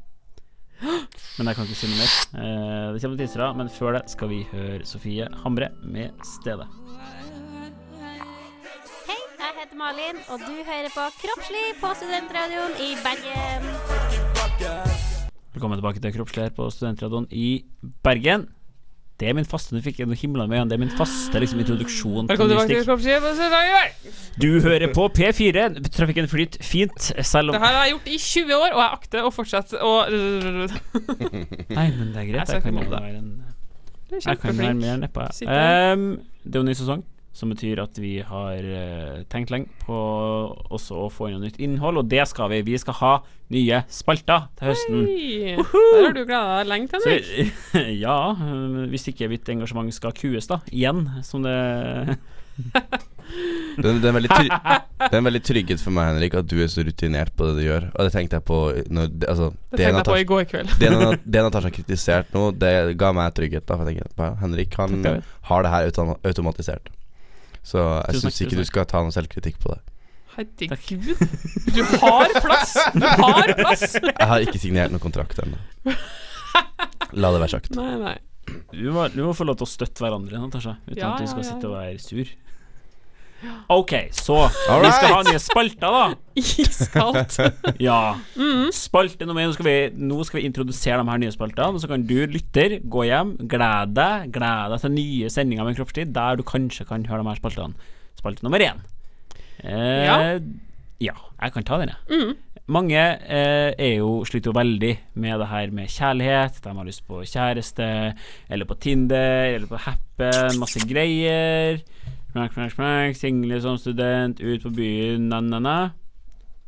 Men 1.38 1.48
jeg 1.48 1.56
kan 1.56 1.68
ikke 1.68 1.78
si 1.78 1.88
noe 1.88 2.00
mer. 2.00 2.14
Uh, 2.34 2.86
det 2.92 3.00
kommer 3.00 3.14
noen 3.14 3.22
teasere, 3.22 3.50
men 3.56 3.70
før 3.72 3.96
det 3.96 4.02
skal 4.12 4.32
vi 4.32 4.40
høre 4.50 4.88
Sofie 4.88 5.28
Hamre 5.44 5.70
med 5.84 6.10
'Stedet'. 6.26 6.66
Hei, 9.06 9.20
jeg 9.38 9.54
heter 9.60 9.78
Malin, 9.78 10.18
og 10.26 10.42
du 10.42 10.56
hører 10.66 10.90
på 10.90 11.06
Kroppslig 11.22 11.66
på 11.80 11.94
Studentradioen 12.00 12.74
i 12.82 12.90
Bergen. 13.06 13.70
Velkommen 15.54 15.78
tilbake 15.78 16.02
til 16.02 16.12
Kroppslig 16.18 16.48
her 16.48 16.56
på 16.58 16.68
Studentradioen 16.70 17.30
i 17.30 17.64
Bergen. 18.02 18.50
Det 19.16 19.28
er 19.30 19.32
min 19.36 19.46
faste 19.48 19.72
Nå 19.72 19.80
fikk 19.80 20.02
jeg 20.02 20.08
noe 20.10 20.18
himla 20.20 20.44
med 20.46 20.58
øynene. 20.58 20.68
Det 20.70 20.76
er 20.76 20.82
min 20.82 20.92
faste 20.98 21.40
liksom, 21.40 21.60
introduksjon 21.62 22.26
til 22.28 22.32
Velkommen 22.34 22.52
ny 22.52 22.56
tilbake 22.56 22.68
til 22.68 22.76
stikk. 22.76 22.88
Kroppsskip. 22.90 23.22
og 23.22 23.36
så 23.36 23.44
det- 23.54 24.42
Du 24.42 24.60
hører 24.60 24.92
på 24.92 25.08
P4. 25.08 25.90
Trafikken 25.90 26.28
flyter 26.28 26.62
fint, 26.62 27.00
selv 27.24 27.52
Det 27.52 27.60
her 27.60 27.72
har 27.72 27.84
jeg 27.84 27.92
gjort 27.94 28.08
i 28.12 28.18
20 28.18 28.54
år, 28.54 28.70
og 28.74 28.80
jeg 28.82 28.90
akter 28.92 29.20
å 29.24 29.30
fortsette 29.32 29.80
å 29.80 29.92
Nei, 31.70 31.90
men 31.96 32.12
det 32.12 32.16
er 32.16 32.28
greit. 32.32 32.48
Jeg 32.48 32.62
Jeg 34.26 34.38
kan 34.38 34.56
være 34.58 34.68
er 34.68 34.74
mer 34.74 34.96
nedpå. 34.96 35.20
Um, 35.20 36.20
det 36.44 36.54
er 36.54 36.60
jo 36.60 36.62
ny 36.62 36.74
sesong, 36.74 37.02
som 37.36 37.52
betyr 37.52 37.82
at 37.82 37.98
vi 38.00 38.18
har 38.24 38.64
eh, 38.64 39.24
tenkt 39.32 39.52
lenge 39.52 39.68
på 39.84 39.96
også 40.72 41.02
å 41.04 41.08
få 41.12 41.28
inn 41.28 41.36
noe 41.36 41.50
nytt 41.50 41.60
innhold, 41.60 42.00
og 42.00 42.08
det 42.08 42.24
skal 42.30 42.48
vi. 42.52 42.62
Vi 42.64 42.78
skal 42.80 42.96
ha 43.02 43.14
nye 43.52 43.82
spalter 43.92 44.48
til 44.56 44.70
høsten. 44.72 45.02
Hei. 45.10 45.56
Der 45.60 46.06
har 46.06 46.16
du 46.16 46.22
gleda 46.22 46.56
deg 46.62 46.70
lenge 46.70 46.88
til, 46.92 47.04
Henrik. 47.04 47.60
ja, 48.06 48.16
eh, 48.32 48.80
hvis 48.94 49.10
ikke 49.12 49.28
mitt 49.32 49.52
engasjement 49.52 49.92
skal 49.94 50.16
kues, 50.16 50.48
da. 50.50 50.62
Igjen, 50.72 51.04
som 51.26 51.44
det 51.44 51.58
det, 53.76 53.82
det, 53.82 53.90
er 53.90 54.08
en 54.08 54.16
veldig 54.16 54.30
try 54.30 54.46
det 54.48 55.10
er 55.10 55.18
en 55.18 55.26
veldig 55.28 55.42
trygghet 55.44 55.82
for 55.82 55.92
meg, 55.92 56.14
Henrik, 56.14 56.36
at 56.40 56.48
du 56.48 56.56
er 56.64 56.70
så 56.72 56.86
rutinert 56.86 57.34
på 57.36 57.50
det 57.50 57.58
du 57.58 57.64
gjør. 57.66 57.90
Og 57.92 58.08
det 58.08 58.16
tenkte 58.16 58.40
jeg 58.40 58.46
på 58.48 58.60
når, 58.88 59.10
det, 59.12 59.28
altså, 59.28 59.50
Det 59.74 59.82
tenkte 59.82 60.00
jeg 60.00 60.08
på 60.08 60.20
i 60.22 60.28
går 60.32 60.46
kveld. 60.54 60.76
det 60.80 60.92
Nat- 60.96 61.32
Natasha 61.36 61.68
har 61.68 61.76
kritisert 61.76 62.32
nå, 62.32 62.48
det 62.56 62.76
ga 62.96 63.12
meg 63.12 63.36
trygghet. 63.36 63.68
Da 63.68 63.76
For 63.76 63.84
jeg 63.92 64.00
tenker 64.06 64.38
Henrik 64.40 64.78
han 64.80 65.02
har 65.50 65.66
det 65.66 65.74
her 65.74 65.90
automa 65.90 66.16
automatisert. 66.24 66.96
Så 67.66 67.82
jeg 67.82 68.22
syns 68.22 68.40
ikke 68.44 68.60
du 68.60 68.66
skal 68.68 68.86
ta 68.88 69.02
noe 69.02 69.14
selvkritikk 69.14 69.58
på 69.62 69.74
det. 69.74 69.80
Herregud. 70.36 71.16
Du 71.72 71.82
har 71.96 72.32
plass! 72.44 72.76
Du 72.92 73.06
har 73.06 73.52
plass! 73.56 73.96
Jeg 73.96 74.28
har 74.30 74.44
ikke 74.44 74.60
signert 74.60 74.92
noen 74.92 75.02
kontrakt 75.02 75.40
ennå. 75.42 75.58
La 77.16 77.32
det 77.32 77.40
være 77.40 77.52
sagt. 77.56 77.70
Nei, 77.76 77.94
nei. 78.00 78.16
Du 78.70 78.90
må, 78.94 79.06
du 79.10 79.22
må 79.24 79.32
få 79.34 79.46
lov 79.48 79.58
til 79.58 79.66
å 79.66 79.70
støtte 79.70 80.04
hverandre, 80.04 80.38
Natasha, 80.38 80.76
uten 80.86 81.00
Ja, 81.00 81.14
at 81.14 81.24
du 81.24 81.30
skal 81.30 81.42
ja, 81.42 81.48
sitte 81.48 81.70
og 81.70 81.78
være 81.78 81.98
sur. 82.02 82.30
OK, 83.68 83.92
så 84.16 84.36
Vi 84.48 84.90
skal 84.94 85.12
ha 85.12 85.18
nye 85.26 85.40
spalter, 85.42 85.92
da. 85.92 86.04
Iskaldt. 86.40 87.36
Ja. 87.88 88.16
Mm. 88.36 88.70
Spalte 88.74 89.26
nummer 89.26 89.42
én. 89.42 89.50
Nå 89.50 89.54
skal, 89.56 89.66
vi, 89.68 89.76
nå 90.08 90.18
skal 90.26 90.40
vi 90.40 90.46
introdusere 90.48 90.98
de 91.02 91.10
her 91.10 91.20
nye 91.22 91.32
spaltene. 91.34 91.80
Så 91.82 91.88
kan 91.90 92.04
du, 92.08 92.16
lytter, 92.30 92.78
gå 92.84 93.04
hjem, 93.08 93.34
glede 93.48 93.92
deg 93.96 94.32
Glede 94.34 94.72
deg 94.74 94.82
til 94.84 94.94
nye 94.96 95.30
sendinger 95.32 95.66
med 95.68 95.76
Kroppstid, 95.78 96.12
der 96.16 96.38
du 96.40 96.44
kanskje 96.46 96.86
kan 96.88 97.04
høre 97.08 97.22
de 97.24 97.30
her 97.32 97.40
spaltene. 97.40 97.92
Spalte 98.18 98.44
nummer 98.46 98.62
én. 98.64 98.82
Eh, 99.64 100.04
Ja. 100.06 100.16
ja, 101.00 101.14
jeg 101.42 101.52
kan 101.54 101.64
ta 101.68 101.78
den, 101.82 101.92
jeg. 101.94 102.20
Mm. 102.20 102.34
Mange 102.66 102.98
eh, 102.98 103.70
er 103.78 103.92
jo, 104.00 104.24
sliter 104.26 104.50
jo 104.50 104.56
veldig 104.58 104.92
med 105.22 105.38
det 105.38 105.46
her 105.52 105.70
med 105.70 105.86
kjærlighet. 105.92 106.56
De 106.64 106.72
har 106.74 106.88
lyst 106.88 107.04
på 107.06 107.20
kjæreste, 107.22 107.86
eller 108.50 108.66
på 108.66 108.74
Tinder, 108.82 109.52
eller 109.54 109.68
på 109.70 109.78
Happen, 109.84 110.58
masse 110.58 110.82
greier. 110.90 111.78
Smack, 112.36 112.52
smack, 112.52 112.72
smack, 112.72 113.16
Single 113.16 113.60
som 113.60 113.78
student, 113.78 114.40
ut 114.40 114.62
på 114.62 114.70
byen, 114.70 115.28
na-na-na. 115.30 115.90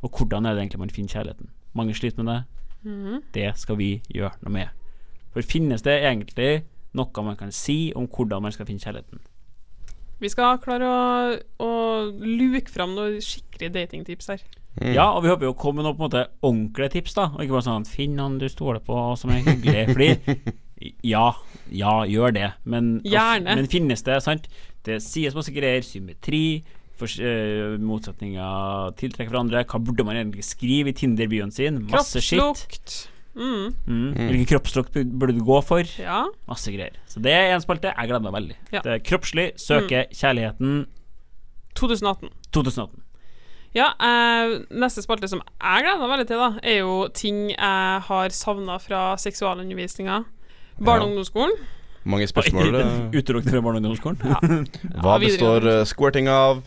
Og 0.01 0.11
hvordan 0.17 0.47
er 0.47 0.55
det 0.55 0.63
egentlig 0.63 0.79
man 0.81 0.91
finner 0.91 1.09
kjærligheten? 1.13 1.51
Mange 1.77 1.95
sliter 1.95 2.23
med 2.23 2.33
det. 2.33 2.45
Mhm. 2.85 3.23
Det 3.35 3.53
skal 3.57 3.77
vi 3.77 4.03
gjøre 4.09 4.31
noe 4.43 4.53
med. 4.53 4.69
For 5.33 5.43
finnes 5.43 5.83
det 5.83 5.99
egentlig 6.01 6.65
noe 6.95 7.25
man 7.25 7.37
kan 7.37 7.53
si 7.53 7.93
om 7.95 8.07
hvordan 8.09 8.43
man 8.43 8.53
skal 8.53 8.65
finne 8.65 8.81
kjærligheten? 8.81 9.21
Vi 10.21 10.29
skal 10.29 10.57
klare 10.57 10.89
å, 10.89 11.37
å 11.61 11.73
luke 12.17 12.73
fram 12.73 12.95
noen 12.97 13.21
skikkelige 13.21 13.75
datingtips 13.75 14.27
her. 14.33 14.41
Mm. 14.81 14.95
Ja, 14.95 15.11
og 15.13 15.23
vi 15.23 15.29
håper 15.29 15.51
jo 15.51 15.53
å 15.53 15.59
komme 15.59 15.83
med 15.83 15.85
noen 15.91 15.99
på 15.99 16.07
en 16.07 16.09
måte 16.09 16.25
ordentlige 16.41 16.89
tips, 16.97 17.15
da. 17.15 17.29
Og 17.35 17.45
ikke 17.45 17.59
bare 17.59 17.69
sånn 17.69 17.85
'finn 17.85 18.19
han 18.19 18.39
du 18.39 18.49
stoler 18.49 18.81
på, 18.81 19.17
som 19.21 19.31
er 19.31 19.45
hyggelig'. 19.45 19.93
Fordi 19.93 20.55
ja, 21.15 21.35
ja, 21.71 22.05
gjør 22.09 22.33
det. 22.33 22.53
Men, 22.65 23.03
Gjerne. 23.05 23.55
men 23.55 23.67
finnes 23.69 24.03
det, 24.03 24.23
sant? 24.23 24.49
Det 24.87 25.01
sies 25.05 25.37
masse 25.37 25.53
greier. 25.55 25.85
Symmetri. 25.87 26.65
For, 26.99 27.07
uh, 27.23 27.77
motsetninger 27.79 28.95
tiltrekker 28.99 29.31
hverandre. 29.31 29.63
Hva 29.69 29.79
burde 29.83 30.07
man 30.07 30.19
egentlig 30.19 30.47
skrive 30.47 30.91
i 30.91 30.97
Tinder-bioen 30.99 31.55
sin? 31.55 31.85
Masse 31.91 32.23
skitt. 32.25 32.41
Kroppslukt. 32.41 32.99
Mm. 33.39 33.75
Mm. 33.87 34.15
Hvilken 34.17 34.49
kroppslukt 34.51 34.97
burde 35.15 35.37
du 35.37 35.45
gå 35.47 35.61
for? 35.63 35.87
Ja. 36.03 36.25
Masse 36.49 36.73
greier. 36.75 36.97
Så 37.07 37.23
det 37.23 37.33
er 37.33 37.55
en 37.55 37.63
spalte. 37.63 37.93
Jeg 37.95 38.11
gleder 38.11 38.25
meg 38.25 38.35
veldig. 38.35 38.57
Ja. 38.75 38.83
Det 38.83 38.97
er 38.97 39.05
Kroppslig 39.07 39.53
søker 39.63 40.09
kjærligheten 40.11 40.87
2018. 41.79 42.33
2018. 42.51 43.05
Ja, 43.77 43.93
eh, 44.01 44.59
neste 44.81 45.05
spalte 45.05 45.29
som 45.29 45.43
jeg 45.45 45.85
gleder 45.85 46.01
meg 46.01 46.11
veldig 46.15 46.27
til, 46.27 46.41
da, 46.41 46.49
er 46.65 46.79
jo 46.81 46.95
ting 47.15 47.51
jeg 47.53 48.03
har 48.09 48.35
savna 48.35 48.79
fra 48.83 49.03
seksualundervisninga. 49.21 50.25
Barne- 50.81 51.05
og 51.05 51.13
ungdomsskolen. 51.13 51.55
Mange 52.05 52.27
spørsmål. 52.31 52.75
eh. 52.81 52.93
Utelukkende 53.19 53.55
fra 53.57 53.63
barne- 53.65 53.81
og 53.81 53.95
ungdomsskolen? 53.95 54.69
Hva 55.03 55.17
består 55.23 55.67
uh, 55.67 55.81
squirting 55.89 56.29
av? 56.33 56.63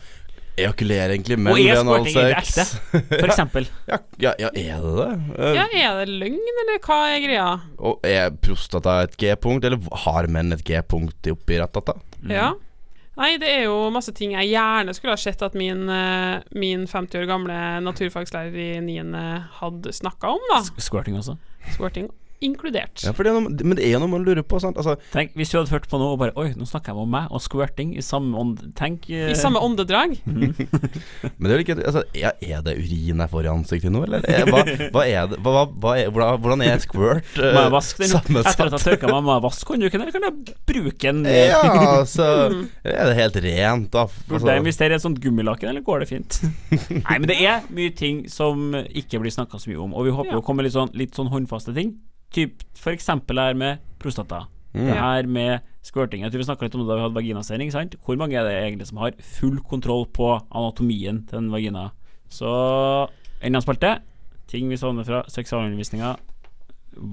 Ejakulerer 0.60 1.14
egentlig 1.16 1.38
menn 1.40 1.54
Og 1.56 1.62
er 1.64 1.80
squirting 1.80 2.34
ekte. 2.36 2.66
For 3.08 3.30
eksempel. 3.30 3.70
Ja, 3.92 4.02
ja, 4.20 4.34
ja, 4.40 4.50
er 4.52 4.82
det 4.84 4.96
det? 4.98 5.12
Eh, 5.40 5.54
Ja, 5.56 5.68
er 5.72 6.02
det 6.02 6.18
løgn, 6.22 6.42
eller 6.64 6.82
hva 6.84 6.98
er 7.10 7.22
greia? 7.24 7.46
Og 7.80 8.04
er 8.08 8.34
prostata 8.44 9.00
et 9.06 9.16
G-punkt, 9.20 9.66
eller 9.66 9.80
har 10.04 10.28
menn 10.32 10.52
et 10.54 10.66
G-punkt 10.68 11.32
oppi 11.32 11.62
ratata? 11.62 11.96
Ja. 12.28 12.52
Nei, 13.18 13.34
det 13.42 13.50
er 13.52 13.66
jo 13.68 13.90
masse 13.94 14.14
ting 14.16 14.32
jeg 14.36 14.54
gjerne 14.54 14.94
skulle 14.96 15.16
ha 15.16 15.20
sett 15.20 15.42
at 15.46 15.56
min, 15.58 15.84
eh, 15.92 16.44
min 16.56 16.86
50 16.88 17.24
år 17.24 17.28
gamle 17.30 17.58
naturfagslærer 17.88 18.56
i 18.56 18.70
9. 18.86 19.02
hadde 19.60 19.94
snakka 19.94 20.36
om, 20.36 20.46
da. 20.54 20.62
Squirting 20.80 21.18
også. 21.20 21.38
Squirting 21.76 22.12
inkludert. 22.42 23.04
Ja, 23.06 23.14
for 23.16 23.26
det 23.26 23.32
er 23.32 23.38
noe, 23.38 23.54
men 23.54 23.78
det 23.78 23.86
er 23.88 24.02
noe 24.02 24.10
man 24.12 24.26
lurer 24.26 24.44
på. 24.46 24.60
Sant? 24.62 24.78
Altså, 24.82 24.98
Tenk, 25.14 25.34
Hvis 25.38 25.52
du 25.54 25.60
hadde 25.60 25.72
hørt 25.74 25.88
på 25.90 26.00
noe 26.02 26.16
og 26.16 26.22
bare 26.22 26.34
Oi, 26.40 26.52
nå 26.58 26.66
snakker 26.68 26.92
jeg 26.92 27.04
om 27.04 27.12
meg 27.14 27.32
og 27.32 27.42
squirting 27.44 27.94
i 27.98 28.04
samme 28.06 28.38
ånd 28.38 28.60
Tenk 28.78 29.08
eh, 29.14 29.30
I 29.32 29.38
samme 29.38 29.62
åndedrag. 29.62 30.18
men 31.38 31.48
det 31.48 31.52
er 31.52 31.56
jo 31.56 31.66
ikke 31.66 31.78
altså, 31.80 32.04
er, 32.18 32.36
er 32.42 32.64
det 32.66 32.76
urin 32.80 33.24
jeg 33.24 33.32
får 33.32 33.48
i 33.48 33.52
ansiktet 33.52 33.94
nå, 33.94 34.04
eller? 34.08 34.26
Er, 34.26 34.50
hva, 34.50 34.64
hva 34.96 35.06
er 35.08 35.30
det 35.32 35.40
hva, 35.42 35.54
hva, 35.56 35.64
hva 35.84 35.96
er, 36.02 36.12
hvordan, 36.14 36.42
hvordan 36.44 36.66
er 36.66 36.82
squirt 36.84 37.38
uh, 37.38 37.48
jeg 37.48 37.74
vaske? 37.76 38.06
Etter 38.08 38.20
at 38.20 38.30
sammensatt? 38.30 38.76
jeg 38.78 38.86
tørka 38.88 39.12
meg, 39.12 39.26
må 39.28 39.36
jeg 39.38 39.46
vaske 39.48 39.76
håndduken, 39.76 40.06
eller 40.06 40.16
kan 40.18 40.28
jeg 40.30 40.58
bruke 40.74 41.12
den? 41.12 41.24
Ja, 41.52 42.04
så 42.08 42.28
er 42.86 43.10
det 43.10 43.18
helt 43.18 43.38
rent, 43.44 43.90
da. 43.94 44.06
Burde 44.28 44.40
jeg 44.40 44.42
Altså, 44.42 44.58
investere 44.62 44.96
i 44.96 44.98
et 44.98 45.04
sånt 45.04 45.20
gummilaken, 45.24 45.72
eller 45.72 45.86
går 45.86 46.04
det 46.04 46.10
fint? 46.12 46.40
Nei, 46.72 47.18
men 47.18 47.28
det 47.30 47.38
er 47.42 47.66
mye 47.74 47.94
ting 47.98 48.24
som 48.32 48.72
ikke 48.78 49.22
blir 49.24 49.34
snakka 49.34 49.60
så 49.62 49.72
mye 49.72 49.82
om, 49.84 49.96
og 49.98 50.08
vi 50.08 50.16
håper 50.16 50.36
Ja. 50.36 50.40
å 50.42 50.46
komme 50.46 50.66
litt 50.66 50.76
sånn, 50.76 50.92
litt 50.98 51.18
sånn 51.18 51.32
håndfaste 51.34 51.74
ting. 51.78 51.96
Typ 52.32 52.64
for 52.78 52.96
eksempel 52.96 53.38
det 53.38 53.50
her 53.50 53.58
med 53.60 53.78
prostata. 54.02 54.46
Mm. 54.74 54.86
Det 54.88 54.98
her 54.98 55.28
med 55.28 55.60
squirting. 55.84 56.24
Jeg 56.24 56.32
tror 56.32 56.42
vi 56.44 56.48
snakka 56.48 56.68
litt 56.68 56.76
om 56.78 56.84
det 56.84 56.92
da 56.92 57.00
vi 57.00 57.06
hadde 57.06 57.18
vaginasering. 57.18 57.72
Sant? 57.74 57.98
Hvor 58.06 58.18
mange 58.20 58.38
er 58.40 58.48
det 58.48 58.54
egentlig 58.60 58.88
som 58.88 59.02
har 59.02 59.18
full 59.20 59.60
kontroll 59.68 60.06
på 60.14 60.34
anatomien 60.50 61.26
til 61.28 61.42
en 61.42 61.52
vagina? 61.52 61.90
Så 62.32 62.48
enda 63.42 63.60
en 63.60 63.66
spalte. 63.66 63.98
Ting 64.52 64.70
vi 64.72 64.80
savner 64.80 65.08
fra 65.08 65.24
seksualundervisninga. 65.32 66.16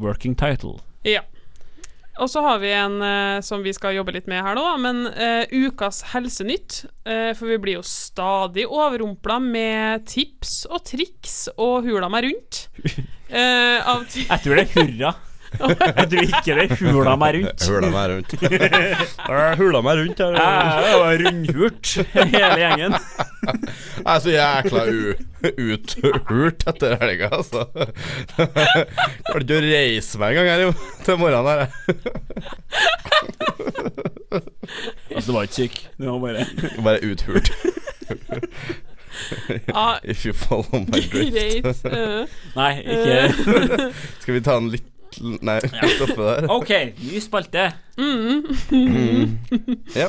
Working 0.03 0.37
title. 0.39 0.79
Ja. 1.07 1.23
Og 2.19 2.31
så 2.31 2.43
har 2.43 2.59
vi 2.63 2.73
en 2.75 2.97
eh, 3.05 3.41
som 3.47 3.63
vi 3.63 3.73
skal 3.77 3.95
jobbe 3.99 4.15
litt 4.17 4.27
med 4.31 4.43
her 4.43 4.57
nå, 4.59 4.65
men 4.83 5.05
eh, 5.13 5.47
ukas 5.55 6.03
helsenytt. 6.15 6.81
eh, 7.07 7.31
for 7.39 7.47
vi 7.51 7.59
blir 7.63 7.79
jo 7.79 7.85
stadig 7.87 8.67
overrumpla 8.67 9.39
med 9.45 10.07
tips 10.11 10.65
og 10.71 10.83
triks 10.89 11.37
og 11.57 11.87
hula 11.87 12.11
meg 12.11 12.27
rundt. 12.29 12.65
eh, 13.31 13.79
Jeg 14.27 14.43
tror 14.45 14.59
det 14.59 14.67
er 14.67 14.75
hurra. 14.77 15.15
Tror 15.59 16.23
ikke 16.23 16.55
det 16.59 16.67
hula 16.81 17.15
meg 17.19 17.35
rundt. 17.39 17.63
hula 17.69 17.89
meg 17.93 18.11
rundt. 18.13 18.31
Hula 19.59 19.81
meg 19.85 19.95
rundt 20.03 20.19
her. 20.23 20.37
Jeg 20.39 20.99
var 21.01 21.23
rundhurt, 21.25 21.93
hele 22.13 22.59
gjengen. 22.61 22.97
Jeg 23.49 24.15
er 24.15 24.21
så 24.25 24.31
jækla 24.35 24.83
uthult 25.69 26.67
etter 26.73 26.97
helga, 27.01 27.31
altså. 27.39 27.65
Klarte 28.37 29.43
ikke 29.43 29.57
å 29.57 29.65
reise 29.65 30.21
meg 30.23 30.37
engang 30.43 30.49
her 30.53 30.61
til 31.07 31.15
morgenen 31.21 31.49
her. 31.49 31.63
Altså, 35.15 35.27
du 35.27 35.33
var 35.37 35.49
ikke 35.49 35.59
syk. 35.63 35.81
Du 35.99 36.05
var 36.11 36.19
bare 36.23 36.45
Bare 36.85 37.01
uthult. 37.09 37.49
If 40.05 40.25
you 40.27 40.33
follow 40.33 40.85
my 40.85 41.01
drift. 41.01 41.33
greit. 41.35 41.67
eh, 41.91 42.27
Nei, 42.55 42.73
ikke 42.85 43.89
Skal 44.23 44.37
vi 44.37 44.43
ta 44.47 44.55
den 44.61 44.69
litt 44.77 44.87
Nei, 45.21 45.59
stoppe 45.95 46.17
der. 46.23 46.49
OK, 46.57 46.73
ny 47.05 47.21
spalte. 47.25 47.69
mm. 47.97 49.39
Ja. 49.95 50.09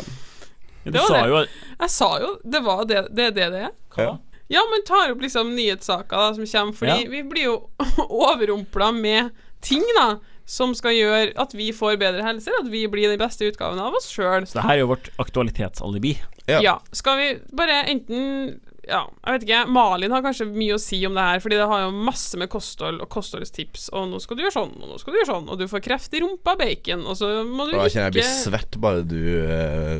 Du 0.83 0.91
Det 0.91 0.99
var 0.99 1.07
sa 1.07 1.21
det. 1.21 1.29
jo 1.29 1.39
Jeg 1.79 1.89
sa 1.91 2.09
jo 2.23 2.29
det 2.43 2.61
var 2.65 2.85
det 2.87 3.01
det 3.15 3.25
er 3.29 3.31
det 3.35 3.47
det 3.53 3.61
er. 3.67 3.71
Ja. 3.97 4.17
Ja, 4.49 4.61
man 4.71 4.81
tar 4.87 5.11
opp 5.13 5.19
liksom 5.21 5.51
nyhetssaker 5.53 6.17
da, 6.17 6.29
som 6.33 6.45
kommer, 6.47 6.73
fordi 6.73 7.03
Ja. 7.03 7.09
vi 7.11 7.19
blir 7.23 7.43
jo 7.43 7.69
overrumpla 8.09 8.91
med 8.95 9.29
ting 9.61 9.83
da 9.99 10.15
som 10.49 10.71
skal 10.73 10.95
gjøre 10.95 11.33
at 11.37 11.51
vi 11.53 11.67
får 11.75 11.99
bedre 12.01 12.23
helse, 12.25 12.49
at 12.57 12.71
vi 12.71 12.87
blir 12.89 13.11
den 13.11 13.19
beste 13.21 13.45
utgaven 13.45 13.77
av 13.77 13.93
oss 13.93 14.07
sjøl. 14.09 14.47
Så 14.49 14.57
det 14.57 14.63
her 14.65 14.79
er 14.79 14.79
jo 14.81 14.87
vårt 14.95 15.11
aktualitetsalibi. 15.21 16.15
Ja. 16.49 16.57
Ja. 16.65 16.73
Skal 16.97 17.19
vi 17.19 17.27
bare 17.53 17.83
enten 17.91 18.55
Ja, 18.89 19.03
jeg 19.25 19.35
vet 19.37 19.43
ikke. 19.47 19.61
Malin 19.75 20.11
har 20.15 20.23
kanskje 20.25 20.47
mye 20.49 20.75
å 20.75 20.81
si 20.81 20.99
om 21.05 21.13
det 21.17 21.25
her, 21.27 21.41
fordi 21.43 21.59
det 21.61 21.67
har 21.69 21.83
jo 21.85 21.91
masse 22.09 22.37
med 22.41 22.49
kosthold 22.49 23.03
og 23.05 23.09
kostholdstips, 23.13 23.89
og 23.93 24.07
nå 24.09 24.19
skal 24.23 24.39
du 24.39 24.43
gjøre 24.47 24.55
sånn, 24.57 24.73
og 24.81 24.89
nå 24.93 24.97
skal 25.01 25.13
du 25.13 25.19
gjøre 25.21 25.31
sånn, 25.33 25.49
og 25.53 25.59
du 25.61 25.67
får 25.69 25.83
kreft 25.85 26.15
i 26.17 26.23
rumpa, 26.25 26.55
bacon, 26.59 27.05
og 27.05 27.17
så 27.19 27.29
må 27.45 27.67
du 27.69 27.75
ikke 27.75 27.83
da 27.83 27.91
kjenner 27.93 28.07
jeg 28.07 28.09
jeg 28.09 28.17
blir 28.17 28.31
svett 28.43 28.79
bare 28.81 29.03
du 29.05 29.19
eh, 29.45 29.99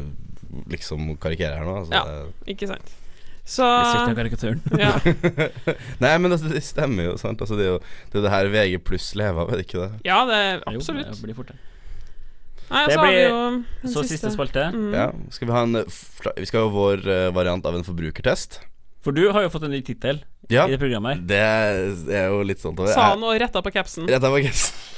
liksom 0.74 1.12
karikerer 1.22 1.62
her 1.62 1.70
nå. 1.70 1.78
Altså. 1.84 1.94
Ja. 1.94 2.50
Ikke 2.56 2.70
sant. 2.72 2.96
Så 3.50 3.66
Vi 3.66 3.86
sitter 3.90 4.12
i 4.12 4.18
karikaturen. 4.20 4.60
ja. 4.78 4.92
Nei, 6.04 6.12
men 6.22 6.32
altså, 6.36 6.50
det 6.54 6.62
stemmer 6.66 7.08
jo, 7.08 7.16
sant. 7.18 7.42
Altså, 7.42 7.56
det 7.58 7.66
er 7.66 7.72
jo 7.72 7.80
det, 7.82 8.20
er 8.20 8.26
det 8.28 8.34
her 8.36 8.50
VG 8.54 8.76
pluss 8.86 9.08
lever 9.18 9.42
av, 9.42 9.50
er 9.54 9.62
det 9.62 9.66
ikke 9.66 9.82
det? 9.88 10.02
ja, 10.06 10.20
det 10.30 10.38
er 10.38 10.60
Jo, 10.76 10.84
det 10.86 11.08
blir 11.24 11.38
fort 11.38 11.50
det. 11.54 11.58
Nei, 12.70 12.84
Det 12.86 12.94
så 12.94 13.00
har 13.02 13.08
vi 13.08 13.14
blir- 13.16 13.32
jo 13.34 13.94
Så 13.96 14.04
siste 14.06 14.30
spalte. 14.30 14.68
Mm. 14.76 14.92
Ja. 14.94 15.08
Skal 15.34 15.48
vi 15.50 15.54
ha 15.56 15.64
en 15.66 15.80
Vi 16.38 16.46
skal 16.46 16.68
ha 16.68 16.70
vår 16.70 17.08
eh, 17.10 17.30
variant 17.34 17.66
av 17.66 17.74
en 17.80 17.86
forbrukertest. 17.88 18.60
For 19.06 19.16
du 19.16 19.30
har 19.32 19.46
jo 19.46 19.52
fått 19.54 19.66
en 19.68 19.74
ny 19.74 19.82
tittel 19.86 20.24
Ja. 20.52 20.68
i 20.68 20.74
det 20.76 20.80
programmet 20.82 21.18
her. 21.18 21.26
Det 21.30 22.16
er 22.20 22.32
jo 22.34 22.42
litt 22.44 22.60
sånn. 22.62 22.76
Sa 22.92 23.14
han 23.14 23.24
og 23.24 23.38
retta 23.40 23.62
på 23.64 23.72
capsen. 23.72 24.08
Retta 24.10 24.32
på 24.32 24.42
capsen. 24.44 24.76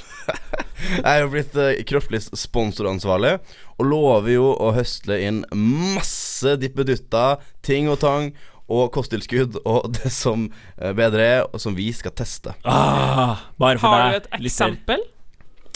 Jeg 0.82 1.06
er 1.06 1.20
jo 1.22 1.30
blitt 1.32 1.54
uh, 1.58 1.70
kroppslig 1.86 2.20
sponsoransvarlig 2.38 3.36
og 3.78 3.84
lover 3.86 4.32
jo 4.34 4.48
å 4.54 4.72
høsle 4.74 5.18
inn 5.22 5.42
masse 5.54 6.56
dippedutter, 6.62 7.42
ting 7.62 7.90
og 7.90 8.00
tang 8.02 8.32
og 8.72 8.90
kosttilskudd 8.94 9.58
og 9.68 9.90
det 9.98 10.10
som 10.14 10.46
eh, 10.78 10.92
bedre 10.96 11.24
er, 11.26 11.40
og 11.50 11.60
som 11.60 11.74
vi 11.76 11.90
skal 11.92 12.14
teste. 12.16 12.54
Ah, 12.64 13.42
bare 13.60 13.80
for 13.82 13.92
deg. 13.92 14.00
Har 14.00 14.14
du 14.14 14.20
et 14.22 14.30
eksempel? 14.38 15.02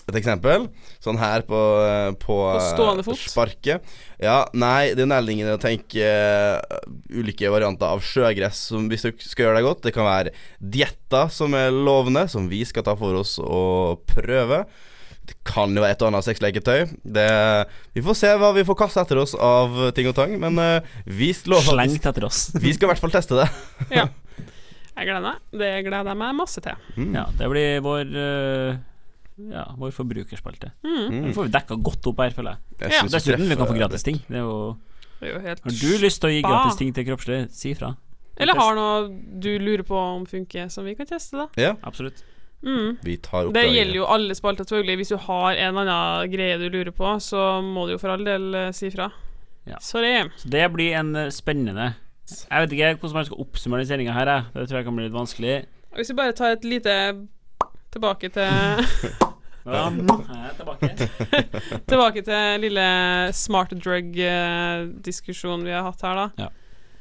Et 0.07 0.19
eksempel. 0.21 0.69
Sånn 1.03 1.19
her 1.19 1.43
på, 1.49 1.61
eh, 1.83 2.13
på, 2.23 2.35
På 2.39 2.63
stående 2.63 3.03
eh, 3.03 3.07
fot? 3.09 3.23
Sparket. 3.27 3.95
Ja, 4.23 4.45
nei, 4.55 4.95
det 4.95 5.03
er 5.03 5.11
nærliggende 5.11 5.57
å 5.59 5.61
tenke 5.61 6.07
uh, 6.07 6.77
ulike 7.11 7.51
varianter 7.53 7.91
av 7.91 8.05
sjøgress 8.07 8.69
som 8.71 8.87
hvis 8.89 9.03
du 9.09 9.11
skal 9.27 9.49
gjøre 9.49 9.59
deg 9.59 9.67
godt. 9.67 9.83
Det 9.89 9.95
kan 9.97 10.07
være 10.07 10.35
dietter 10.63 11.33
som 11.35 11.57
er 11.59 11.75
lovende, 11.75 12.29
som 12.31 12.47
vi 12.53 12.63
skal 12.69 12.87
ta 12.87 12.95
for 12.99 13.19
oss 13.19 13.35
og 13.43 14.07
prøve. 14.15 14.63
Det 15.27 15.41
kan 15.43 15.75
jo 15.75 15.83
være 15.83 15.97
et 15.97 16.05
og 16.05 16.13
annet 16.13 16.29
sexleketøy. 16.29 16.87
Det, 17.03 17.29
vi 17.99 18.07
får 18.07 18.21
se 18.23 18.31
hva 18.39 18.53
vi 18.55 18.63
får 18.69 18.79
kaste 18.79 19.03
etter 19.03 19.19
oss 19.25 19.35
av 19.35 19.89
ting 19.97 20.07
og 20.13 20.15
tang, 20.19 20.39
men 20.39 20.63
uh, 20.63 20.99
vi 21.03 21.33
lover 21.51 21.75
Slengt 21.75 22.07
etter 22.13 22.31
oss. 22.31 22.47
vi 22.63 22.77
skal 22.77 22.87
i 22.87 22.95
hvert 22.95 23.03
fall 23.03 23.19
teste 23.19 23.43
det. 23.43 23.51
Ja. 23.91 24.07
Jeg 24.97 25.11
gleder 25.11 25.25
meg. 25.27 25.41
Det 25.53 25.71
gleder 25.85 26.09
jeg 26.09 26.17
meg 26.17 26.37
masse 26.39 26.63
til. 26.65 26.85
Mm. 26.97 27.11
Ja, 27.13 27.27
det 27.37 27.49
blir 27.53 27.83
vår 27.85 28.15
eh, 28.17 28.79
Ja, 29.37 29.67
vår 29.77 29.93
forbrukerspalte. 29.93 30.71
Mm. 30.85 31.09
Den 31.11 31.35
får 31.37 31.49
vi 31.49 31.53
dekka 31.53 31.77
godt 31.85 32.07
opp 32.09 32.21
her, 32.25 32.33
føler 32.37 32.57
jeg. 32.57 32.81
Jeg 32.81 32.93
Ja. 32.97 33.03
Dessuten, 33.13 33.49
vi 33.49 33.57
kan 33.57 33.69
få 33.69 33.77
gratis 33.77 34.03
ting. 34.07 34.23
Det 34.29 34.37
er 34.41 34.47
jo 34.47 34.77
Det 35.21 35.29
er 35.29 35.33
jo 35.35 35.41
helt 35.41 35.61
Har 35.65 35.71
du 35.71 35.99
lyst 36.05 36.21
til 36.21 36.29
å 36.29 36.33
gi 36.33 36.43
gratis 36.43 36.77
ting 36.77 36.95
til 36.95 37.05
kroppslig, 37.05 37.51
si 37.51 37.71
ifra. 37.75 37.97
Eller 38.37 38.55
har 38.55 38.75
noe 38.77 39.09
du 39.41 39.59
lurer 39.59 39.83
på 39.83 39.97
om 39.97 40.27
funker, 40.29 40.69
som 40.69 40.85
vi 40.85 40.95
kan 40.95 41.07
teste, 41.07 41.37
da? 41.37 41.47
Ja, 41.57 41.77
Absolutt. 41.83 42.23
Mm. 42.63 42.97
vi 43.05 43.17
tar 43.17 43.53
Det 43.53 43.63
gjelder 43.69 43.95
jo 43.95 44.07
alle 44.09 44.35
spalter, 44.35 44.65
selvfølgelig. 44.65 44.97
Hvis 44.97 45.13
du 45.13 45.17
har 45.17 45.55
en 45.55 45.79
annen 45.79 46.33
greie 46.33 46.57
du 46.59 46.69
lurer 46.73 46.91
på, 46.91 47.13
så 47.21 47.61
må 47.63 47.87
du 47.87 47.93
jo 47.93 47.99
for 47.99 48.11
all 48.11 48.25
del 48.25 48.55
eh, 48.55 48.73
si 48.73 48.91
fra. 48.91 49.11
Ja. 49.67 49.79
Sorry. 49.81 50.29
Så 50.41 50.49
det 50.51 50.65
blir 50.73 50.97
en 50.97 51.15
eh, 51.17 51.31
spennende 51.35 51.95
Jeg 52.27 52.63
vet 52.63 52.73
ikke 52.73 52.93
hvordan 53.01 53.15
man 53.21 53.29
skal 53.29 53.41
oppsummere 53.45 53.85
den 53.85 53.89
sendinga 53.89 54.13
her, 54.17 54.27
jeg. 54.27 54.45
Det 54.55 54.69
tror 54.69 54.81
jeg 54.81 54.89
kan 54.89 54.97
bli 54.97 55.07
litt 55.07 55.17
vanskelig. 55.17 55.57
Hvis 55.97 56.11
vi 56.11 56.19
bare 56.19 56.33
tar 56.37 56.57
et 56.57 56.65
lite 56.65 56.97
tilbake 57.93 58.29
til 58.29 58.47
Ja, 59.67 59.91
tilbake. 60.59 60.91
Tilbake 61.91 62.23
til 62.27 62.63
lille 62.63 62.87
smart 63.35 63.75
drug-diskusjonen 63.75 65.67
vi 65.67 65.75
har 65.75 65.85
hatt 65.89 66.07
her, 66.07 66.23
da. 66.23 66.47
Ja. 66.47 66.49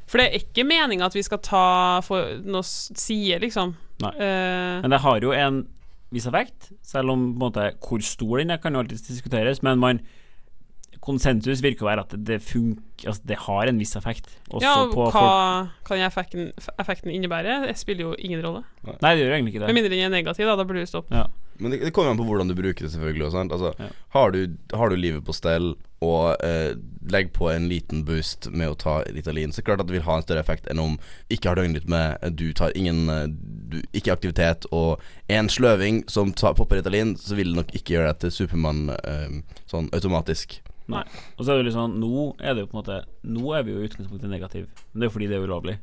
For 0.09 0.22
det 0.22 0.28
er 0.28 0.43
ikke 0.43 0.66
meninga 0.68 1.07
at 1.07 1.16
vi 1.18 1.24
skal 1.26 1.41
ta 1.45 1.66
for 2.05 2.36
noe 2.45 2.66
side, 2.66 3.39
liksom. 3.41 3.74
Nei. 4.03 4.11
Uh, 4.20 4.82
Men 4.84 4.93
det 4.93 5.01
har 5.05 5.24
jo 5.24 5.34
en 5.34 5.63
viss 6.13 6.28
effekt, 6.30 6.70
selv 6.86 7.13
om 7.13 7.24
på 7.32 7.36
en 7.36 7.41
måte 7.47 7.70
hvor 7.82 8.03
stor 8.05 8.41
den 8.41 8.53
er, 8.53 8.61
kan 8.61 8.76
jo 8.76 8.84
alltid 8.84 9.01
diskuteres. 9.09 9.63
Men 9.66 9.82
man 9.82 10.01
konsensus 11.06 11.62
virker 11.64 11.86
å 11.86 11.89
være 11.91 12.03
at 12.08 12.16
det, 12.28 12.41
funker 12.43 12.82
Altså, 13.06 13.22
det 13.28 13.36
har 13.43 13.68
en 13.68 13.80
viss 13.82 13.91
effekt. 13.99 14.30
Også 14.49 14.64
ja, 14.64 14.76
på 14.89 15.08
hva 15.10 15.12
folk 15.14 15.72
kan 15.89 16.03
effekten, 16.06 16.45
effekten 16.80 17.12
innebære? 17.12 17.58
Det 17.68 17.74
spiller 17.78 18.08
jo 18.08 18.14
ingen 18.24 18.39
rolle. 18.41 18.62
Nei, 18.88 19.12
det 19.18 19.26
gjør 19.26 19.34
egentlig 19.36 19.51
ikke 19.53 19.60
Med 19.66 19.68
det. 19.68 19.76
mindre 19.76 19.91
den 19.91 20.06
er 20.06 20.14
negativ, 20.14 20.47
da. 20.47 20.56
Da 20.56 20.64
burde 20.66 20.86
du 20.86 20.89
stoppe. 20.89 21.12
Ja. 21.12 21.26
Men 21.60 21.72
det, 21.76 21.82
det 21.84 21.91
kommer 21.95 22.12
an 22.14 22.20
på 22.20 22.26
hvordan 22.28 22.47
du 22.49 22.56
bruker 22.56 22.88
det, 22.88 22.91
selvfølgelig. 22.93 23.28
Også, 23.28 23.38
sant? 23.41 23.51
Altså, 23.56 23.74
Ja. 23.84 23.89
har, 24.16 24.32
du, 24.32 24.56
har 24.74 24.89
du 24.89 24.95
livet 24.95 25.26
på 25.28 25.36
stell 25.36 25.74
og 26.06 26.36
eh, 26.43 26.76
legger 27.12 27.32
på 27.36 27.49
en 27.51 27.68
liten 27.72 28.03
boost 28.08 28.47
med 28.51 28.72
å 28.72 28.78
ta 28.80 28.95
Ritalin, 29.08 29.51
så 29.51 29.60
er 29.60 29.64
det 29.64 29.68
klart 29.70 29.84
at 29.84 29.88
det 29.91 29.95
vil 29.97 30.06
ha 30.08 30.18
en 30.20 30.26
større 30.26 30.43
effekt 30.43 30.68
enn 30.72 30.80
om 30.84 30.97
ikke 31.32 31.49
har 31.51 31.60
døgnrytme, 31.60 32.01
du 32.36 32.47
tar 32.53 32.76
ingen 32.80 33.10
eh, 33.10 33.26
du, 33.72 33.80
Ikke 33.95 34.14
aktivitet 34.16 34.68
og 34.76 35.01
en 35.32 35.49
sløving 35.51 36.03
som 36.12 36.32
tar, 36.36 36.53
popper 36.60 36.80
Ritalin, 36.82 37.16
så 37.20 37.36
vil 37.39 37.51
det 37.53 37.60
nok 37.64 37.76
ikke 37.76 37.95
gjøre 37.97 38.12
deg 38.14 38.24
til 38.26 38.36
Supermann 38.43 38.88
eh, 38.95 39.41
sånn 39.72 39.89
automatisk. 39.95 40.60
Og 40.90 41.42
så 41.46 41.50
er 41.50 41.56
det 41.56 41.64
jo 41.64 41.68
litt 41.70 41.74
sånn 41.78 41.96
Nå 42.00 42.36
er 42.40 42.54
det 42.54 42.62
jo 42.66 42.68
på 42.68 42.78
en 42.78 42.84
måte 42.84 42.98
Nå 43.24 43.54
er 43.58 43.64
vi 43.64 43.72
jo 43.74 43.80
i 43.82 43.88
utgangspunktet 43.88 44.30
negativ, 44.30 44.68
men 44.94 45.00
det 45.02 45.08
er 45.08 45.10
jo 45.10 45.16
fordi 45.16 45.28
det 45.32 45.38
er 45.40 45.48
ulovlig. 45.48 45.78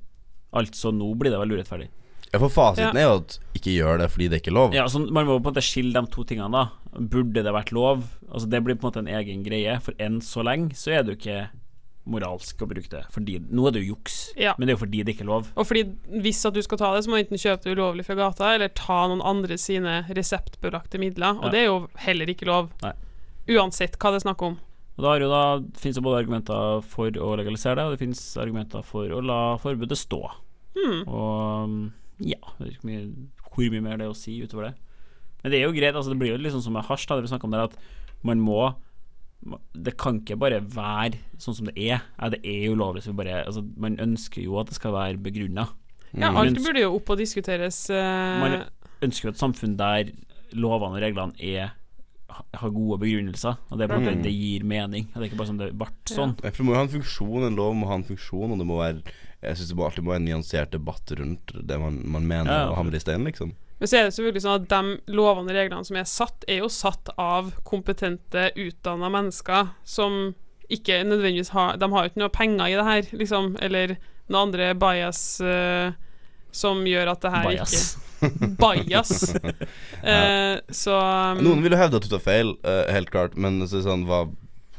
Altså, 0.55 0.93
nå 0.95 1.09
blir 1.19 1.31
det 1.33 1.39
vel 1.41 1.57
urettferdig. 1.57 1.89
Ja, 2.33 2.39
For 2.39 2.49
fasiten 2.49 2.95
Ja. 2.95 3.01
er 3.01 3.09
jo 3.11 3.17
at 3.21 3.39
ikke 3.55 3.73
gjør 3.77 3.99
det 3.99 4.11
fordi 4.13 4.29
det 4.31 4.39
ikke 4.43 4.53
er 4.53 4.59
lov. 4.61 4.73
Ja, 4.75 4.85
så 4.87 4.99
Man 5.11 5.27
må 5.27 5.39
på 5.41 5.47
en 5.49 5.55
måte 5.55 5.63
skille 5.65 5.93
de 5.93 6.07
to 6.13 6.25
tingene, 6.25 6.51
da. 6.53 6.71
Burde 6.99 7.43
det 7.43 7.53
vært 7.53 7.73
lov? 7.73 8.05
Altså 8.31 8.49
Det 8.49 8.63
blir 8.65 8.75
på 8.77 8.87
en 8.87 8.93
måte 8.93 9.03
en 9.09 9.09
egen 9.19 9.43
greie, 9.45 9.81
for 9.83 9.93
enn 9.99 10.21
så 10.21 10.43
lenge 10.45 10.71
så 10.75 10.93
er 10.93 11.03
det 11.03 11.17
jo 11.17 11.19
ikke 11.21 11.49
moralsk 12.05 12.59
å 12.63 12.67
bruke 12.67 12.89
det. 12.91 13.05
Fordi 13.15 13.39
Nå 13.51 13.67
er 13.69 13.71
det 13.73 13.83
jo 13.85 13.95
juks, 13.95 14.33
Ja. 14.37 14.55
men 14.59 14.67
det 14.67 14.75
er 14.75 14.79
jo 14.79 14.87
fordi 14.87 15.05
det 15.05 15.15
ikke 15.17 15.23
er 15.23 15.31
lov. 15.31 15.53
Og 15.57 15.67
fordi 15.67 15.85
hvis 16.21 16.45
at 16.47 16.55
du 16.55 16.63
skal 16.63 16.79
ta 16.79 16.95
det, 16.95 17.05
så 17.05 17.09
må 17.11 17.17
du 17.19 17.25
enten 17.25 17.39
kjøpe 17.39 17.63
det 17.63 17.77
ulovlig 17.77 18.05
fra 18.05 18.15
gata, 18.17 18.55
eller 18.55 18.69
ta 18.69 19.07
noen 19.09 19.23
andre 19.23 19.57
sine 19.59 20.05
reseptbelagte 20.11 20.99
midler, 20.99 21.37
og 21.39 21.45
Ja. 21.45 21.51
det 21.51 21.59
er 21.61 21.67
jo 21.67 21.89
heller 21.97 22.27
ikke 22.27 22.47
lov. 22.47 22.71
Nei. 22.83 22.93
Uansett 23.49 23.97
hva 23.99 24.11
det 24.13 24.23
er 24.25 24.29
snakk 24.33 24.43
om. 24.43 24.59
Og 24.93 25.05
da 25.05 25.13
har 25.13 25.23
jo 25.25 25.31
da 25.33 25.43
finnes 25.81 25.97
det 25.97 26.05
både 26.05 26.21
argumenter 26.21 26.83
for 26.85 27.17
å 27.17 27.33
legalisere 27.41 27.79
det, 27.79 27.85
og 27.87 27.95
det 27.95 28.03
finnes 28.03 28.23
argumenter 28.41 28.85
for 28.85 29.09
å 29.09 29.23
la 29.25 29.41
forbudet 29.63 29.97
stå. 29.97 30.21
Mm. 30.77 31.01
Og 31.09 31.77
ja, 32.29 32.39
jeg 32.39 32.61
vet 32.61 32.75
ikke 32.77 32.91
mye, 32.91 33.03
hvor 33.53 33.73
mye 33.73 33.85
mer 33.85 34.01
det 34.01 34.07
er 34.07 34.13
å 34.13 34.17
si 34.19 34.37
utover 34.45 34.69
det. 34.69 34.75
Men 35.43 35.53
det 35.53 35.59
er 35.59 35.67
jo 35.67 35.75
greit, 35.75 35.97
altså 35.97 36.13
det 36.13 36.21
blir 36.21 36.35
jo 36.35 36.41
litt 36.41 36.55
sånn 36.55 36.65
som 36.65 36.77
med 36.77 36.87
hasj, 36.87 37.09
da, 37.09 37.19
det 37.19 37.27
vi 37.27 37.33
snakket 37.33 37.49
om 37.49 37.57
der, 37.57 37.71
at 37.71 37.79
man 38.23 38.43
må 38.43 38.63
Det 39.75 39.97
kan 39.99 40.21
ikke 40.21 40.37
bare 40.39 40.61
være 40.63 41.19
sånn 41.43 41.57
som 41.57 41.67
det 41.67 41.75
er. 41.75 42.05
Ja, 42.15 42.29
det 42.31 42.39
er 42.47 42.69
jo 42.69 42.77
lovlig, 42.79 43.03
så 43.03 43.11
vi 43.11 43.25
bare 43.25 43.41
altså, 43.43 43.65
Man 43.75 43.97
ønsker 43.99 44.39
jo 44.45 44.61
at 44.61 44.69
det 44.71 44.77
skal 44.77 44.95
være 44.95 45.19
begrunna. 45.19 45.65
Ja, 46.13 46.31
Mm. 46.31 46.37
alt 46.37 46.61
burde 46.63 46.85
jo 46.85 46.93
opp 46.95 47.11
og 47.11 47.19
diskuteres. 47.19 47.91
Uh... 47.91 48.39
Man 48.39 48.55
ønsker 49.03 49.27
jo 49.27 49.33
et 49.33 49.41
samfunn 49.41 49.75
der 49.81 50.13
lovene 50.53 51.01
og 51.01 51.03
reglene 51.03 51.35
er 51.41 51.73
har 52.55 52.71
gode 52.75 52.99
begrunnelser, 53.03 53.57
og 53.71 53.79
det 53.79 53.85
er 53.85 53.89
bare 53.93 54.01
Mm. 54.01 54.09
at 54.19 54.23
det 54.25 54.33
gir 54.33 54.65
mening. 54.65 55.07
Det 55.13 55.17
er 55.21 55.27
ikke 55.29 55.39
bare 55.41 55.49
sånn 55.51 55.59
det 55.59 55.73
ble 55.79 55.87
sånn. 56.07 56.35
Ja. 56.43 56.51
Det 56.51 56.61
må 56.65 56.73
jo 56.73 56.79
ha 56.81 56.83
en 56.83 56.89
funksjon, 56.97 57.47
en 57.47 57.57
lov 57.57 57.75
må 57.75 57.87
ha 57.87 57.95
en 57.95 58.05
funksjon, 58.05 58.53
og 58.53 58.59
det 58.59 58.67
må 58.67 58.79
være 58.81 59.03
Jeg 59.43 59.57
synes 59.57 59.69
det 59.73 59.77
må 59.77 59.85
alltid 59.89 60.05
må 60.05 60.11
være 60.13 60.21
en 60.23 60.29
nyansert 60.29 60.71
debatt 60.71 61.11
rundt 61.19 61.67
det 61.67 61.79
man, 61.81 61.97
man 62.07 62.23
mener 62.29 62.47
Ja, 62.53 62.59
ja. 62.61 62.69
og 62.71 62.77
hamrer 62.77 62.95
i 62.95 63.01
steinen, 63.03 63.25
liksom. 63.27 63.55
Men 63.81 63.89
så 63.91 63.97
er 63.99 64.05
det 64.07 64.13
selvfølgelig 64.15 64.43
sånn 64.45 64.61
at 64.63 64.69
de 64.69 65.13
lovene 65.13 65.51
og 65.51 65.57
reglene 65.57 65.85
som 65.85 65.97
er 65.97 66.05
satt, 66.07 66.45
er 66.47 66.59
jo 66.61 66.69
satt 66.71 67.11
av 67.19 67.49
kompetente, 67.65 68.53
utdanna 68.55 69.11
mennesker 69.11 69.73
som 69.83 70.35
ikke 70.71 71.03
nødvendigvis 71.05 71.51
har 71.51 71.77
De 71.77 71.89
har 71.91 72.05
jo 72.05 72.11
ikke 72.13 72.23
noe 72.23 72.29
penger 72.31 72.67
i 72.71 72.77
det 72.79 72.85
her, 72.87 73.03
liksom, 73.19 73.57
eller 73.61 73.97
noen 74.31 74.47
andre 74.47 74.75
bias 74.79 75.41
uh, 75.43 75.91
som 76.53 76.85
gjør 76.87 77.11
at 77.11 77.21
det 77.27 77.33
her 77.33 77.49
Bias. 77.49 77.73
ikke 77.75 78.12
Bias. 78.63 79.13
Eh, 80.03 80.57
så 80.75 80.95
um, 80.99 81.39
Noen 81.45 81.61
vil 81.63 81.75
jo 81.77 81.79
hevde 81.79 81.99
at 82.01 82.07
du 82.07 82.11
tar 82.11 82.23
feil, 82.25 82.49
uh, 82.67 82.89
helt 82.91 83.11
klart, 83.13 83.37
men 83.39 83.61
så 83.69 83.77
det 83.79 83.85
sånn 83.87 84.03
hva, 84.09 84.25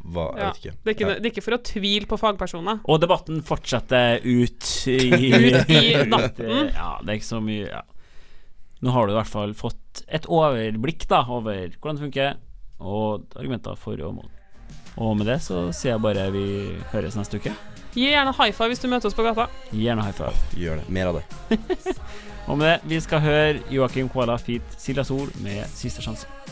hva 0.03 0.25
Jeg 0.35 0.43
vet 0.49 0.59
ikke. 0.59 0.73
det, 0.73 0.89
er 0.91 0.95
ikke, 0.97 1.07
Ja. 1.07 1.13
det 1.15 1.29
er 1.29 1.31
ikke 1.31 1.43
for 1.45 1.55
å 1.55 1.61
tvile 1.63 2.09
på 2.11 2.19
fagpersoner. 2.19 2.81
Og 2.91 2.99
debatten 3.03 3.39
fortsetter 3.47 4.19
ut 4.25 4.67
i, 4.91 4.99
Ut 5.47 5.71
i 5.71 5.83
natten. 6.11 6.73
Ja, 6.75 6.89
det 6.99 7.07
er 7.13 7.19
ikke 7.21 7.29
så 7.29 7.39
mye 7.43 7.69
ja. 7.69 7.83
Nå 8.83 8.91
har 8.91 9.07
du 9.07 9.13
i 9.13 9.15
hvert 9.15 9.31
fall 9.31 9.53
fått 9.55 10.03
et 10.11 10.25
overblikk 10.27 11.05
da 11.07 11.21
over 11.31 11.69
hvordan 11.77 11.95
det 12.01 12.03
funker, 12.09 12.33
og 12.83 13.29
argumenter 13.39 13.77
for 13.79 14.01
og 14.03 14.17
mot. 14.17 14.41
Og 14.99 15.15
med 15.21 15.29
det 15.31 15.39
så 15.45 15.69
sier 15.71 15.93
jeg 15.95 16.03
bare 16.03 16.27
vi 16.35 16.43
høres 16.91 17.15
neste 17.15 17.39
uke. 17.39 17.53
Gi 17.95 18.09
gjerne 18.09 18.33
high 18.35 18.51
five 18.51 18.73
hvis 18.73 18.83
du 18.83 18.89
møter 18.91 19.07
oss 19.07 19.15
på 19.15 19.23
gata. 19.23 19.47
Gi 19.71 19.85
gjerne 19.87 20.03
high 20.03 20.17
five. 20.19 20.35
Gjør 20.59 20.81
det. 20.81 20.89
Mer 20.91 21.13
av 21.13 21.21
det. 21.21 21.95
Og 22.47 22.57
med 22.57 22.67
det, 22.67 22.79
vi 22.83 22.99
skal 22.99 23.19
høre 23.19 23.59
Joakim 23.71 24.09
Koala 24.09 24.35
Feet 24.35 24.61
Silja 24.77 25.03
Sol 25.03 25.29
med 25.43 25.63
'Siste 25.63 26.01
sjanse'. 26.01 26.42